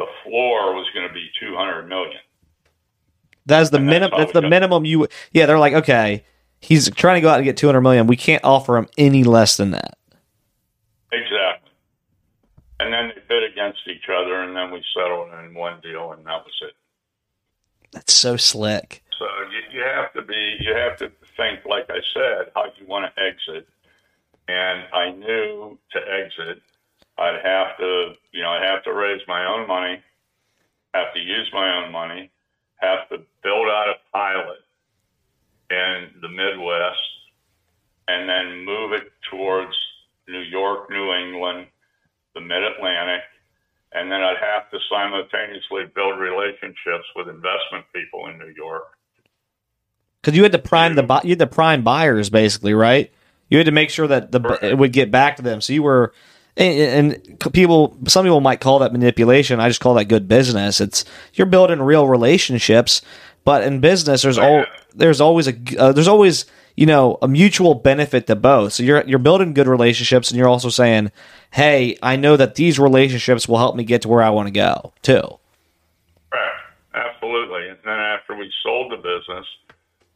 the 0.00 0.06
floor 0.24 0.74
was 0.74 0.88
going 0.94 1.06
to 1.06 1.12
be 1.12 1.28
200 1.38 1.86
million. 1.86 2.20
That's 3.44 3.68
the 3.68 3.80
minimum. 3.80 4.18
That's 4.18 4.32
the 4.32 4.48
minimum 4.48 4.86
you. 4.86 5.08
Yeah, 5.32 5.44
they're 5.44 5.58
like, 5.58 5.74
okay, 5.74 6.24
he's 6.58 6.90
trying 6.90 7.16
to 7.16 7.20
go 7.20 7.28
out 7.28 7.36
and 7.36 7.44
get 7.44 7.58
200 7.58 7.82
million. 7.82 8.06
We 8.06 8.16
can't 8.16 8.42
offer 8.42 8.78
him 8.78 8.88
any 8.96 9.24
less 9.24 9.58
than 9.58 9.72
that. 9.72 9.98
Exactly. 11.12 11.70
And 12.78 12.94
then 12.94 13.12
they 13.14 13.20
bid 13.28 13.44
against 13.44 13.80
each 13.86 14.08
other, 14.08 14.42
and 14.42 14.56
then 14.56 14.70
we 14.70 14.82
settled 14.96 15.28
in 15.44 15.52
one 15.52 15.80
deal, 15.82 16.12
and 16.12 16.24
that 16.24 16.44
was 16.44 16.54
it. 16.62 16.72
That's 17.92 18.14
so 18.14 18.38
slick. 18.38 19.02
So 19.18 19.26
you, 19.52 19.80
you 19.80 19.84
have 19.84 20.14
to 20.14 20.22
be, 20.22 20.56
you 20.60 20.74
have 20.74 20.96
to 20.98 21.12
think, 21.36 21.66
like 21.66 21.90
I 21.90 22.00
said, 22.14 22.52
how 22.54 22.66
you 22.80 22.86
want 22.86 23.12
to 23.14 23.22
exit. 23.22 23.68
And 24.48 24.84
I 24.94 25.10
knew 25.10 25.78
to 25.92 25.98
exit, 25.98 26.62
I'd 27.20 27.40
have 27.44 27.76
to, 27.78 28.14
you 28.32 28.42
know, 28.42 28.50
I'd 28.50 28.68
have 28.68 28.82
to 28.84 28.92
raise 28.92 29.20
my 29.28 29.44
own 29.46 29.68
money, 29.68 30.02
have 30.94 31.12
to 31.14 31.20
use 31.20 31.50
my 31.52 31.76
own 31.76 31.92
money, 31.92 32.30
have 32.76 33.08
to 33.10 33.18
build 33.42 33.68
out 33.68 33.88
a 33.88 34.16
pilot 34.16 34.58
in 35.70 36.20
the 36.22 36.28
Midwest, 36.28 36.98
and 38.08 38.28
then 38.28 38.64
move 38.64 38.92
it 38.92 39.12
towards 39.30 39.76
New 40.26 40.40
York, 40.40 40.90
New 40.90 41.12
England, 41.12 41.66
the 42.34 42.40
Mid 42.40 42.62
Atlantic, 42.62 43.22
and 43.92 44.10
then 44.10 44.22
I'd 44.22 44.38
have 44.40 44.70
to 44.70 44.78
simultaneously 44.90 45.84
build 45.94 46.18
relationships 46.18 47.06
with 47.16 47.28
investment 47.28 47.84
people 47.92 48.28
in 48.28 48.38
New 48.38 48.52
York. 48.56 48.96
Because 50.20 50.36
you 50.36 50.42
had 50.42 50.52
to 50.52 50.58
prime 50.58 50.94
the 50.94 51.20
you 51.24 51.30
had 51.30 51.38
to 51.38 51.46
prime 51.46 51.82
buyers 51.82 52.30
basically, 52.30 52.74
right? 52.74 53.12
You 53.48 53.58
had 53.58 53.66
to 53.66 53.72
make 53.72 53.90
sure 53.90 54.06
that 54.06 54.30
the 54.30 54.40
right. 54.40 54.62
it 54.62 54.78
would 54.78 54.92
get 54.92 55.10
back 55.10 55.36
to 55.36 55.42
them. 55.42 55.60
So 55.60 55.72
you 55.72 55.82
were, 55.82 56.12
and, 56.56 57.14
and, 57.14 57.52
people, 57.52 57.96
some 58.06 58.24
people 58.24 58.40
might 58.40 58.60
call 58.60 58.80
that 58.80 58.92
manipulation. 58.92 59.60
I 59.60 59.68
just 59.68 59.80
call 59.80 59.94
that 59.94 60.06
good 60.06 60.28
business. 60.28 60.80
It's 60.80 61.04
you're 61.34 61.46
building 61.46 61.80
real 61.80 62.06
relationships, 62.08 63.02
but 63.44 63.62
in 63.62 63.80
business, 63.80 64.22
there's 64.22 64.38
all 64.38 64.64
there's 64.94 65.20
always 65.20 65.48
a 65.48 65.54
uh, 65.78 65.92
there's 65.92 66.08
always 66.08 66.46
you 66.76 66.86
know 66.86 67.18
a 67.22 67.28
mutual 67.28 67.74
benefit 67.74 68.26
to 68.26 68.36
both. 68.36 68.72
So 68.74 68.82
you're 68.82 69.06
you're 69.06 69.18
building 69.18 69.54
good 69.54 69.68
relationships, 69.68 70.30
and 70.30 70.38
you're 70.38 70.48
also 70.48 70.68
saying, 70.68 71.12
hey, 71.52 71.96
I 72.02 72.16
know 72.16 72.36
that 72.36 72.56
these 72.56 72.78
relationships 72.78 73.48
will 73.48 73.58
help 73.58 73.76
me 73.76 73.84
get 73.84 74.02
to 74.02 74.08
where 74.08 74.22
I 74.22 74.30
want 74.30 74.48
to 74.48 74.52
go 74.52 74.92
too. 75.02 75.22
Right, 76.32 76.50
absolutely. 76.94 77.68
And 77.68 77.78
then 77.84 77.98
after 77.98 78.36
we 78.36 78.52
sold 78.62 78.92
the 78.92 78.96
business, 78.96 79.46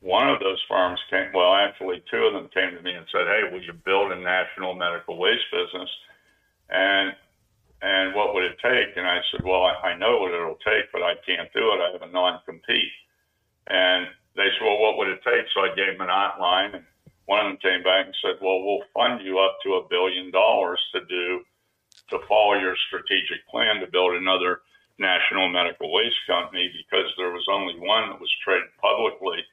one 0.00 0.28
of 0.28 0.38
those 0.40 0.60
firms 0.68 1.00
came. 1.08 1.32
Well, 1.32 1.54
actually, 1.54 2.02
two 2.10 2.24
of 2.24 2.34
them 2.34 2.50
came 2.52 2.76
to 2.76 2.82
me 2.82 2.92
and 2.92 3.06
said, 3.10 3.26
hey, 3.26 3.50
will 3.50 3.62
you 3.62 3.72
build 3.72 4.12
a 4.12 4.16
national 4.20 4.74
medical 4.74 5.16
waste 5.16 5.48
business? 5.50 5.88
And 6.70 7.12
and 7.82 8.14
what 8.14 8.32
would 8.32 8.44
it 8.44 8.56
take? 8.64 8.96
And 8.96 9.06
I 9.06 9.20
said, 9.30 9.44
well, 9.44 9.68
I, 9.68 9.92
I 9.92 9.98
know 9.98 10.16
what 10.16 10.32
it'll 10.32 10.56
take, 10.64 10.88
but 10.90 11.02
I 11.02 11.20
can't 11.26 11.52
do 11.52 11.68
it. 11.76 11.84
I 11.84 11.92
have 11.92 12.00
a 12.00 12.10
non-compete. 12.10 12.96
And 13.68 14.06
they 14.36 14.48
said, 14.56 14.64
well, 14.64 14.80
what 14.80 14.96
would 14.96 15.08
it 15.08 15.20
take? 15.20 15.44
So 15.52 15.60
I 15.60 15.76
gave 15.76 15.92
them 15.92 16.08
an 16.08 16.08
outline. 16.08 16.80
And 16.80 16.84
one 17.26 17.44
of 17.44 17.46
them 17.52 17.60
came 17.60 17.84
back 17.84 18.06
and 18.08 18.16
said, 18.24 18.40
well, 18.40 18.64
we'll 18.64 18.88
fund 18.96 19.20
you 19.20 19.38
up 19.38 19.60
to 19.64 19.84
a 19.84 19.88
billion 19.88 20.30
dollars 20.30 20.80
to 20.96 21.04
do, 21.04 21.44
to 22.08 22.24
follow 22.24 22.56
your 22.56 22.76
strategic 22.88 23.44
plan 23.52 23.84
to 23.84 23.92
build 23.92 24.16
another 24.16 24.64
national 24.98 25.52
medical 25.52 25.92
waste 25.92 26.24
company 26.26 26.72
because 26.72 27.12
there 27.18 27.36
was 27.36 27.44
only 27.52 27.76
one 27.76 28.08
that 28.08 28.20
was 28.20 28.32
traded 28.44 28.72
publicly 28.80 29.44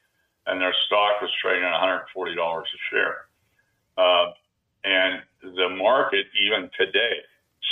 and 0.46 0.60
their 0.60 0.74
stock 0.86 1.20
was 1.20 1.30
trading 1.40 1.64
at 1.64 1.76
$140 1.76 2.06
a 2.16 2.64
share. 2.90 3.26
Uh, 3.96 4.32
and 4.84 5.22
the 5.42 5.68
market, 5.68 6.26
even 6.40 6.70
today, 6.78 7.18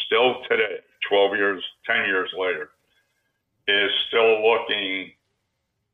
still 0.06 0.42
today, 0.48 0.78
12 1.08 1.36
years, 1.36 1.64
10 1.86 2.06
years 2.06 2.30
later, 2.36 2.70
is 3.66 3.90
still 4.08 4.42
looking 4.42 5.12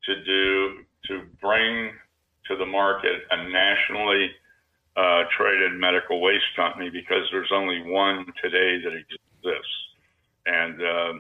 to 0.05 0.25
do 0.25 0.85
to 1.09 1.23
bring 1.41 1.93
to 2.49 2.57
the 2.57 2.67
market 2.67 3.23
a 3.31 3.49
nationally 3.49 4.31
uh, 4.97 5.25
traded 5.37 5.73
medical 5.73 6.21
waste 6.21 6.45
company 6.55 6.91
because 6.91 7.29
there's 7.31 7.51
only 7.53 7.83
one 7.83 8.25
today 8.43 8.81
that 8.83 8.95
exists, 8.95 9.77
and 10.47 10.81
uh, 10.81 11.13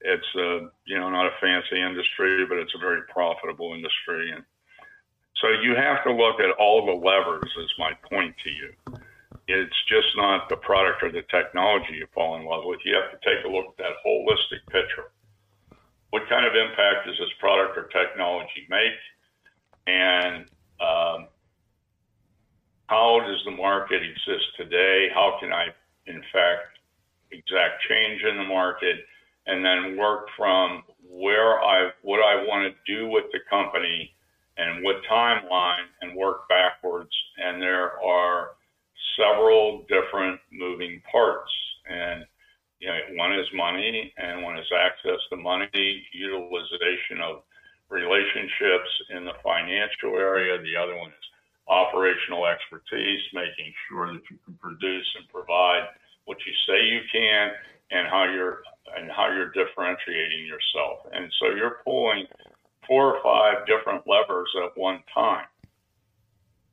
it's 0.00 0.34
a 0.36 0.68
you 0.86 0.98
know 0.98 1.10
not 1.10 1.26
a 1.26 1.30
fancy 1.40 1.80
industry, 1.80 2.44
but 2.46 2.58
it's 2.58 2.74
a 2.74 2.78
very 2.78 3.02
profitable 3.12 3.72
industry, 3.74 4.32
and 4.32 4.42
so 5.40 5.48
you 5.62 5.74
have 5.76 6.02
to 6.04 6.12
look 6.12 6.40
at 6.40 6.50
all 6.58 6.86
the 6.86 6.92
levers. 6.92 7.50
Is 7.56 7.70
my 7.78 7.92
point 8.10 8.34
to 8.42 8.50
you? 8.50 9.03
It's 9.46 9.76
just 9.88 10.08
not 10.16 10.48
the 10.48 10.56
product 10.56 11.02
or 11.02 11.12
the 11.12 11.22
technology 11.30 12.00
you 12.00 12.06
fall 12.14 12.36
in 12.36 12.46
love 12.46 12.64
with. 12.64 12.80
You 12.84 12.96
have 12.96 13.12
to 13.12 13.20
take 13.20 13.44
a 13.44 13.48
look 13.48 13.66
at 13.66 13.76
that 13.76 14.00
holistic 14.04 14.64
picture 14.70 15.12
what 16.14 16.28
kind 16.28 16.46
of 16.46 16.54
impact 16.54 17.08
does 17.08 17.18
this 17.18 17.34
product 17.40 17.76
or 17.76 17.90
technology 17.90 18.70
make? 18.70 18.94
And 19.88 20.46
um, 20.78 21.26
how 22.86 23.18
does 23.26 23.42
the 23.44 23.50
market 23.50 24.00
exist 24.00 24.46
today? 24.56 25.08
How 25.12 25.38
can 25.40 25.52
I, 25.52 25.74
in 26.06 26.22
fact, 26.32 26.78
exact 27.32 27.82
change 27.90 28.22
in 28.22 28.36
the 28.36 28.44
market? 28.44 28.98
And 29.48 29.64
then 29.64 29.98
work 29.98 30.28
from 30.38 30.84
where 31.10 31.60
I, 31.60 31.90
what 32.02 32.20
I 32.20 32.46
want 32.46 32.72
to 32.72 32.94
do 32.94 33.08
with 33.08 33.24
the 33.32 33.40
company 33.50 34.14
and 34.56 34.84
what 34.84 35.02
timeline 35.10 35.90
and 36.00 36.14
work 36.14 36.48
backwards. 36.48 37.10
And 37.38 37.60
there 37.60 38.00
are 38.00 38.50
several 39.16 39.84
different 39.88 40.40
moving 40.52 41.02
parts. 41.10 41.50
And 41.88 42.24
you 42.80 42.88
know, 42.88 42.98
one 43.16 43.32
is 43.32 43.46
money 43.54 44.12
and 44.18 44.42
one 44.42 44.58
is 44.58 44.66
access 44.76 45.20
to 45.30 45.36
money, 45.36 46.06
utilization 46.12 47.20
of 47.22 47.42
relationships 47.88 48.90
in 49.10 49.24
the 49.24 49.34
financial 49.42 50.16
area. 50.18 50.60
The 50.60 50.76
other 50.76 50.96
one 50.96 51.10
is 51.10 51.26
operational 51.68 52.46
expertise, 52.46 53.22
making 53.32 53.72
sure 53.88 54.12
that 54.12 54.22
you 54.30 54.36
can 54.44 54.54
produce 54.60 55.06
and 55.16 55.28
provide 55.28 55.88
what 56.24 56.38
you 56.46 56.52
say 56.66 56.84
you 56.84 57.00
can 57.12 57.50
and 57.90 58.08
how 58.08 58.24
you're 58.24 58.62
and 58.96 59.10
how 59.10 59.32
you're 59.32 59.52
differentiating 59.52 60.46
yourself. 60.46 61.08
And 61.12 61.32
so 61.40 61.54
you're 61.56 61.78
pulling 61.84 62.26
four 62.86 63.16
or 63.16 63.22
five 63.22 63.66
different 63.66 64.04
levers 64.06 64.48
at 64.62 64.76
one 64.76 65.00
time. 65.12 65.46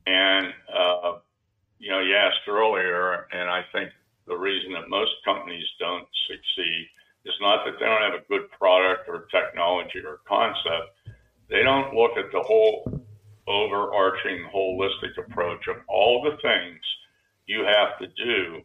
And 0.07 0.47
uh, 0.73 1.19
you 1.81 1.89
know, 1.89 1.99
you 1.99 2.15
asked 2.15 2.47
earlier, 2.47 3.25
and 3.33 3.49
I 3.49 3.65
think 3.73 3.89
the 4.27 4.37
reason 4.37 4.71
that 4.73 4.87
most 4.87 5.11
companies 5.25 5.65
don't 5.79 6.07
succeed 6.29 6.85
is 7.25 7.33
not 7.41 7.65
that 7.65 7.73
they 7.79 7.85
don't 7.85 8.05
have 8.05 8.21
a 8.21 8.27
good 8.29 8.51
product 8.51 9.09
or 9.09 9.25
technology 9.33 9.97
or 10.05 10.21
concept. 10.29 10.93
They 11.49 11.63
don't 11.63 11.95
look 11.95 12.11
at 12.17 12.31
the 12.31 12.41
whole 12.45 12.85
overarching 13.47 14.45
holistic 14.53 15.17
approach 15.17 15.67
of 15.67 15.77
all 15.89 16.21
the 16.21 16.37
things 16.45 16.79
you 17.47 17.65
have 17.65 17.97
to 17.97 18.07
do 18.13 18.61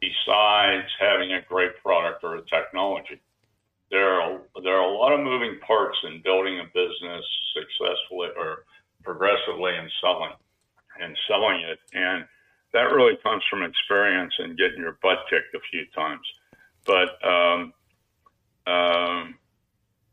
besides 0.00 0.88
having 0.98 1.32
a 1.32 1.44
great 1.48 1.76
product 1.84 2.24
or 2.24 2.36
a 2.36 2.44
technology. 2.46 3.20
There 3.90 4.20
are 4.20 4.40
there 4.64 4.80
are 4.80 4.88
a 4.88 4.96
lot 4.96 5.12
of 5.12 5.20
moving 5.20 5.60
parts 5.66 5.98
in 6.04 6.22
building 6.24 6.58
a 6.60 6.64
business 6.72 7.24
successfully 7.52 8.28
or 8.36 8.64
progressively 9.04 9.76
and 9.76 9.92
selling 10.00 10.32
and 11.00 11.16
selling 11.28 11.60
it. 11.60 11.78
And 11.92 12.24
that 12.72 12.92
really 12.92 13.16
comes 13.22 13.42
from 13.48 13.62
experience 13.62 14.34
and 14.38 14.56
getting 14.56 14.80
your 14.80 14.98
butt 15.02 15.18
kicked 15.30 15.54
a 15.54 15.60
few 15.70 15.86
times. 15.94 16.26
But 16.84 17.08
um, 17.26 17.72
um, 18.66 19.34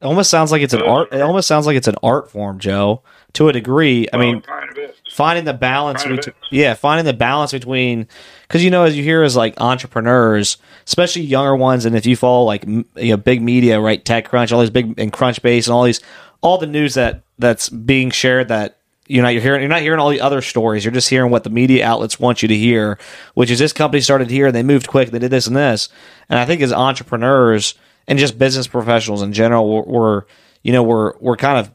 it 0.03 0.05
almost 0.05 0.29
sounds 0.29 0.51
like 0.51 0.61
it's 0.61 0.73
an 0.73 0.81
art. 0.81 1.13
It 1.13 1.21
almost 1.21 1.47
sounds 1.47 1.65
like 1.65 1.77
it's 1.77 1.87
an 1.87 1.95
art 2.03 2.29
form, 2.29 2.59
Joe. 2.59 3.03
To 3.33 3.47
a 3.47 3.53
degree, 3.53 4.05
I 4.11 4.17
mean, 4.17 4.41
kind 4.41 4.77
of 4.77 4.91
finding 5.09 5.45
the 5.45 5.53
balance 5.53 6.03
between 6.03 6.35
yeah, 6.51 6.73
finding 6.73 7.05
the 7.05 7.13
balance 7.13 7.53
between 7.53 8.07
because 8.41 8.63
you 8.63 8.69
know 8.69 8.83
as 8.83 8.97
you 8.97 9.03
hear 9.03 9.23
as 9.23 9.35
like 9.37 9.59
entrepreneurs, 9.61 10.57
especially 10.85 11.21
younger 11.21 11.55
ones, 11.55 11.85
and 11.85 11.95
if 11.95 12.05
you 12.05 12.17
follow 12.17 12.43
like 12.43 12.65
you 12.65 12.85
know 12.95 13.17
big 13.17 13.41
media, 13.41 13.79
right, 13.79 14.03
TechCrunch, 14.03 14.51
all 14.51 14.59
these 14.59 14.69
big 14.69 14.99
and 14.99 15.13
Crunchbase, 15.13 15.67
and 15.67 15.73
all 15.73 15.83
these 15.83 16.01
all 16.41 16.57
the 16.57 16.67
news 16.67 16.95
that 16.95 17.23
that's 17.39 17.69
being 17.69 18.11
shared 18.11 18.49
that 18.49 18.79
you 19.13 19.21
know 19.21 19.27
you're 19.29 19.43
hearing 19.43 19.61
you're 19.61 19.69
not 19.69 19.81
hearing 19.81 19.99
all 19.99 20.09
the 20.09 20.21
other 20.21 20.41
stories. 20.41 20.83
You're 20.83 20.91
just 20.91 21.07
hearing 21.07 21.29
what 21.29 21.43
the 21.43 21.51
media 21.51 21.85
outlets 21.85 22.19
want 22.19 22.41
you 22.41 22.47
to 22.47 22.57
hear, 22.57 22.97
which 23.35 23.51
is 23.51 23.59
this 23.59 23.71
company 23.71 24.01
started 24.01 24.31
here 24.31 24.47
and 24.47 24.55
they 24.55 24.63
moved 24.63 24.87
quick. 24.87 25.11
They 25.11 25.19
did 25.19 25.29
this 25.29 25.45
and 25.45 25.55
this. 25.55 25.89
And 26.29 26.39
I 26.39 26.45
think 26.45 26.61
as 26.61 26.73
entrepreneurs 26.73 27.75
and 28.07 28.17
just 28.17 28.39
business 28.39 28.65
professionals 28.65 29.21
in 29.21 29.31
general, 29.31 29.69
we're, 29.69 29.83
we're 29.83 30.23
you 30.63 30.73
know 30.73 30.81
we're 30.81 31.13
we're 31.19 31.37
kind 31.37 31.59
of 31.59 31.71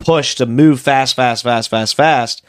pushed 0.00 0.38
to 0.38 0.46
move 0.46 0.80
fast, 0.80 1.14
fast, 1.14 1.44
fast, 1.44 1.70
fast, 1.70 1.94
fast, 1.94 2.44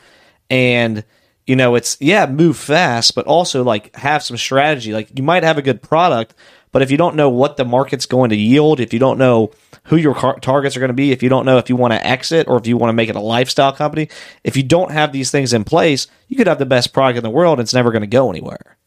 and 0.50 1.04
you 1.46 1.56
know 1.56 1.76
it's 1.76 1.96
yeah 2.00 2.26
move 2.26 2.58
fast, 2.58 3.14
but 3.14 3.28
also 3.28 3.64
like 3.64 3.96
have 3.96 4.24
some 4.24 4.38
strategy. 4.38 4.92
Like 4.92 5.16
you 5.16 5.24
might 5.24 5.44
have 5.44 5.60
a 5.60 5.62
good 5.62 5.84
product, 5.84 6.34
But 6.72 6.82
if 6.82 6.90
you 6.90 6.98
don't 6.98 7.16
know 7.16 7.30
what 7.30 7.58
the 7.58 7.66
market's 7.66 8.06
going 8.06 8.30
to 8.30 8.36
yield, 8.36 8.80
if 8.80 8.94
you 8.94 9.00
don't 9.00 9.18
know 9.18 9.52
who 9.86 9.98
your 9.98 10.16
car- 10.16 10.40
targets 10.40 10.78
are 10.78 10.80
going 10.80 10.90
to 10.90 10.94
be, 10.94 11.12
if 11.12 11.22
you 11.22 11.30
don't 11.30 11.46
know 11.46 11.58
if 11.58 11.70
you 11.70 11.76
want 11.76 11.94
to 11.94 12.06
exit 12.06 12.48
or 12.48 12.58
if 12.58 12.68
you 12.68 12.78
want 12.78 12.90
to 12.90 12.94
make 12.94 13.10
it 13.10 13.16
a 13.16 13.22
lifestyle 13.22 13.74
company, 13.74 14.08
if 14.44 14.56
you 14.56 14.64
don't 14.64 14.92
have 14.92 15.12
these 15.12 15.32
things 15.32 15.54
in 15.54 15.64
place, 15.64 16.08
you 16.28 16.38
could 16.38 16.48
have 16.48 16.60
the 16.60 16.66
best 16.66 16.94
product 16.94 17.18
in 17.18 17.24
the 17.24 17.30
world 17.30 17.60
and 17.60 17.66
it's 17.66 17.74
never 17.74 17.92
going 17.92 18.02
to 18.02 18.08
go 18.08 18.30
anywhere. 18.30 18.78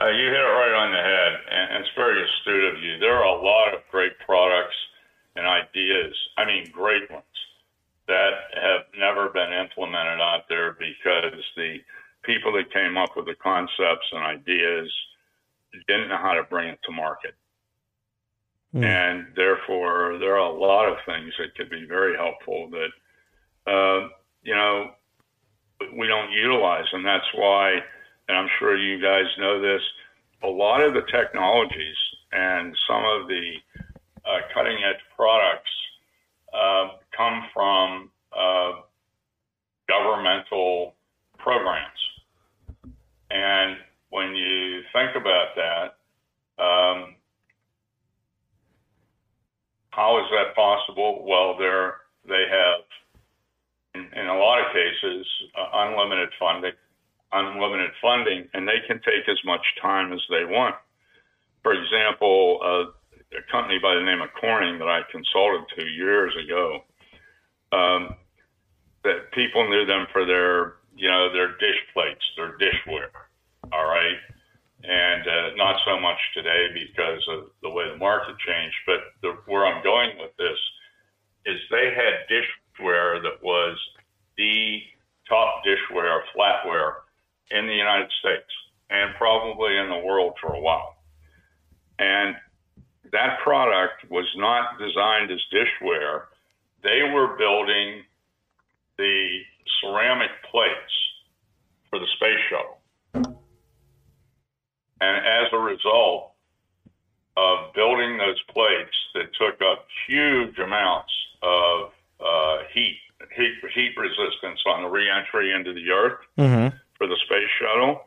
Uh, 0.00 0.10
you 0.10 0.26
hit 0.26 0.34
it 0.34 0.54
right 0.58 0.74
on 0.74 0.90
the 0.90 0.98
head, 0.98 1.32
and, 1.48 1.76
and 1.76 1.84
it's 1.84 1.94
very 1.94 2.18
astute 2.18 2.74
of 2.74 2.82
you. 2.82 2.98
There 2.98 3.14
are 3.14 3.38
a 3.38 3.40
lot 3.40 3.72
of 3.72 3.80
great 3.90 4.18
products 4.26 4.74
and 5.36 5.46
ideas, 5.46 6.12
I 6.36 6.44
mean, 6.44 6.68
great 6.72 7.08
ones, 7.10 7.24
that 8.08 8.50
have 8.60 8.90
never 8.98 9.30
been 9.30 9.52
implemented 9.52 10.20
out 10.20 10.48
there 10.48 10.72
because 10.72 11.38
the 11.56 11.78
people 12.24 12.52
that 12.52 12.72
came 12.72 12.98
up 12.98 13.16
with 13.16 13.26
the 13.26 13.36
concepts 13.38 14.10
and 14.10 14.22
ideas 14.22 14.90
didn't 15.86 16.08
know 16.08 16.18
how 16.18 16.34
to 16.34 16.42
bring 16.44 16.68
it 16.68 16.78
to 16.84 16.92
market. 16.92 17.34
Mm. 18.74 18.84
And 18.84 19.26
therefore, 19.36 20.18
there 20.18 20.34
are 20.34 20.48
a 20.48 20.58
lot 20.58 20.88
of 20.88 20.96
things 21.04 21.32
that 21.38 21.54
could 21.56 21.70
be 21.70 21.84
very 21.86 22.16
helpful 22.16 22.70
that, 22.70 23.70
uh, 23.70 24.08
you 24.42 24.54
know, 24.54 24.92
we 25.98 26.06
don't 26.06 26.32
utilize. 26.32 26.86
And 26.92 27.04
that's 27.04 27.26
why, 27.34 27.72
and 28.28 28.38
I'm 28.38 28.48
sure 28.58 28.76
you 28.76 29.00
guys 29.00 29.26
know 29.38 29.60
this, 29.60 29.82
a 30.42 30.48
lot 30.48 30.82
of 30.82 30.94
the 30.94 31.02
technologies 31.12 31.96
and 32.32 32.74
some 32.88 33.04
of 33.04 33.28
the 33.28 33.54
uh, 34.24 34.40
cutting 34.54 34.78
edge 34.82 35.02
products 35.16 35.70
uh, 36.54 36.88
come 37.16 37.44
from 37.52 38.10
uh, 38.36 38.72
governmental 39.88 40.94
programs. 41.38 41.88
And 43.30 43.76
when 44.10 44.34
you 44.34 44.61
think 44.92 45.16
about 45.16 45.48
that, 45.56 46.62
um, 46.62 47.16
how 49.90 50.18
is 50.18 50.26
that 50.30 50.54
possible? 50.54 51.24
Well, 51.26 51.56
they're, 51.58 51.96
they 52.26 52.44
have, 52.48 52.80
in, 53.94 54.18
in 54.18 54.26
a 54.26 54.36
lot 54.36 54.60
of 54.60 54.72
cases, 54.72 55.26
uh, 55.58 55.68
unlimited 55.72 56.30
funding, 56.38 56.72
unlimited 57.32 57.90
funding, 58.00 58.48
and 58.54 58.66
they 58.66 58.80
can 58.86 59.00
take 59.04 59.28
as 59.28 59.38
much 59.44 59.64
time 59.80 60.12
as 60.12 60.20
they 60.30 60.44
want. 60.44 60.76
For 61.62 61.72
example, 61.72 62.60
uh, 62.64 62.90
a 63.36 63.42
company 63.50 63.78
by 63.82 63.94
the 63.94 64.02
name 64.02 64.20
of 64.20 64.28
Corning 64.40 64.78
that 64.78 64.88
I 64.88 65.00
consulted 65.10 65.64
to 65.76 65.86
years 65.86 66.34
ago, 66.44 66.84
um, 67.72 68.14
that 69.04 69.32
people 69.32 69.68
knew 69.68 69.86
them 69.86 70.06
for 70.12 70.24
their, 70.24 70.74
you 70.96 71.08
know, 71.08 71.32
their 71.32 71.56
dish 71.58 71.80
plates, 71.92 72.22
their 72.36 72.56
dishware. 72.58 73.08
All 73.72 73.86
right. 73.86 74.16
And 74.84 75.22
uh, 75.26 75.54
not 75.56 75.76
so 75.84 75.98
much 76.00 76.18
today 76.34 76.68
because 76.74 77.22
of 77.28 77.50
the 77.62 77.70
way 77.70 77.88
the 77.88 77.96
market 77.96 78.36
changed. 78.38 78.76
But 78.86 79.00
the, 79.22 79.36
where 79.46 79.66
I'm 79.66 79.82
going 79.82 80.10
with 80.18 80.36
this 80.36 80.58
is 81.46 81.60
they 81.70 81.94
had 81.94 82.26
dishware 82.28 83.22
that 83.22 83.42
was 83.42 83.78
the 84.36 84.80
top 85.28 85.62
dishware, 85.64 86.20
flatware 86.36 86.94
in 87.50 87.66
the 87.66 87.74
United 87.74 88.10
States 88.20 88.50
and 88.90 89.14
probably 89.16 89.76
in 89.76 89.88
the 89.88 90.04
world 90.04 90.34
for 90.40 90.54
a 90.54 90.60
while. 90.60 90.96
And 91.98 92.36
that 93.12 93.38
product 93.42 94.10
was 94.10 94.26
not 94.36 94.78
designed 94.78 95.30
as 95.30 95.40
dishware. 95.52 96.24
They 96.82 97.02
were 97.12 97.36
building 97.36 98.02
the 98.98 99.40
ceramic 99.80 100.30
plates 100.50 100.92
for 101.88 101.98
the 101.98 102.06
space 102.16 102.40
shuttle. 102.50 102.81
And 105.02 105.26
as 105.26 105.52
a 105.52 105.58
result 105.58 106.30
of 107.36 107.74
building 107.74 108.18
those 108.18 108.40
plates 108.54 108.94
that 109.14 109.34
took 109.34 109.60
up 109.60 109.86
huge 110.06 110.56
amounts 110.60 111.12
of 111.42 111.90
uh, 112.20 112.58
heat, 112.72 112.98
heat, 113.34 113.54
heat 113.74 113.94
resistance 113.98 114.60
on 114.64 114.82
the 114.82 114.88
reentry 114.88 115.52
into 115.52 115.72
the 115.72 115.90
Earth 115.90 116.20
mm-hmm. 116.38 116.76
for 116.96 117.08
the 117.08 117.16
space 117.26 117.50
shuttle, 117.60 118.02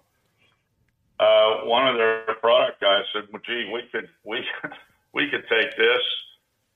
uh, 1.19 1.67
one 1.67 1.85
of 1.85 1.97
their 1.97 2.23
product 2.39 2.79
guys 2.79 3.03
said, 3.11 3.23
"Well, 3.31 3.41
gee, 3.45 3.69
we 3.73 3.83
could 3.91 4.07
we 4.23 4.45
we 5.13 5.29
could 5.29 5.43
take 5.49 5.75
this 5.75 6.03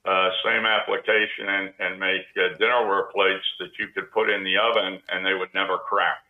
uh, 0.04 0.28
same 0.44 0.66
application 0.66 1.48
and, 1.48 1.72
and 1.78 1.98
make 1.98 2.22
uh, 2.36 2.56
dinnerware 2.58 3.10
plates 3.10 3.44
that 3.58 3.70
you 3.78 3.88
could 3.94 4.10
put 4.12 4.28
in 4.28 4.44
the 4.44 4.56
oven 4.56 5.00
and 5.10 5.24
they 5.24 5.34
would 5.34 5.52
never 5.54 5.78
crack. 5.78 6.24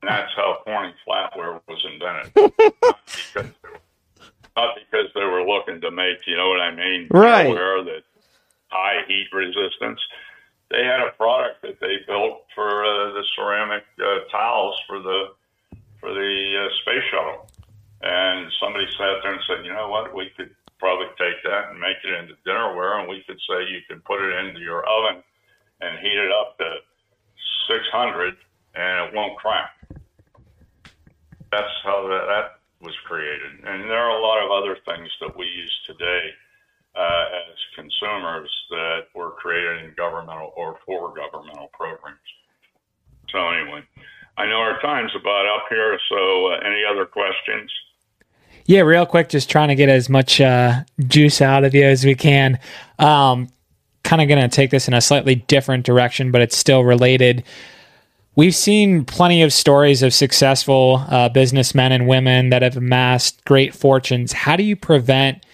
And 0.00 0.08
that's 0.08 0.32
how 0.36 0.58
Corning 0.64 0.94
flatware 1.06 1.60
was 1.66 1.84
invented. 1.84 2.32
not, 2.82 2.98
because 3.06 3.50
not, 4.56 4.76
because 4.76 5.06
they 5.14 5.24
were 5.24 5.42
looking 5.42 5.80
to 5.80 5.90
make, 5.90 6.18
you 6.26 6.36
know 6.36 6.48
what 6.48 6.60
I 6.60 6.74
mean, 6.74 7.08
right. 7.10 7.46
dinnerware 7.46 7.84
that 7.84 8.02
high 8.68 9.02
heat 9.08 9.28
resistance. 9.32 10.00
They 10.70 10.84
had 10.84 11.00
a 11.00 11.12
product 11.16 11.62
that 11.62 11.80
they 11.80 11.96
built 12.06 12.44
for 12.54 12.84
uh, 12.84 13.12
the 13.12 13.24
ceramic 13.34 13.84
uh, 13.98 14.28
tiles 14.30 14.78
for 14.86 15.00
the 15.00 15.28
for 15.98 16.14
the 16.14 16.68
uh, 16.68 16.74
space 16.82 17.02
shuttle 17.10 17.48
and 18.02 18.46
somebody 18.60 18.86
sat 18.96 19.18
there 19.22 19.32
and 19.32 19.42
said, 19.46 19.66
you 19.66 19.72
know 19.72 19.88
what, 19.88 20.14
we 20.14 20.30
could 20.36 20.54
probably 20.78 21.06
take 21.18 21.42
that 21.42 21.70
and 21.70 21.80
make 21.80 21.96
it 22.04 22.14
into 22.14 22.34
dinnerware, 22.46 23.00
and 23.00 23.08
we 23.08 23.22
could 23.26 23.40
say 23.48 23.66
you 23.66 23.80
can 23.88 24.00
put 24.00 24.22
it 24.22 24.46
into 24.46 24.60
your 24.60 24.86
oven 24.86 25.22
and 25.80 25.98
heat 25.98 26.16
it 26.16 26.30
up 26.30 26.56
to 26.58 26.76
600 27.68 28.36
and 28.74 29.08
it 29.08 29.14
won't 29.14 29.36
crack. 29.38 29.70
That's 31.50 31.72
how 31.82 32.06
that, 32.08 32.26
that 32.28 32.60
was 32.84 32.94
created. 33.04 33.64
And 33.64 33.84
there 33.84 33.98
are 33.98 34.18
a 34.18 34.22
lot 34.22 34.44
of 34.44 34.50
other 34.50 34.76
things 34.86 35.08
that 35.20 35.36
we 35.36 35.46
use 35.46 35.74
today 35.86 36.30
uh, 36.94 37.24
as 37.50 37.56
consumers 37.74 38.50
that 38.70 39.00
were 39.14 39.30
created 39.32 39.84
in 39.84 39.94
governmental 39.96 40.52
or 40.56 40.78
for 40.84 41.14
governmental 41.14 41.70
programs. 41.72 42.18
So, 43.30 43.38
anyway, 43.50 43.82
I 44.36 44.46
know 44.46 44.56
our 44.56 44.80
time's 44.80 45.12
about 45.14 45.46
up 45.46 45.66
here, 45.68 45.98
so 46.08 46.46
uh, 46.46 46.60
any 46.64 46.82
other 46.88 47.04
questions? 47.04 47.70
Yeah, 48.66 48.80
real 48.80 49.06
quick, 49.06 49.28
just 49.28 49.50
trying 49.50 49.68
to 49.68 49.74
get 49.74 49.88
as 49.88 50.08
much 50.08 50.40
uh, 50.40 50.84
juice 51.06 51.40
out 51.40 51.64
of 51.64 51.74
you 51.74 51.84
as 51.84 52.04
we 52.04 52.14
can. 52.14 52.58
Um, 52.98 53.48
kind 54.04 54.22
of 54.22 54.28
going 54.28 54.40
to 54.40 54.54
take 54.54 54.70
this 54.70 54.88
in 54.88 54.94
a 54.94 55.00
slightly 55.00 55.36
different 55.36 55.84
direction, 55.84 56.30
but 56.30 56.40
it's 56.40 56.56
still 56.56 56.84
related. 56.84 57.44
We've 58.38 58.54
seen 58.54 59.04
plenty 59.04 59.42
of 59.42 59.52
stories 59.52 60.04
of 60.04 60.14
successful 60.14 61.04
uh, 61.08 61.28
businessmen 61.28 61.90
and 61.90 62.06
women 62.06 62.50
that 62.50 62.62
have 62.62 62.76
amassed 62.76 63.44
great 63.44 63.74
fortunes. 63.74 64.32
How 64.32 64.54
do 64.54 64.62
you 64.62 64.76
prevent 64.76 65.44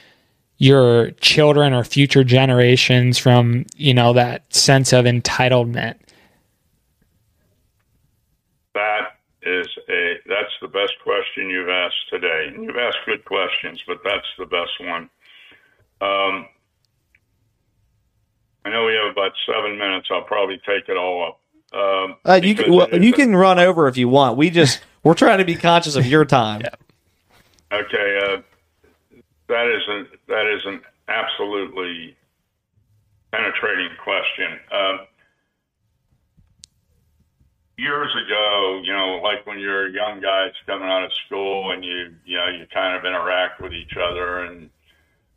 your 0.59 1.13
children 1.13 1.73
or 1.73 1.83
future 1.83 2.25
generations 2.25 3.17
from, 3.17 3.65
you 3.75 3.95
know, 3.95 4.13
that 4.13 4.53
sense 4.53 4.93
of 4.93 5.07
entitlement? 5.07 5.95
That 8.75 9.17
is 9.41 9.67
a 9.89 10.17
that's 10.27 10.53
the 10.61 10.69
best 10.69 10.93
question 11.03 11.49
you've 11.49 11.71
asked 11.71 12.11
today. 12.11 12.53
You've 12.55 12.77
asked 12.77 12.99
good 13.07 13.25
questions, 13.25 13.83
but 13.87 14.01
that's 14.05 14.29
the 14.39 14.45
best 14.45 14.79
one. 14.81 15.09
Um, 16.03 16.49
I 18.67 18.69
know 18.69 18.85
we 18.85 18.93
have 18.93 19.11
about 19.11 19.33
seven 19.47 19.79
minutes. 19.79 20.09
I'll 20.11 20.25
probably 20.25 20.61
take 20.67 20.91
it 20.91 20.99
all 20.99 21.27
up. 21.27 21.41
Um, 21.75 22.17
uh, 22.25 22.41
you 22.43 22.55
can, 22.55 22.73
well, 22.73 22.89
you 23.03 23.13
can 23.13 23.35
run 23.35 23.59
over 23.59 23.89
if 23.89 23.97
you 23.97 24.09
want. 24.09 24.37
We 24.37 24.51
just 24.51 24.81
we're 25.03 25.15
trying 25.15 25.39
to 25.39 25.45
be 25.45 25.57
conscious 25.57 25.97
of 25.97 26.07
your 26.07 26.25
time. 26.25 26.61
yeah. 26.61 27.77
Okay, 27.77 28.21
uh, 28.23 29.19
that 29.49 29.67
is 29.67 29.83
an 29.89 30.09
that 30.29 30.47
is 30.47 30.65
an 30.67 30.81
absolutely 31.09 32.17
penetrating 33.33 33.91
question. 34.03 34.61
Um, 34.71 35.01
years 37.77 38.15
ago, 38.15 38.81
you 38.85 38.93
know, 38.93 39.21
like 39.23 39.47
when 39.47 39.59
you're 39.59 39.89
a 39.89 39.91
young 39.91 40.21
guys 40.21 40.53
coming 40.67 40.89
out 40.89 41.05
of 41.05 41.13
school 41.27 41.73
and 41.73 41.85
you, 41.85 42.15
you 42.25 42.37
know, 42.37 42.47
you 42.49 42.67
kind 42.73 42.97
of 42.97 43.05
interact 43.05 43.61
with 43.61 43.73
each 43.73 43.97
other 43.97 44.45
and 44.45 44.71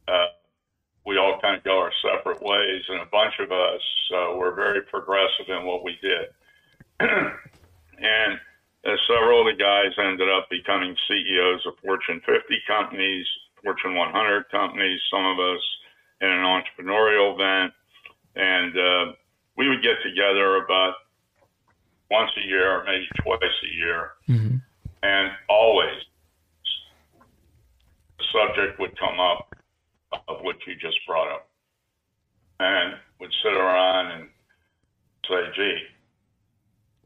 uh, 0.08 0.28
we 1.08 1.18
all 1.18 1.40
kind 1.42 1.56
of 1.56 1.64
go 1.64 1.80
our 1.80 1.92
separate 2.04 2.44
ways. 2.44 2.84
And 2.90 3.00
a 3.00 3.06
bunch 3.06 3.34
of 3.40 3.50
us 3.50 3.82
uh, 4.14 4.36
were 4.36 4.54
very 4.54 4.82
progressive 4.82 5.48
in 5.48 5.66
what 5.66 5.84
we 5.84 5.98
did. 6.02 6.28
and 7.00 8.34
uh, 8.86 8.92
several 9.08 9.48
of 9.48 9.48
the 9.48 9.58
guys 9.58 9.96
ended 9.98 10.28
up 10.30 10.50
becoming 10.50 10.96
CEOs 11.08 11.66
of 11.66 11.80
Fortune 11.80 12.20
50 12.26 12.62
companies, 12.68 13.26
Fortune 13.64 13.96
100 13.96 14.52
companies, 14.52 15.00
some 15.10 15.26
of 15.26 15.40
us 15.40 15.64
in 16.20 16.28
an 16.28 16.44
entrepreneurial 16.44 17.34
event. 17.34 17.74
And 18.36 18.78
uh, 18.78 19.14
we 19.56 19.70
would 19.70 19.82
get 19.82 19.96
together 20.04 20.58
about 20.58 20.96
once 22.12 22.32
a 22.38 22.48
year, 22.48 22.84
maybe 22.86 23.08
twice 23.24 23.42
a 23.64 23.76
year, 23.76 24.12
mm-hmm. 24.28 24.58
and 25.04 25.32
always 25.50 26.04
the 28.20 28.26
subject 28.32 28.80
would 28.80 28.98
come 29.00 29.20
up 29.20 29.57
of 30.12 30.42
what 30.42 30.56
you 30.66 30.76
just 30.76 31.00
brought 31.08 31.32
up, 31.32 31.50
and 32.60 32.96
would 33.20 33.34
sit 33.44 33.54
around 33.54 34.12
and 34.12 34.30
say, 35.28 35.52
"Gee, 35.56 35.88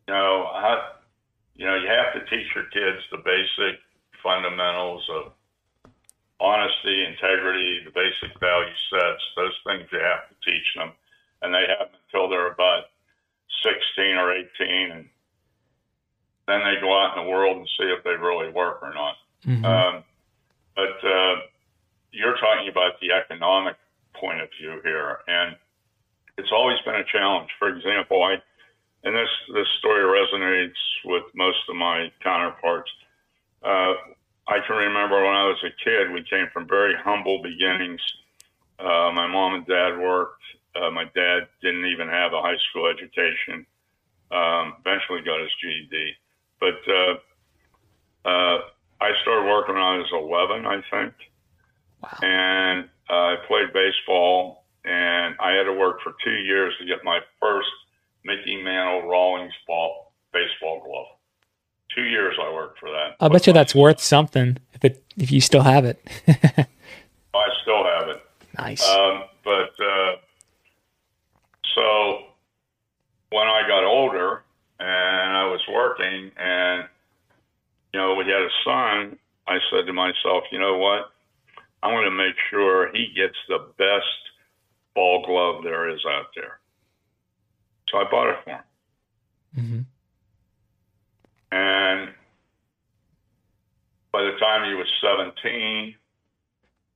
you 0.08 0.14
know, 0.14 0.50
how, 0.54 0.92
you 1.56 1.66
know, 1.66 1.76
you 1.76 1.88
have 1.88 2.14
to 2.14 2.30
teach 2.30 2.48
your 2.56 2.66
kids 2.66 3.04
the 3.12 3.18
basic 3.18 3.80
fundamentals 4.24 5.08
of 5.10 5.32
honesty, 6.42 7.06
integrity, 7.06 7.86
the 7.86 7.92
basic 7.92 8.38
value 8.40 8.74
sets, 8.90 9.24
those 9.36 9.56
things 9.66 9.88
you 9.92 10.00
have 10.00 10.28
to 10.28 10.36
teach 10.44 10.66
them. 10.76 10.92
And 11.42 11.54
they 11.54 11.66
have 11.70 11.90
until 12.06 12.30
they're 12.30 12.52
about 12.52 12.86
16 13.64 14.16
or 14.16 14.34
18. 14.34 14.92
And 14.92 15.10
then 16.48 16.62
they 16.66 16.82
go 16.82 16.98
out 16.98 17.18
in 17.18 17.24
the 17.24 17.30
world 17.30 17.58
and 17.58 17.68
see 17.78 17.86
if 17.86 18.04
they 18.04 18.18
really 18.18 18.52
work 18.52 18.82
or 18.82 18.94
not. 18.94 19.16
Mm-hmm. 19.46 19.66
Um, 19.66 20.04
but 20.76 21.08
uh, 21.08 21.36
you're 22.12 22.38
talking 22.38 22.70
about 22.70 23.00
the 23.02 23.12
economic 23.12 23.76
point 24.14 24.42
of 24.42 24.50
view 24.60 24.80
here. 24.84 25.20
And 25.28 25.56
it's 26.38 26.52
always 26.52 26.78
been 26.86 26.96
a 26.96 27.04
challenge. 27.06 27.50
For 27.58 27.70
example, 27.70 28.24
I, 28.24 28.38
and 29.04 29.16
this, 29.16 29.30
this 29.54 29.68
story 29.80 30.04
resonates 30.04 30.80
with 31.06 31.24
most 31.34 31.60
of 31.70 31.76
my 31.76 32.12
counterparts. 32.22 32.92
Uh, 33.64 33.94
I 34.48 34.60
can 34.66 34.76
remember 34.76 35.24
when 35.24 35.34
I 35.34 35.48
was 35.48 35.64
a 35.64 35.72
kid, 35.84 36.12
we 36.12 36.24
came 36.24 36.48
from 36.52 36.68
very 36.68 36.96
humble 36.96 37.42
beginnings. 37.42 38.02
Uh, 38.80 39.12
my 39.14 39.28
mom 39.28 39.54
and 39.54 39.66
dad 39.66 39.98
worked. 39.98 40.42
Uh, 40.76 40.90
my 40.90 41.06
dad 41.16 41.48
didn't 41.62 41.86
even 41.86 42.08
have 42.08 42.34
a 42.34 42.42
high 42.42 42.58
school 42.70 42.88
education. 42.88 43.66
Um, 44.32 44.76
eventually 44.80 45.22
got 45.22 45.42
his 45.42 45.52
GED. 45.62 46.14
But 46.60 46.80
uh, 46.88 47.14
uh, 48.30 48.60
I 49.02 49.12
started 49.22 49.50
working 49.50 49.76
when 49.76 49.84
I 49.84 49.98
was 49.98 50.10
11, 50.12 50.66
I 50.66 50.82
think. 50.90 51.14
Wow. 52.02 52.18
And 52.22 52.90
uh, 53.10 53.14
I 53.14 53.36
played 53.48 53.74
baseball, 53.74 54.66
and 54.86 55.36
I 55.40 55.52
had 55.52 55.64
to 55.64 55.74
work 55.74 56.02
for 56.02 56.14
two 56.24 56.32
years 56.32 56.74
to 56.80 56.86
get 56.86 57.04
my 57.04 57.20
first 57.40 57.70
Mickey 58.24 58.62
Mantle 58.62 59.08
Rawlings 59.10 59.54
ball 59.68 60.12
baseball 60.34 60.82
glove. 60.84 61.08
Two 61.96 62.04
years 62.04 62.36
I 62.42 62.54
worked 62.54 62.80
for 62.80 62.90
that. 62.90 63.16
I 63.20 63.28
bet 63.28 63.48
you 63.48 63.54
that's 63.54 63.76
worth 63.76 64.00
something 64.00 64.58
if 64.74 64.86
it 64.86 65.04
if 65.18 65.32
you 65.32 65.42
still 65.42 65.62
have 65.62 65.84
it. 65.84 66.02
I 66.28 67.46
still 67.62 67.84
have 67.84 68.08
it. 68.10 68.24
Nice. 68.58 68.88
Um, 68.88 69.24
but 69.44 69.72
uh, 69.84 70.16
so 71.76 72.20
when 73.32 73.48
I 73.48 73.68
got 73.68 73.84
older 73.84 74.44
and 74.80 75.38
I 75.38 75.46
was 75.46 75.62
working, 75.72 76.32
and 76.38 76.88
you 77.94 78.00
know 78.00 78.16
we 78.16 78.24
had 78.26 78.42
a 78.42 78.50
son, 78.64 79.18
I 79.48 79.58
said 79.70 79.86
to 79.88 79.94
myself, 79.94 80.44
you 80.52 80.60
know 80.60 80.78
what? 80.78 81.12
I'm 81.84 81.94
going 81.94 82.06
to 82.06 82.12
make 82.12 82.36
sure 82.50 82.92
he 82.94 83.08
gets 83.16 83.38
the 83.48 83.60
best 83.78 84.06
ball 84.94 85.26
glove 85.26 85.64
there 85.64 85.90
is 85.90 86.02
out 86.08 86.28
there. 86.36 86.60
So 87.90 87.98
I 87.98 88.04
bought 88.10 88.30
it 88.30 88.38
for 88.44 88.50
him. 88.52 88.60
Mm-hmm. 89.58 89.82
And 91.54 92.10
by 94.12 94.22
the 94.22 94.38
time 94.40 94.70
he 94.70 94.76
was 94.76 94.88
17, 95.02 95.96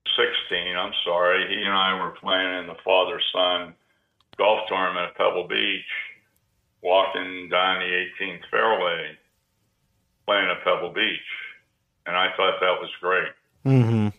16, 0.05 0.77
I'm 0.77 0.93
sorry, 1.03 1.47
he 1.49 1.61
and 1.61 1.73
I 1.73 2.01
were 2.01 2.11
playing 2.11 2.59
in 2.59 2.67
the 2.67 2.77
father 2.83 3.19
son 3.33 3.73
golf 4.37 4.67
tournament 4.67 5.11
at 5.11 5.17
Pebble 5.17 5.47
Beach, 5.47 5.81
walking 6.81 7.49
down 7.49 7.79
the 7.79 8.05
18th 8.21 8.41
fairway, 8.51 9.17
playing 10.25 10.49
at 10.49 10.63
Pebble 10.63 10.93
Beach. 10.93 11.19
And 12.05 12.15
I 12.15 12.27
thought 12.35 12.59
that 12.59 12.79
was 12.79 12.89
great. 13.01 13.31
Mm-hmm. 13.65 14.09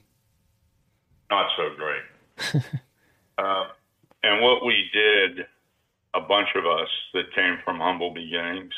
Not 1.31 1.51
so 1.57 1.71
great. 1.77 2.63
uh, 3.39 3.65
and 4.23 4.43
what 4.43 4.65
we 4.65 4.89
did, 4.93 5.47
a 6.15 6.21
bunch 6.21 6.49
of 6.55 6.67
us 6.67 6.89
that 7.15 7.35
came 7.35 7.59
from 7.65 7.79
humble 7.79 8.13
beginnings, 8.15 8.73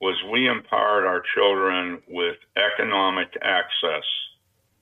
was 0.00 0.16
we 0.32 0.48
empowered 0.48 1.06
our 1.06 1.22
children 1.34 2.02
with 2.08 2.36
economic 2.56 3.28
access 3.40 4.04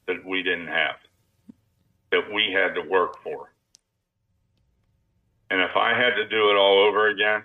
that 0.06 0.24
we 0.24 0.42
didn't 0.42 0.68
have, 0.68 0.96
that 2.10 2.32
we 2.32 2.52
had 2.52 2.74
to 2.74 2.88
work 2.88 3.22
for. 3.22 3.52
And 5.50 5.60
if 5.60 5.76
I 5.76 5.90
had 5.90 6.14
to 6.14 6.28
do 6.28 6.50
it 6.50 6.56
all 6.56 6.86
over 6.88 7.08
again, 7.08 7.42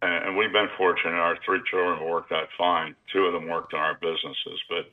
and 0.00 0.36
we've 0.36 0.52
been 0.52 0.68
fortunate, 0.76 1.14
our 1.14 1.36
three 1.44 1.60
children 1.70 2.08
worked 2.08 2.30
out 2.30 2.48
fine. 2.56 2.94
Two 3.12 3.24
of 3.24 3.32
them 3.32 3.48
worked 3.48 3.72
in 3.72 3.80
our 3.80 3.98
businesses, 4.00 4.60
but 4.68 4.86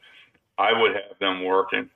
I 0.58 0.80
would 0.80 0.94
have 0.94 1.20
them 1.20 1.44
working 1.44 1.90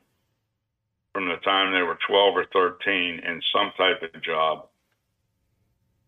from 1.14 1.28
the 1.28 1.38
time 1.38 1.74
they 1.74 1.82
were 1.82 1.98
12 2.08 2.38
or 2.38 2.46
13 2.52 3.20
in 3.20 3.42
some 3.54 3.72
type 3.78 4.02
of 4.04 4.22
job 4.22 4.68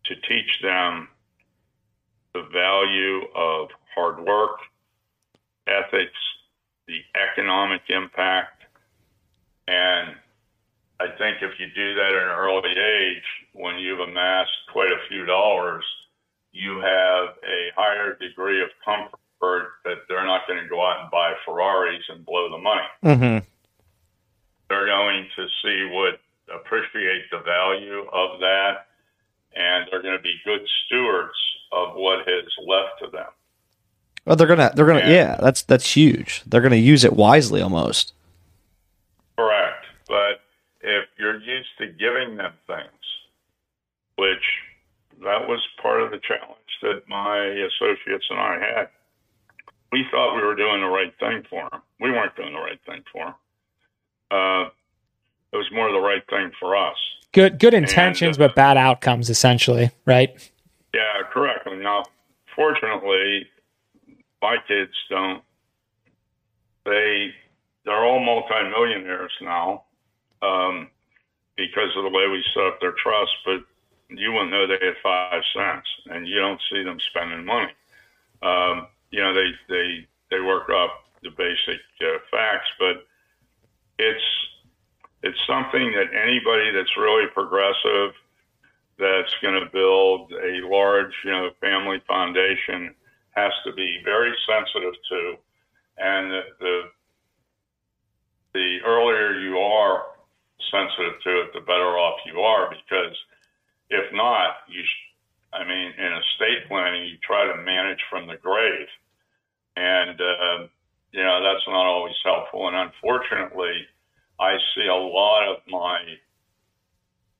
to 0.04 0.14
teach 0.28 0.60
them 0.62 1.08
the 2.34 2.42
value 2.52 3.22
of 3.34 3.68
hard 3.94 4.20
work, 4.24 4.58
ethics, 5.66 6.18
the 6.86 7.00
economic 7.30 7.82
impact. 7.88 8.62
And 9.68 10.16
I 11.00 11.06
think 11.18 11.38
if 11.42 11.58
you 11.58 11.66
do 11.74 11.94
that 11.94 12.14
at 12.14 12.22
an 12.22 12.38
early 12.38 12.70
age, 12.70 13.24
when 13.54 13.78
you've 13.78 14.00
amassed 14.00 14.50
quite 14.72 14.90
a 14.90 15.08
few 15.08 15.24
dollars, 15.24 15.84
you 16.52 16.80
have 16.80 17.36
a 17.44 17.70
higher 17.76 18.16
degree 18.20 18.62
of 18.62 18.68
comfort 18.84 19.18
that 19.84 19.98
they're 20.08 20.24
not 20.24 20.46
going 20.46 20.62
to 20.62 20.68
go 20.68 20.84
out 20.84 21.00
and 21.02 21.10
buy 21.10 21.34
Ferraris 21.44 22.02
and 22.08 22.24
blow 22.24 22.48
the 22.50 22.58
money. 22.58 22.88
Mm-hmm. 23.04 23.46
They're 24.68 24.86
going 24.86 25.26
to 25.36 25.46
see 25.62 25.90
what 25.92 26.20
appreciate 26.54 27.30
the 27.30 27.38
value 27.38 28.06
of 28.12 28.40
that, 28.40 28.86
and 29.54 29.86
they're 29.90 30.02
going 30.02 30.16
to 30.16 30.22
be 30.22 30.34
good 30.44 30.60
stewards 30.86 31.34
of 31.72 31.94
what 31.94 32.26
has 32.26 32.44
left 32.66 33.00
to 33.00 33.10
them. 33.10 33.28
Well, 34.24 34.36
they're 34.36 34.46
gonna, 34.46 34.70
they're 34.76 34.86
gonna, 34.86 35.00
and, 35.00 35.10
yeah, 35.10 35.36
that's 35.40 35.62
that's 35.62 35.96
huge. 35.96 36.42
They're 36.46 36.60
gonna 36.60 36.76
use 36.76 37.02
it 37.02 37.14
wisely, 37.14 37.60
almost. 37.60 38.12
Correct, 39.36 39.84
but 40.06 40.42
if 40.80 41.08
you're 41.18 41.40
used 41.40 41.70
to 41.78 41.88
giving 41.88 42.36
them 42.36 42.52
things, 42.68 42.86
which 44.16 44.44
that 45.24 45.48
was 45.48 45.60
part 45.80 46.02
of 46.02 46.12
the 46.12 46.20
challenge 46.20 46.56
that 46.82 47.02
my 47.08 47.46
associates 47.46 48.26
and 48.30 48.38
I 48.38 48.58
had. 48.60 48.88
We 49.92 50.06
thought 50.10 50.34
we 50.34 50.42
were 50.42 50.56
doing 50.56 50.80
the 50.80 50.88
right 50.88 51.12
thing 51.20 51.44
for 51.48 51.68
them. 51.70 51.82
We 52.00 52.10
weren't 52.10 52.34
doing 52.34 52.54
the 52.54 52.58
right 52.58 52.80
thing 52.86 53.04
for 53.12 53.26
them. 53.26 53.34
Uh, 54.30 54.70
it 55.52 55.56
was 55.56 55.70
more 55.70 55.92
the 55.92 56.00
right 56.00 56.22
thing 56.30 56.50
for 56.58 56.74
us. 56.74 56.96
Good, 57.32 57.58
good 57.58 57.74
intentions, 57.74 58.36
and, 58.36 58.44
uh, 58.44 58.48
but 58.48 58.56
bad 58.56 58.76
outcomes, 58.78 59.28
essentially, 59.28 59.90
right? 60.06 60.50
Yeah, 60.94 61.22
correct. 61.30 61.68
Now, 61.70 62.04
fortunately, 62.56 63.46
my 64.40 64.56
kids 64.66 64.92
don't. 65.10 65.42
They 66.84 67.30
they're 67.84 68.04
all 68.04 68.20
multimillionaires 68.20 69.32
now 69.40 69.84
um, 70.40 70.88
because 71.56 71.90
of 71.96 72.04
the 72.04 72.10
way 72.10 72.28
we 72.28 72.44
set 72.54 72.64
up 72.64 72.80
their 72.80 72.94
trust. 73.02 73.32
But 73.44 73.60
you 74.08 74.32
wouldn't 74.32 74.50
know 74.50 74.66
they 74.66 74.84
had 74.84 74.96
five 75.02 75.42
cents, 75.54 75.88
and 76.06 76.26
you 76.26 76.38
don't 76.38 76.60
see 76.70 76.82
them 76.82 76.98
spending 77.10 77.44
money. 77.44 77.72
Um, 78.42 78.88
you 79.12 79.20
know, 79.20 79.32
they 79.32 79.50
they 79.68 80.08
they 80.30 80.40
work 80.40 80.68
up 80.70 81.04
the 81.22 81.30
basic 81.30 81.80
uh, 82.00 82.18
facts, 82.30 82.68
but 82.78 83.06
it's 83.98 84.24
it's 85.22 85.38
something 85.46 85.92
that 85.92 86.10
anybody 86.12 86.72
that's 86.72 86.96
really 86.96 87.28
progressive 87.32 88.14
that's 88.98 89.34
going 89.40 89.54
to 89.54 89.70
build 89.72 90.32
a 90.32 90.66
large, 90.66 91.12
you 91.24 91.30
know, 91.30 91.50
family 91.60 92.02
foundation 92.08 92.94
has 93.30 93.52
to 93.64 93.72
be 93.72 94.00
very 94.04 94.32
sensitive 94.48 94.94
to, 95.08 95.34
and 95.98 96.32
the 96.32 96.42
the, 96.60 96.80
the 98.54 98.78
earlier 98.84 99.38
you 99.40 99.58
are 99.58 100.04
sensitive 100.70 101.20
to 101.22 101.30
it, 101.42 101.52
the 101.54 101.60
better 101.60 101.98
off 101.98 102.18
you 102.26 102.40
are. 102.40 102.70
Because 102.70 103.16
if 103.90 104.12
not, 104.12 104.64
you, 104.68 104.82
I 105.52 105.64
mean, 105.64 105.92
in 105.98 106.12
estate 106.12 106.68
planning, 106.68 107.06
you 107.06 107.16
try 107.22 107.46
to 107.46 107.62
manage 107.62 108.00
from 108.10 108.26
the 108.26 108.36
grave, 108.36 108.88
and 109.76 110.20
uh, 110.20 110.66
you 111.12 111.22
know 111.22 111.42
that's 111.42 111.66
not 111.66 111.86
always 111.86 112.14
helpful. 112.24 112.68
And 112.68 112.76
unfortunately, 112.76 113.86
I 114.40 114.56
see 114.74 114.86
a 114.86 114.94
lot 114.94 115.48
of 115.48 115.56
my 115.68 115.98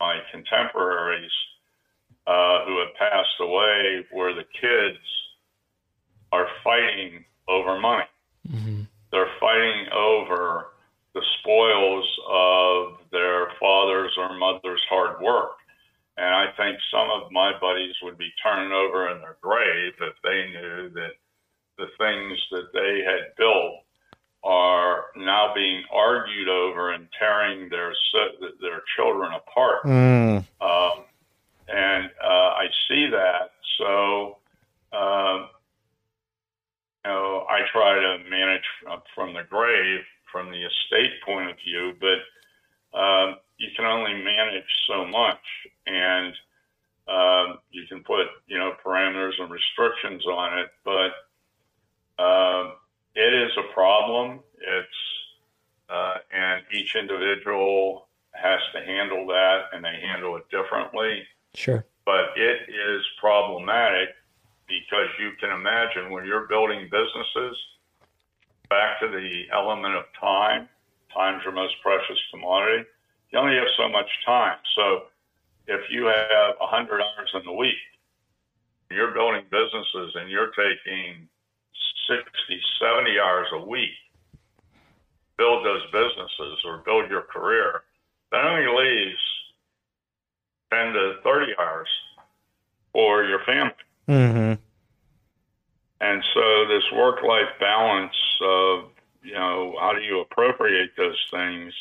my 0.00 0.18
contemporaries 0.30 1.30
uh, 2.26 2.64
who 2.64 2.78
have 2.80 2.94
passed 2.98 3.40
away 3.40 4.06
where 4.12 4.34
the 4.34 4.44
kids 4.60 4.98
are 6.32 6.46
fighting 6.64 7.24
over 7.48 7.78
money. 7.78 8.04
Mm-hmm. 8.48 8.82
They're 9.10 9.30
fighting 9.38 9.86
over 9.92 10.66
the 11.14 11.22
spoils 11.38 12.08
of 12.30 13.10
their 13.10 13.48
father's 13.60 14.12
or 14.16 14.38
mother's 14.38 14.82
hard 14.88 15.20
work. 15.20 15.58
And 16.16 16.26
I 16.26 16.46
think 16.56 16.78
some 16.90 17.08
of 17.10 17.30
my 17.30 17.52
buddies 17.60 17.94
would 18.02 18.18
be 18.18 18.30
turning 18.42 18.72
over 18.72 19.10
in 19.10 19.18
their 19.20 19.36
grave 19.40 19.92
if 20.00 20.14
they 20.22 20.50
knew 20.52 20.90
that 20.90 21.12
the 21.78 21.86
things 21.98 22.38
that 22.50 22.72
they 22.72 23.02
had 23.04 23.34
built 23.36 23.84
are 24.44 25.06
now 25.16 25.52
being 25.54 25.82
argued 25.92 26.48
over 26.48 26.92
and 26.92 27.06
tearing 27.18 27.68
their 27.68 27.94
their 28.60 28.82
children 28.96 29.32
apart. 29.32 29.84
Mm. 29.84 30.44
Um, 30.60 31.04
and 31.68 32.10
uh, 32.22 32.50
I 32.58 32.66
see 32.88 33.08
that. 33.10 33.52
So, 33.78 34.38
uh, 34.92 35.46
you 37.04 37.10
know, 37.10 37.46
I 37.48 37.60
try 37.72 37.94
to 37.94 38.30
manage 38.30 38.64
from 39.14 39.32
the 39.34 39.42
grave, 39.48 40.00
from 40.30 40.50
the 40.50 40.58
estate 40.58 41.12
point 41.24 41.50
of 41.50 41.56
view, 41.64 41.94
but 42.00 42.98
um, 42.98 43.36
you 43.58 43.68
can 43.76 43.86
only 43.86 44.14
manage 44.14 44.68
so 44.88 45.06
much, 45.06 45.40
and 45.86 46.34
um, 47.08 47.58
you 47.70 47.84
can 47.88 48.02
put 48.02 48.26
you 48.46 48.58
know 48.58 48.72
parameters 48.84 49.32
and 49.38 49.50
restrictions 49.50 50.24
on 50.26 50.58
it, 50.58 50.68
but 50.84 51.12
um, 52.18 52.72
it 53.14 53.34
is 53.34 53.52
a 53.56 53.72
problem. 53.72 54.40
It's 54.58 55.02
uh, 55.88 56.14
and 56.32 56.62
each 56.72 56.96
individual 56.96 58.08
has 58.32 58.60
to 58.74 58.80
handle 58.80 59.26
that, 59.26 59.64
and 59.72 59.84
they 59.84 60.00
handle 60.00 60.36
it 60.36 60.48
differently. 60.50 61.22
Sure. 61.54 61.84
But 62.06 62.36
it 62.36 62.68
is 62.70 63.04
problematic 63.20 64.08
because 64.66 65.08
you 65.20 65.32
can 65.38 65.50
imagine 65.50 66.10
when 66.10 66.24
you're 66.24 66.48
building 66.48 66.88
businesses, 66.90 67.56
back 68.70 69.00
to 69.00 69.08
the 69.08 69.44
element 69.52 69.94
of 69.94 70.04
time, 70.18 70.68
time's 71.12 71.44
your 71.44 71.52
most 71.52 71.74
precious 71.82 72.18
commodity. 72.30 72.84
You 73.30 73.38
only 73.38 73.56
have 73.56 73.68
so 73.76 73.88
much 73.88 74.08
time. 74.24 74.56
So 74.74 75.04
if 75.66 75.80
you 75.90 76.06
have 76.06 76.54
100 76.58 77.00
hours 77.00 77.30
in 77.34 77.44
the 77.44 77.52
week, 77.52 77.74
you're 78.90 79.12
building 79.12 79.44
businesses 79.50 80.16
and 80.16 80.30
you're 80.30 80.52
taking 80.52 81.28
60, 82.08 82.60
70 82.80 83.18
hours 83.18 83.46
a 83.52 83.64
week, 83.64 83.90
build 85.38 85.64
those 85.64 85.82
businesses 85.92 86.58
or 86.64 86.78
build 86.78 87.10
your 87.10 87.22
career, 87.22 87.82
that 88.30 88.44
only 88.44 88.66
leaves 88.66 89.20
10 90.72 90.92
to 90.92 91.14
30 91.22 91.52
hours 91.58 91.88
for 92.92 93.24
your 93.24 93.40
family. 93.44 93.72
Mm-hmm. 94.08 94.54
And 96.00 96.24
so 96.34 96.66
this 96.66 96.84
work-life 96.92 97.60
balance 97.60 98.16
of, 98.42 98.84
you 99.22 99.34
know, 99.34 99.76
how 99.80 99.92
do 99.92 100.00
you 100.00 100.20
appropriate 100.20 100.90
those 100.96 101.18
things? 101.30 101.72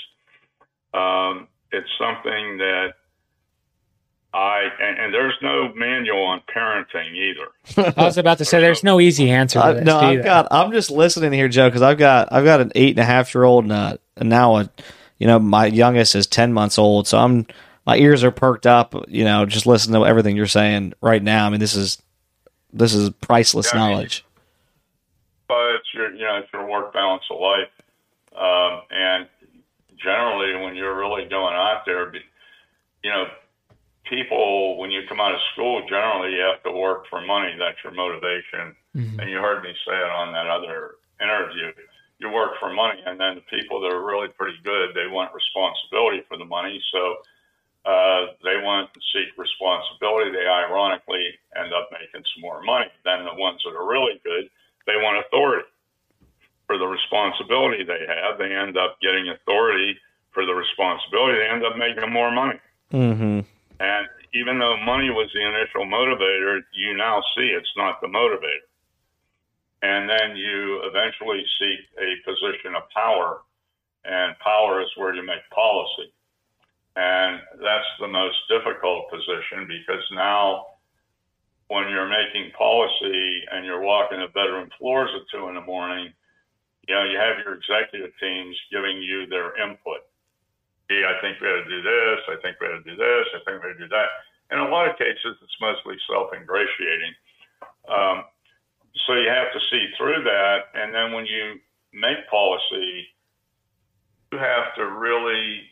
Um, 0.94 1.48
it's 1.72 1.90
something 1.98 2.58
that 2.58 2.94
I 4.34 4.70
and, 4.80 4.98
and, 4.98 5.14
there's 5.14 5.34
no 5.42 5.74
manual 5.74 6.24
on 6.24 6.42
parenting 6.56 7.16
either. 7.16 7.94
I 7.98 8.06
was 8.06 8.18
about 8.18 8.38
to 8.38 8.46
say 8.46 8.62
there's 8.62 8.84
no 8.84 9.02
easy 9.02 9.30
answer. 9.30 9.62
To 9.62 9.74
this, 9.74 9.84
no, 9.84 10.00
I've 10.00 10.24
got. 10.24 10.48
I'm 10.52 10.72
just 10.72 10.90
listening 10.90 11.34
here, 11.34 11.50
Joe, 11.50 11.68
because 11.68 11.82
I've 11.82 11.98
got 11.98 12.32
I've 12.32 12.46
got 12.46 12.62
an 12.62 12.72
eight 12.74 12.92
and 12.92 13.00
a 13.00 13.06
half 13.06 13.34
year 13.36 13.44
old 13.44 13.66
and, 13.66 13.74
uh, 13.74 13.98
and 14.16 14.30
now 14.30 14.58
a, 14.58 14.70
you 15.18 15.28
know, 15.28 15.38
my 15.38 15.66
youngest 15.66 16.16
is 16.16 16.28
ten 16.28 16.54
months 16.54 16.78
old, 16.78 17.08
so 17.08 17.18
I'm 17.18 17.46
my 17.86 17.98
ears 17.98 18.24
are 18.24 18.32
perked 18.32 18.66
up. 18.66 18.96
You 19.10 19.26
know, 19.26 19.46
just 19.46 19.66
listening 19.66 20.00
to 20.00 20.08
everything 20.08 20.38
you're 20.38 20.48
saying 20.48 20.94
right 21.02 21.22
now. 21.22 21.46
I 21.46 21.50
mean, 21.50 21.60
this 21.60 21.76
is 21.76 22.02
this 22.72 22.94
is 22.94 23.10
priceless 23.10 23.72
yeah, 23.74 23.80
knowledge. 23.80 24.24
I 25.50 25.54
mean, 25.54 25.68
but 25.74 25.76
it's 25.76 25.94
your 25.94 26.14
you 26.14 26.24
know 26.24 26.38
it's 26.38 26.54
your 26.54 26.70
work 26.70 26.94
balance 26.94 27.24
of 27.30 27.38
life, 27.38 27.68
um, 28.34 28.82
and 28.92 29.28
generally 30.02 30.64
when 30.64 30.74
you're 30.78 30.98
really 30.98 31.28
going 31.28 31.54
out 31.54 31.82
there, 31.86 32.14
you 33.04 33.10
know 33.10 33.26
people, 34.12 34.78
when 34.78 34.92
you 34.92 35.08
come 35.08 35.24
out 35.24 35.32
of 35.32 35.40
school, 35.56 35.82
generally 35.88 36.36
you 36.36 36.44
have 36.44 36.62
to 36.68 36.72
work 36.76 37.08
for 37.10 37.24
money. 37.24 37.56
That's 37.58 37.80
your 37.80 37.96
motivation. 37.96 38.76
Mm-hmm. 38.92 39.20
And 39.20 39.32
you 39.32 39.40
heard 39.40 39.64
me 39.64 39.72
say 39.88 39.96
it 39.96 40.12
on 40.12 40.36
that 40.36 40.52
other 40.52 41.00
interview. 41.24 41.72
You 42.20 42.30
work 42.30 42.60
for 42.60 42.72
money, 42.72 43.00
and 43.08 43.18
then 43.18 43.40
the 43.40 43.48
people 43.50 43.80
that 43.82 43.90
are 43.90 44.06
really 44.06 44.28
pretty 44.28 44.60
good, 44.62 44.94
they 44.94 45.08
want 45.08 45.32
responsibility 45.34 46.22
for 46.28 46.38
the 46.38 46.46
money. 46.46 46.78
So 46.92 47.02
uh, 47.88 48.38
they 48.44 48.62
want 48.62 48.94
to 48.94 49.00
seek 49.16 49.34
responsibility. 49.40 50.30
They 50.30 50.46
ironically 50.46 51.34
end 51.58 51.74
up 51.74 51.90
making 51.90 52.22
some 52.36 52.42
more 52.44 52.62
money. 52.62 52.92
than 53.08 53.26
the 53.26 53.34
ones 53.34 53.64
that 53.66 53.74
are 53.74 53.88
really 53.88 54.22
good, 54.22 54.52
they 54.86 55.00
want 55.02 55.24
authority 55.26 55.66
for 56.68 56.78
the 56.78 56.86
responsibility 56.86 57.84
they 57.84 58.06
have. 58.06 58.38
They 58.38 58.54
end 58.54 58.78
up 58.78 59.02
getting 59.02 59.30
authority 59.30 59.98
for 60.30 60.46
the 60.46 60.54
responsibility. 60.54 61.40
They 61.40 61.50
end 61.50 61.66
up 61.66 61.76
making 61.80 62.12
more 62.12 62.30
money. 62.30 62.60
Mm-hmm. 62.94 63.40
And 63.82 64.06
even 64.36 64.60
though 64.60 64.78
money 64.78 65.10
was 65.10 65.32
the 65.34 65.42
initial 65.42 65.90
motivator, 65.90 66.62
you 66.72 66.96
now 66.96 67.20
see 67.36 67.50
it's 67.50 67.74
not 67.76 68.00
the 68.00 68.08
motivator. 68.08 68.70
And 69.82 70.08
then 70.08 70.38
you 70.38 70.82
eventually 70.84 71.44
seek 71.58 71.80
a 71.98 72.22
position 72.22 72.76
of 72.76 72.84
power, 72.94 73.42
and 74.06 74.38
power 74.38 74.84
is 74.84 74.90
where 74.96 75.16
you 75.16 75.26
make 75.26 75.42
policy. 75.50 76.14
And 76.96 77.42
that's 77.58 77.90
the 78.00 78.08
most 78.08 78.38
difficult 78.50 79.10
position 79.10 79.66
because 79.66 80.06
now, 80.14 80.68
when 81.70 81.90
you're 81.90 82.08
making 82.08 82.52
policy 82.56 83.42
and 83.52 83.66
you're 83.66 83.82
walking 83.82 84.20
the 84.20 84.28
bedroom 84.28 84.70
floors 84.78 85.10
at 85.16 85.26
two 85.32 85.48
in 85.48 85.56
the 85.56 85.62
morning, 85.62 86.14
you 86.88 86.94
know, 86.94 87.06
you 87.06 87.18
have 87.18 87.40
your 87.44 87.56
executive 87.56 88.12
teams 88.20 88.56
giving 88.72 89.02
you 89.02 89.26
their 89.26 89.58
input. 89.58 90.06
I 91.00 91.16
think 91.22 91.40
we 91.40 91.48
ought 91.48 91.64
to 91.64 91.70
do 91.70 91.82
this. 91.82 92.20
I 92.28 92.36
think 92.44 92.60
we 92.60 92.68
ought 92.68 92.84
to 92.84 92.90
do 92.90 92.96
this. 92.96 93.26
I 93.32 93.40
think 93.46 93.64
we 93.64 93.70
ought 93.70 93.80
to 93.80 93.84
do 93.88 93.92
that. 93.96 94.10
In 94.52 94.60
a 94.60 94.68
lot 94.68 94.90
of 94.90 94.98
cases, 94.98 95.40
it's 95.40 95.60
mostly 95.62 95.96
self-ingratiating. 96.12 97.14
Um, 97.88 98.28
so 99.08 99.16
you 99.16 99.30
have 99.30 99.52
to 99.54 99.62
see 99.72 99.88
through 99.98 100.24
that, 100.24 100.76
and 100.76 100.94
then 100.94 101.14
when 101.14 101.26
you 101.26 101.56
make 101.94 102.28
policy, 102.30 103.08
you 104.32 104.38
have 104.38 104.76
to 104.76 104.84
really, 104.86 105.64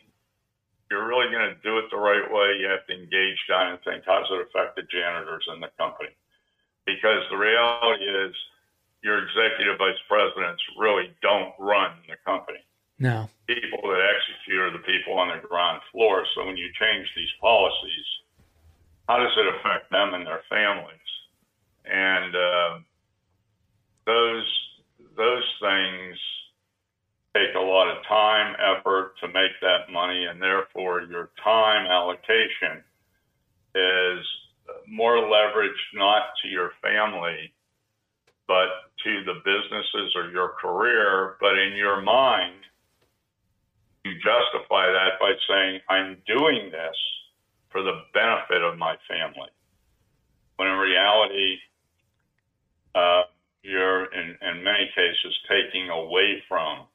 you're 0.90 1.06
really 1.06 1.30
going 1.30 1.52
to 1.52 1.60
do 1.62 1.76
it 1.78 1.84
the 1.90 2.00
right 2.00 2.24
way. 2.32 2.56
You 2.58 2.68
have 2.68 2.86
to 2.88 2.94
engage 2.94 3.40
down 3.48 3.72
and 3.72 3.78
think, 3.84 4.04
how 4.06 4.20
does 4.20 4.32
it 4.32 4.48
affect 4.48 4.76
the 4.76 4.82
janitors 4.88 5.44
in 5.52 5.60
the 5.60 5.68
company? 5.78 6.16
Because 6.86 7.22
the 7.30 7.36
reality 7.36 8.04
is, 8.04 8.34
your 9.02 9.16
executive 9.16 9.78
vice 9.78 9.96
presidents 10.08 10.62
really 10.78 11.10
don't 11.22 11.54
run 11.58 11.92
the 12.06 12.16
company. 12.26 12.58
No. 12.98 13.30
People 13.50 13.82
that 13.90 13.98
execute 13.98 14.60
are 14.60 14.70
the 14.70 14.86
people 14.86 15.18
on 15.18 15.34
the 15.34 15.42
ground 15.42 15.82
floor. 15.90 16.22
So 16.34 16.46
when 16.46 16.56
you 16.56 16.70
change 16.78 17.06
these 17.16 17.34
policies, 17.40 18.06
how 19.08 19.18
does 19.18 19.34
it 19.36 19.54
affect 19.58 19.90
them 19.90 20.14
and 20.14 20.24
their 20.24 20.42
families? 20.48 21.10
And 21.84 22.30
uh, 22.36 22.78
those 24.06 24.46
those 25.16 25.42
things 25.60 26.16
take 27.34 27.54
a 27.56 27.58
lot 27.58 27.90
of 27.90 28.04
time, 28.06 28.54
effort 28.58 29.14
to 29.20 29.26
make 29.26 29.52
that 29.62 29.90
money, 29.92 30.26
and 30.26 30.40
therefore 30.40 31.02
your 31.02 31.30
time 31.42 31.86
allocation 31.86 32.84
is 33.74 34.24
more 34.86 35.16
leveraged 35.16 35.90
not 35.94 36.22
to 36.42 36.48
your 36.48 36.70
family, 36.82 37.52
but 38.46 38.94
to 39.04 39.24
the 39.24 39.42
businesses 39.44 40.14
or 40.14 40.30
your 40.30 40.50
career. 40.60 41.36
But 41.40 41.58
in 41.58 41.74
your 41.76 42.00
mind, 42.00 42.54
you 44.04 44.14
justify 44.14 44.86
that 44.90 45.20
by 45.20 45.32
saying, 45.48 45.80
I'm 45.88 46.16
doing 46.26 46.70
this 46.70 46.96
for 47.70 47.82
the 47.82 48.02
benefit 48.14 48.62
of 48.62 48.78
my 48.78 48.96
family. 49.08 49.50
When 50.56 50.68
in 50.68 50.78
reality, 50.78 51.56
uh, 52.94 53.22
you're 53.62 54.12
in, 54.12 54.36
in 54.40 54.64
many 54.64 54.90
cases 54.94 55.32
taking 55.48 55.90
away 55.90 56.42
from 56.48 56.86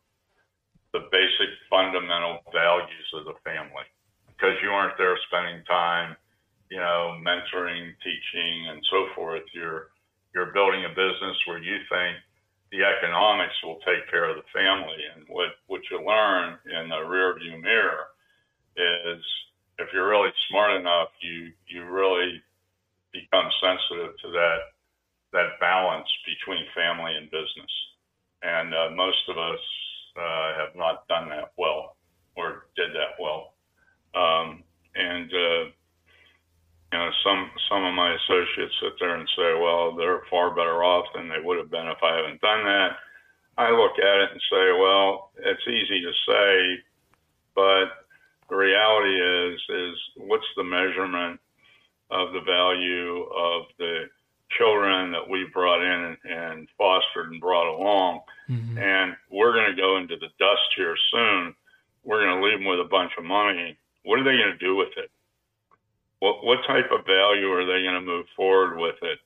the 0.93 1.07
basic 1.11 1.51
fundamental 1.69 2.39
values 2.53 3.07
of 3.13 3.25
the 3.25 3.35
family 3.43 3.85
because 4.27 4.55
you 4.63 4.69
aren't 4.69 4.97
there 4.97 5.17
spending 5.27 5.63
time, 5.65 6.15
you 6.71 6.77
know, 6.77 7.19
mentoring, 7.21 7.91
teaching, 8.03 8.67
and 8.69 8.81
so 8.89 9.07
forth. 9.15 9.43
You're 9.53 9.91
you're 10.33 10.51
building 10.51 10.83
a 10.83 10.89
business 10.89 11.37
where 11.47 11.59
you 11.59 11.77
think 11.87 12.17
the 12.71 12.83
economics 12.83 13.55
will 13.63 13.79
take 13.85 14.09
care 14.09 14.29
of 14.29 14.35
the 14.35 14.49
family. 14.53 14.97
And 15.15 15.25
what, 15.27 15.49
what 15.67 15.81
you 15.89 16.05
learn 16.05 16.57
in 16.65 16.89
the 16.89 17.01
rear 17.03 17.37
view 17.37 17.61
mirror 17.61 18.07
is 18.75 19.21
if 19.79 19.89
you're 19.93 20.09
really 20.09 20.31
smart 20.49 20.79
enough, 20.79 21.09
you, 21.21 21.51
you 21.67 21.85
really 21.85 22.41
become 23.11 23.49
sensitive 23.61 24.17
to 24.21 24.31
that, 24.31 24.59
that 25.33 25.59
balance 25.59 26.07
between 26.25 26.65
family 26.75 27.15
and 27.15 27.31
business. 27.31 27.71
And 28.43 28.73
uh, 28.73 28.89
most 28.95 29.23
of 29.29 29.37
us 29.37 29.59
uh, 30.17 30.57
have 30.57 30.75
not 30.75 31.07
done 31.07 31.29
that 31.29 31.51
well 31.57 31.95
or 32.35 32.67
did 32.75 32.91
that 32.91 33.15
well. 33.19 33.53
Um, 34.15 34.63
and 34.95 35.31
uh, 35.31 35.63
you 36.95 37.01
know, 37.01 37.11
some 37.23 37.51
some 37.69 37.83
of 37.83 37.93
my 37.93 38.15
associates 38.15 38.73
sit 38.81 38.93
there 38.99 39.15
and 39.15 39.27
say, 39.35 39.53
"Well, 39.59 39.95
they're 39.95 40.21
far 40.29 40.51
better 40.51 40.81
off 40.83 41.05
than 41.13 41.27
they 41.27 41.39
would 41.43 41.57
have 41.57 41.69
been 41.69 41.87
if 41.87 42.01
I 42.01 42.15
haven't 42.15 42.41
done 42.41 42.63
that." 42.63 42.97
I 43.57 43.71
look 43.71 43.99
at 43.99 44.21
it 44.21 44.31
and 44.31 44.41
say, 44.49 44.71
"Well, 44.71 45.31
it's 45.37 45.67
easy 45.67 46.01
to 46.01 46.13
say, 46.27 46.83
but 47.53 47.85
the 48.49 48.55
reality 48.55 49.15
is, 49.19 49.61
is 49.69 49.95
what's 50.15 50.47
the 50.55 50.63
measurement 50.63 51.39
of 52.11 52.31
the 52.31 52.41
value 52.41 53.23
of 53.23 53.63
the 53.77 54.09
children 54.57 55.11
that 55.11 55.27
we 55.27 55.45
brought 55.53 55.81
in 55.81 56.17
and 56.23 56.69
fostered 56.77 57.31
and 57.31 57.41
brought 57.41 57.67
along, 57.67 58.21
mm-hmm. 58.49 58.77
and 58.77 59.17
we're 59.29 59.53
going 59.53 59.75
to 59.75 59.81
go 59.81 59.97
into 59.97 60.15
the 60.15 60.29
dust 60.39 60.69
here 60.77 60.95
soon. 61.11 61.55
We're 62.03 62.23
going 62.23 62.39
to 62.39 62.45
leave 62.45 62.59
them 62.59 62.67
with 62.67 62.79
a 62.79 62.89
bunch 62.89 63.11
of 63.17 63.25
money. 63.25 63.77
What 64.03 64.19
are 64.19 64.23
they 64.23 64.37
going 64.37 64.57
to 64.57 64.65
do 64.65 64.77
with 64.77 64.95
it?" 64.95 65.11
What 66.19 66.43
what 66.43 66.59
type 66.67 66.91
of 66.91 67.05
value 67.05 67.51
are 67.51 67.65
they 67.65 67.83
going 67.83 67.95
to 67.95 68.01
move 68.01 68.25
forward 68.35 68.77
with 68.77 68.95
it? 69.01 69.19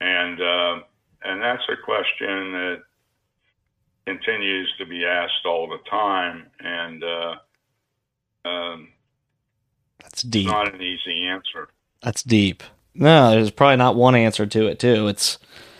And 0.00 0.40
uh, 0.40 0.80
and 1.22 1.40
that's 1.42 1.62
a 1.68 1.76
question 1.84 2.52
that 2.52 2.82
continues 4.06 4.72
to 4.78 4.86
be 4.86 5.04
asked 5.04 5.46
all 5.46 5.68
the 5.68 5.78
time, 5.90 6.46
and 6.60 7.02
uh, 7.02 8.48
um, 8.48 8.88
That's 10.02 10.22
deep. 10.22 10.46
not 10.46 10.74
an 10.74 10.82
easy 10.82 11.26
answer. 11.26 11.68
That's 12.02 12.22
deep. 12.22 12.62
No, 12.94 13.30
there's 13.30 13.50
probably 13.50 13.76
not 13.76 13.96
one 13.96 14.14
answer 14.14 14.46
to 14.46 14.66
it 14.66 14.78
too. 14.78 15.08
It's 15.08 15.38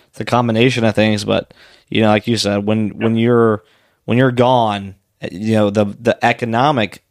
it's 0.09 0.21
a 0.21 0.25
combination 0.25 0.85
of 0.85 0.95
things, 0.95 1.25
but 1.25 1.53
you 1.89 2.01
know, 2.01 2.09
like 2.09 2.27
you 2.27 2.37
said, 2.37 2.65
when 2.65 2.99
when 2.99 3.17
you're 3.17 3.63
when 4.05 4.19
you're 4.19 4.33
gone, 4.33 4.97
you 5.31 5.55
know 5.55 5.71
the 5.71 5.85
the 5.85 6.25
economic 6.25 7.04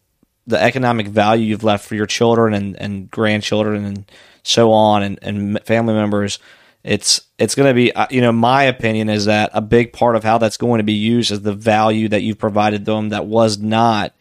the 0.47 0.61
economic 0.61 1.07
value 1.07 1.45
you've 1.45 1.63
left 1.63 1.85
for 1.87 1.95
your 1.95 2.05
children 2.05 2.53
and, 2.53 2.75
and 2.79 3.09
grandchildren 3.11 3.85
and 3.85 4.11
so 4.43 4.71
on 4.71 5.03
and, 5.03 5.19
and 5.21 5.59
family 5.65 5.93
members 5.93 6.39
it's 6.83 7.21
it's 7.37 7.55
going 7.55 7.69
to 7.69 7.73
be 7.73 7.93
uh, 7.93 8.07
you 8.09 8.19
know 8.19 8.31
my 8.31 8.63
opinion 8.63 9.07
is 9.09 9.25
that 9.25 9.49
a 9.53 9.61
big 9.61 9.93
part 9.93 10.17
of 10.17 10.23
how 10.23 10.37
that's 10.37 10.57
going 10.57 10.79
to 10.79 10.83
be 10.83 10.93
used 10.93 11.31
is 11.31 11.41
the 11.41 11.53
value 11.53 12.09
that 12.09 12.21
you've 12.23 12.37
provided 12.37 12.83
them 12.83 13.09
that 13.09 13.25
was 13.25 13.57
not 13.57 14.13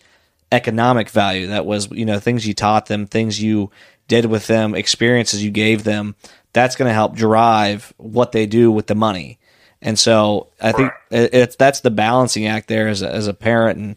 economic 0.53 1.09
value. 1.11 1.49
That 1.49 1.67
was 1.67 1.91
you 1.91 2.05
know 2.05 2.21
things 2.21 2.47
you 2.47 2.55
taught 2.55 2.87
them 2.87 3.07
things 3.07 3.43
you 3.43 3.71
did 4.07 4.27
with 4.27 4.47
them 4.47 4.75
experiences 4.77 5.43
you 5.43 5.51
gave 5.51 5.83
them. 5.83 6.15
That's 6.53 6.77
going 6.77 6.89
to 6.89 6.95
help 6.95 7.17
drive 7.17 7.93
what 7.97 8.31
they 8.33 8.47
do 8.47 8.71
with 8.71 8.87
the 8.87 8.95
money. 8.95 9.39
And 9.81 9.99
so 9.99 10.49
i 10.61 10.71
think 10.71 10.93
it- 11.11 11.35
it's 11.35 11.57
that's 11.57 11.81
the 11.81 11.91
balancing 11.91 12.47
act 12.47 12.69
there 12.69 12.87
as 12.87 13.03
a, 13.03 13.11
as 13.13 13.27
a 13.27 13.35
parent 13.35 13.79
and 13.79 13.97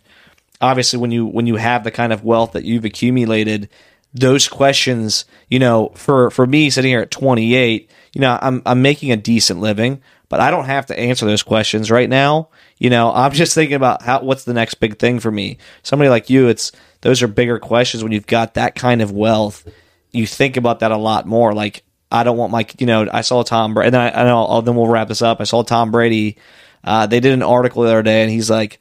obviously 0.61 0.99
when 0.99 1.11
you 1.11 1.25
when 1.25 1.47
you 1.47 1.55
have 1.55 1.83
the 1.83 1.91
kind 1.91 2.13
of 2.13 2.23
wealth 2.23 2.53
that 2.53 2.63
you've 2.63 2.85
accumulated 2.85 3.69
those 4.13 4.47
questions 4.47 5.25
you 5.49 5.59
know 5.59 5.91
for 5.95 6.31
for 6.31 6.47
me 6.47 6.69
sitting 6.69 6.89
here 6.89 7.01
at 7.01 7.11
28 7.11 7.89
you 8.13 8.21
know 8.21 8.39
i'm 8.41 8.61
i'm 8.65 8.81
making 8.81 9.11
a 9.11 9.17
decent 9.17 9.59
living 9.59 10.01
but 10.29 10.39
i 10.39 10.49
don't 10.49 10.65
have 10.65 10.85
to 10.85 10.97
answer 10.97 11.25
those 11.25 11.43
questions 11.43 11.91
right 11.91 12.09
now. 12.09 12.49
You 12.77 12.89
know 12.89 13.11
i'm 13.13 13.31
just 13.31 13.53
thinking 13.53 13.75
about 13.75 14.01
how 14.01 14.21
what's 14.21 14.43
the 14.43 14.53
next 14.53 14.75
big 14.75 14.97
thing 14.97 15.19
for 15.19 15.31
me? 15.31 15.57
Somebody 15.83 16.09
like 16.09 16.29
you 16.29 16.47
it's 16.47 16.71
those 17.01 17.21
are 17.21 17.27
bigger 17.27 17.59
questions 17.59 18.03
when 18.03 18.11
you've 18.11 18.27
got 18.27 18.55
that 18.55 18.75
kind 18.75 19.01
of 19.01 19.11
wealth. 19.11 19.67
You 20.11 20.25
think 20.25 20.57
about 20.57 20.79
that 20.79 20.91
a 20.91 20.97
lot 20.97 21.25
more 21.25 21.53
like 21.53 21.83
i 22.11 22.23
don't 22.23 22.37
want 22.37 22.51
my 22.51 22.65
you 22.77 22.85
know 22.85 23.07
i 23.11 23.21
saw 23.21 23.43
tom 23.43 23.73
brady 23.73 23.87
and 23.87 23.93
then 23.93 24.01
i, 24.01 24.21
I 24.21 24.23
know 24.23 24.45
I'll, 24.45 24.61
then 24.61 24.75
we'll 24.75 24.87
wrap 24.87 25.07
this 25.07 25.21
up. 25.21 25.41
I 25.41 25.43
saw 25.43 25.63
tom 25.63 25.91
brady 25.91 26.37
uh, 26.83 27.07
they 27.07 27.19
did 27.19 27.33
an 27.33 27.41
article 27.41 27.83
the 27.83 27.89
other 27.89 28.03
day 28.03 28.21
and 28.21 28.31
he's 28.31 28.49
like 28.49 28.79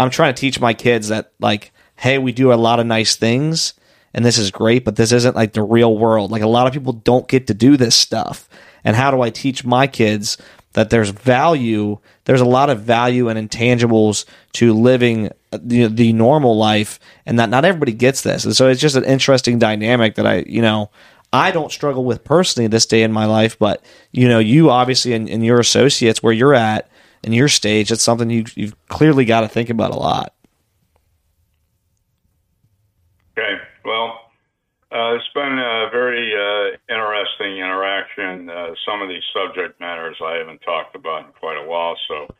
I'm 0.00 0.10
trying 0.10 0.34
to 0.34 0.40
teach 0.40 0.60
my 0.60 0.74
kids 0.74 1.08
that 1.08 1.32
like, 1.40 1.72
hey, 1.96 2.18
we 2.18 2.32
do 2.32 2.52
a 2.52 2.54
lot 2.54 2.80
of 2.80 2.86
nice 2.86 3.16
things 3.16 3.74
and 4.12 4.24
this 4.24 4.38
is 4.38 4.50
great, 4.50 4.84
but 4.84 4.96
this 4.96 5.12
isn't 5.12 5.36
like 5.36 5.52
the 5.52 5.62
real 5.62 5.96
world. 5.96 6.30
Like 6.30 6.42
a 6.42 6.48
lot 6.48 6.66
of 6.66 6.72
people 6.72 6.92
don't 6.92 7.28
get 7.28 7.46
to 7.46 7.54
do 7.54 7.76
this 7.76 7.94
stuff. 7.94 8.48
And 8.82 8.96
how 8.96 9.10
do 9.10 9.20
I 9.20 9.30
teach 9.30 9.64
my 9.64 9.86
kids 9.86 10.36
that 10.72 10.90
there's 10.90 11.10
value? 11.10 11.98
There's 12.24 12.40
a 12.40 12.46
lot 12.46 12.70
of 12.70 12.80
value 12.80 13.28
and 13.28 13.50
intangibles 13.50 14.24
to 14.54 14.72
living 14.72 15.28
uh, 15.52 15.58
the, 15.62 15.86
the 15.86 16.12
normal 16.12 16.56
life, 16.56 16.98
and 17.26 17.38
that 17.38 17.50
not 17.50 17.64
everybody 17.64 17.92
gets 17.92 18.22
this. 18.22 18.44
And 18.44 18.56
so 18.56 18.68
it's 18.68 18.80
just 18.80 18.96
an 18.96 19.04
interesting 19.04 19.58
dynamic 19.58 20.16
that 20.16 20.26
I, 20.26 20.44
you 20.46 20.62
know, 20.62 20.90
I 21.32 21.52
don't 21.52 21.70
struggle 21.70 22.04
with 22.04 22.24
personally 22.24 22.66
this 22.66 22.86
day 22.86 23.02
in 23.02 23.12
my 23.12 23.26
life, 23.26 23.56
but 23.58 23.84
you 24.10 24.28
know, 24.28 24.40
you 24.40 24.70
obviously 24.70 25.12
and, 25.12 25.28
and 25.28 25.44
your 25.44 25.60
associates 25.60 26.22
where 26.22 26.32
you're 26.32 26.54
at 26.54 26.89
in 27.22 27.32
your 27.32 27.48
stage, 27.48 27.92
it's 27.92 28.02
something 28.02 28.30
you 28.30 28.44
you've 28.54 28.76
clearly 28.88 29.24
got 29.24 29.40
to 29.40 29.48
think 29.48 29.70
about 29.70 29.90
a 29.90 29.96
lot. 29.96 30.34
Okay. 33.36 33.56
Well, 33.84 34.30
uh, 34.92 35.14
it's 35.14 35.28
been 35.34 35.58
a 35.58 35.88
very 35.90 36.32
uh, 36.34 36.76
interesting 36.92 37.58
interaction. 37.58 38.50
Uh, 38.50 38.74
some 38.86 39.02
of 39.02 39.08
these 39.08 39.22
subject 39.32 39.80
matters 39.80 40.16
I 40.24 40.34
haven't 40.34 40.60
talked 40.62 40.96
about 40.96 41.26
in 41.26 41.32
quite 41.32 41.56
a 41.56 41.66
while, 41.66 41.96
so 42.08 42.34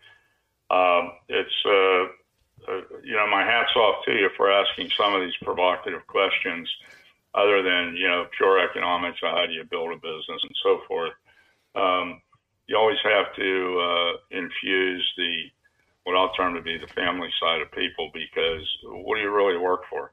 um, 0.74 1.12
it's 1.28 1.55
uh, 1.66 2.70
uh, 2.70 2.81
you 3.03 3.14
know 3.14 3.26
my 3.31 3.45
hats 3.45 3.74
off 3.76 4.05
to 4.07 4.12
you 4.12 4.31
for 4.37 4.51
asking 4.51 4.91
some 4.97 5.14
of 5.14 5.20
these 5.20 5.37
provocative 5.43 6.07
questions, 6.07 6.68
other 7.35 7.62
than 7.62 7.97
you 7.97 8.09
know 8.09 8.26
pure 8.37 8.59
economics, 8.59 9.18
how 9.20 9.47
do 9.47 9.53
you 9.53 9.64
build 9.64 9.93
a 9.93 9.97
business 9.97 10.43
and 10.43 10.57
so 10.62 10.81
forth. 10.89 11.12
Um, 11.74 12.20
you 12.70 12.76
always 12.76 13.02
have 13.02 13.34
to 13.34 13.80
uh, 13.82 14.12
infuse 14.30 15.04
the 15.16 15.50
what 16.04 16.16
I'll 16.16 16.32
term 16.32 16.54
to 16.54 16.62
be 16.62 16.78
the 16.78 16.92
family 16.94 17.28
side 17.42 17.60
of 17.60 17.70
people 17.72 18.10
because 18.14 18.64
what 18.84 19.16
do 19.16 19.22
you 19.22 19.34
really 19.34 19.58
work 19.58 19.82
for? 19.90 20.12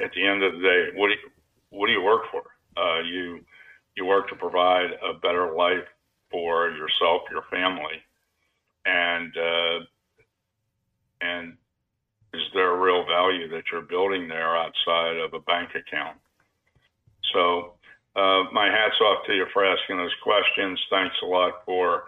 at 0.00 0.12
the 0.14 0.26
end 0.26 0.42
of 0.42 0.52
the 0.52 0.58
day, 0.58 0.86
what 0.94 1.08
do 1.08 1.14
you, 1.14 1.30
what 1.70 1.86
do 1.86 1.92
you 1.92 2.02
work 2.02 2.22
for? 2.30 2.42
Uh, 2.76 3.00
you 3.00 3.40
you 3.96 4.04
work 4.04 4.28
to 4.28 4.36
provide 4.36 4.90
a 5.02 5.18
better 5.18 5.54
life 5.54 5.86
for 6.30 6.70
yourself, 6.70 7.22
your 7.30 7.42
family, 7.50 7.98
and 8.86 9.36
uh, 9.36 9.78
and 11.20 11.56
is 12.34 12.42
there 12.54 12.70
a 12.70 12.80
real 12.80 13.04
value 13.06 13.48
that 13.48 13.64
you're 13.72 13.82
building 13.82 14.28
there 14.28 14.56
outside 14.56 15.16
of 15.16 15.34
a 15.34 15.40
bank 15.40 15.70
account? 15.70 16.16
So 17.32 17.74
uh, 18.18 18.50
my 18.52 18.66
hats 18.66 19.00
off 19.00 19.24
to 19.26 19.32
you 19.32 19.46
for 19.52 19.64
asking 19.64 19.96
those 19.96 20.14
questions. 20.22 20.80
Thanks 20.90 21.14
a 21.22 21.26
lot 21.26 21.64
for 21.64 22.04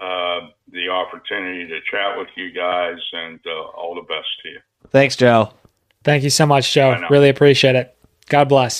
uh, 0.00 0.40
the 0.72 0.88
opportunity 0.88 1.66
to 1.66 1.78
chat 1.90 2.16
with 2.16 2.28
you 2.36 2.52
guys, 2.52 2.98
and 3.12 3.40
uh, 3.44 3.76
all 3.76 3.94
the 3.94 4.02
best 4.02 4.28
to 4.42 4.48
you. 4.50 4.60
Thanks, 4.90 5.16
Joe. 5.16 5.52
Thank 6.04 6.22
you 6.22 6.30
so 6.30 6.46
much, 6.46 6.72
Joe. 6.72 7.04
Really 7.10 7.28
appreciate 7.28 7.74
it. 7.74 7.96
God 8.28 8.48
bless. 8.48 8.76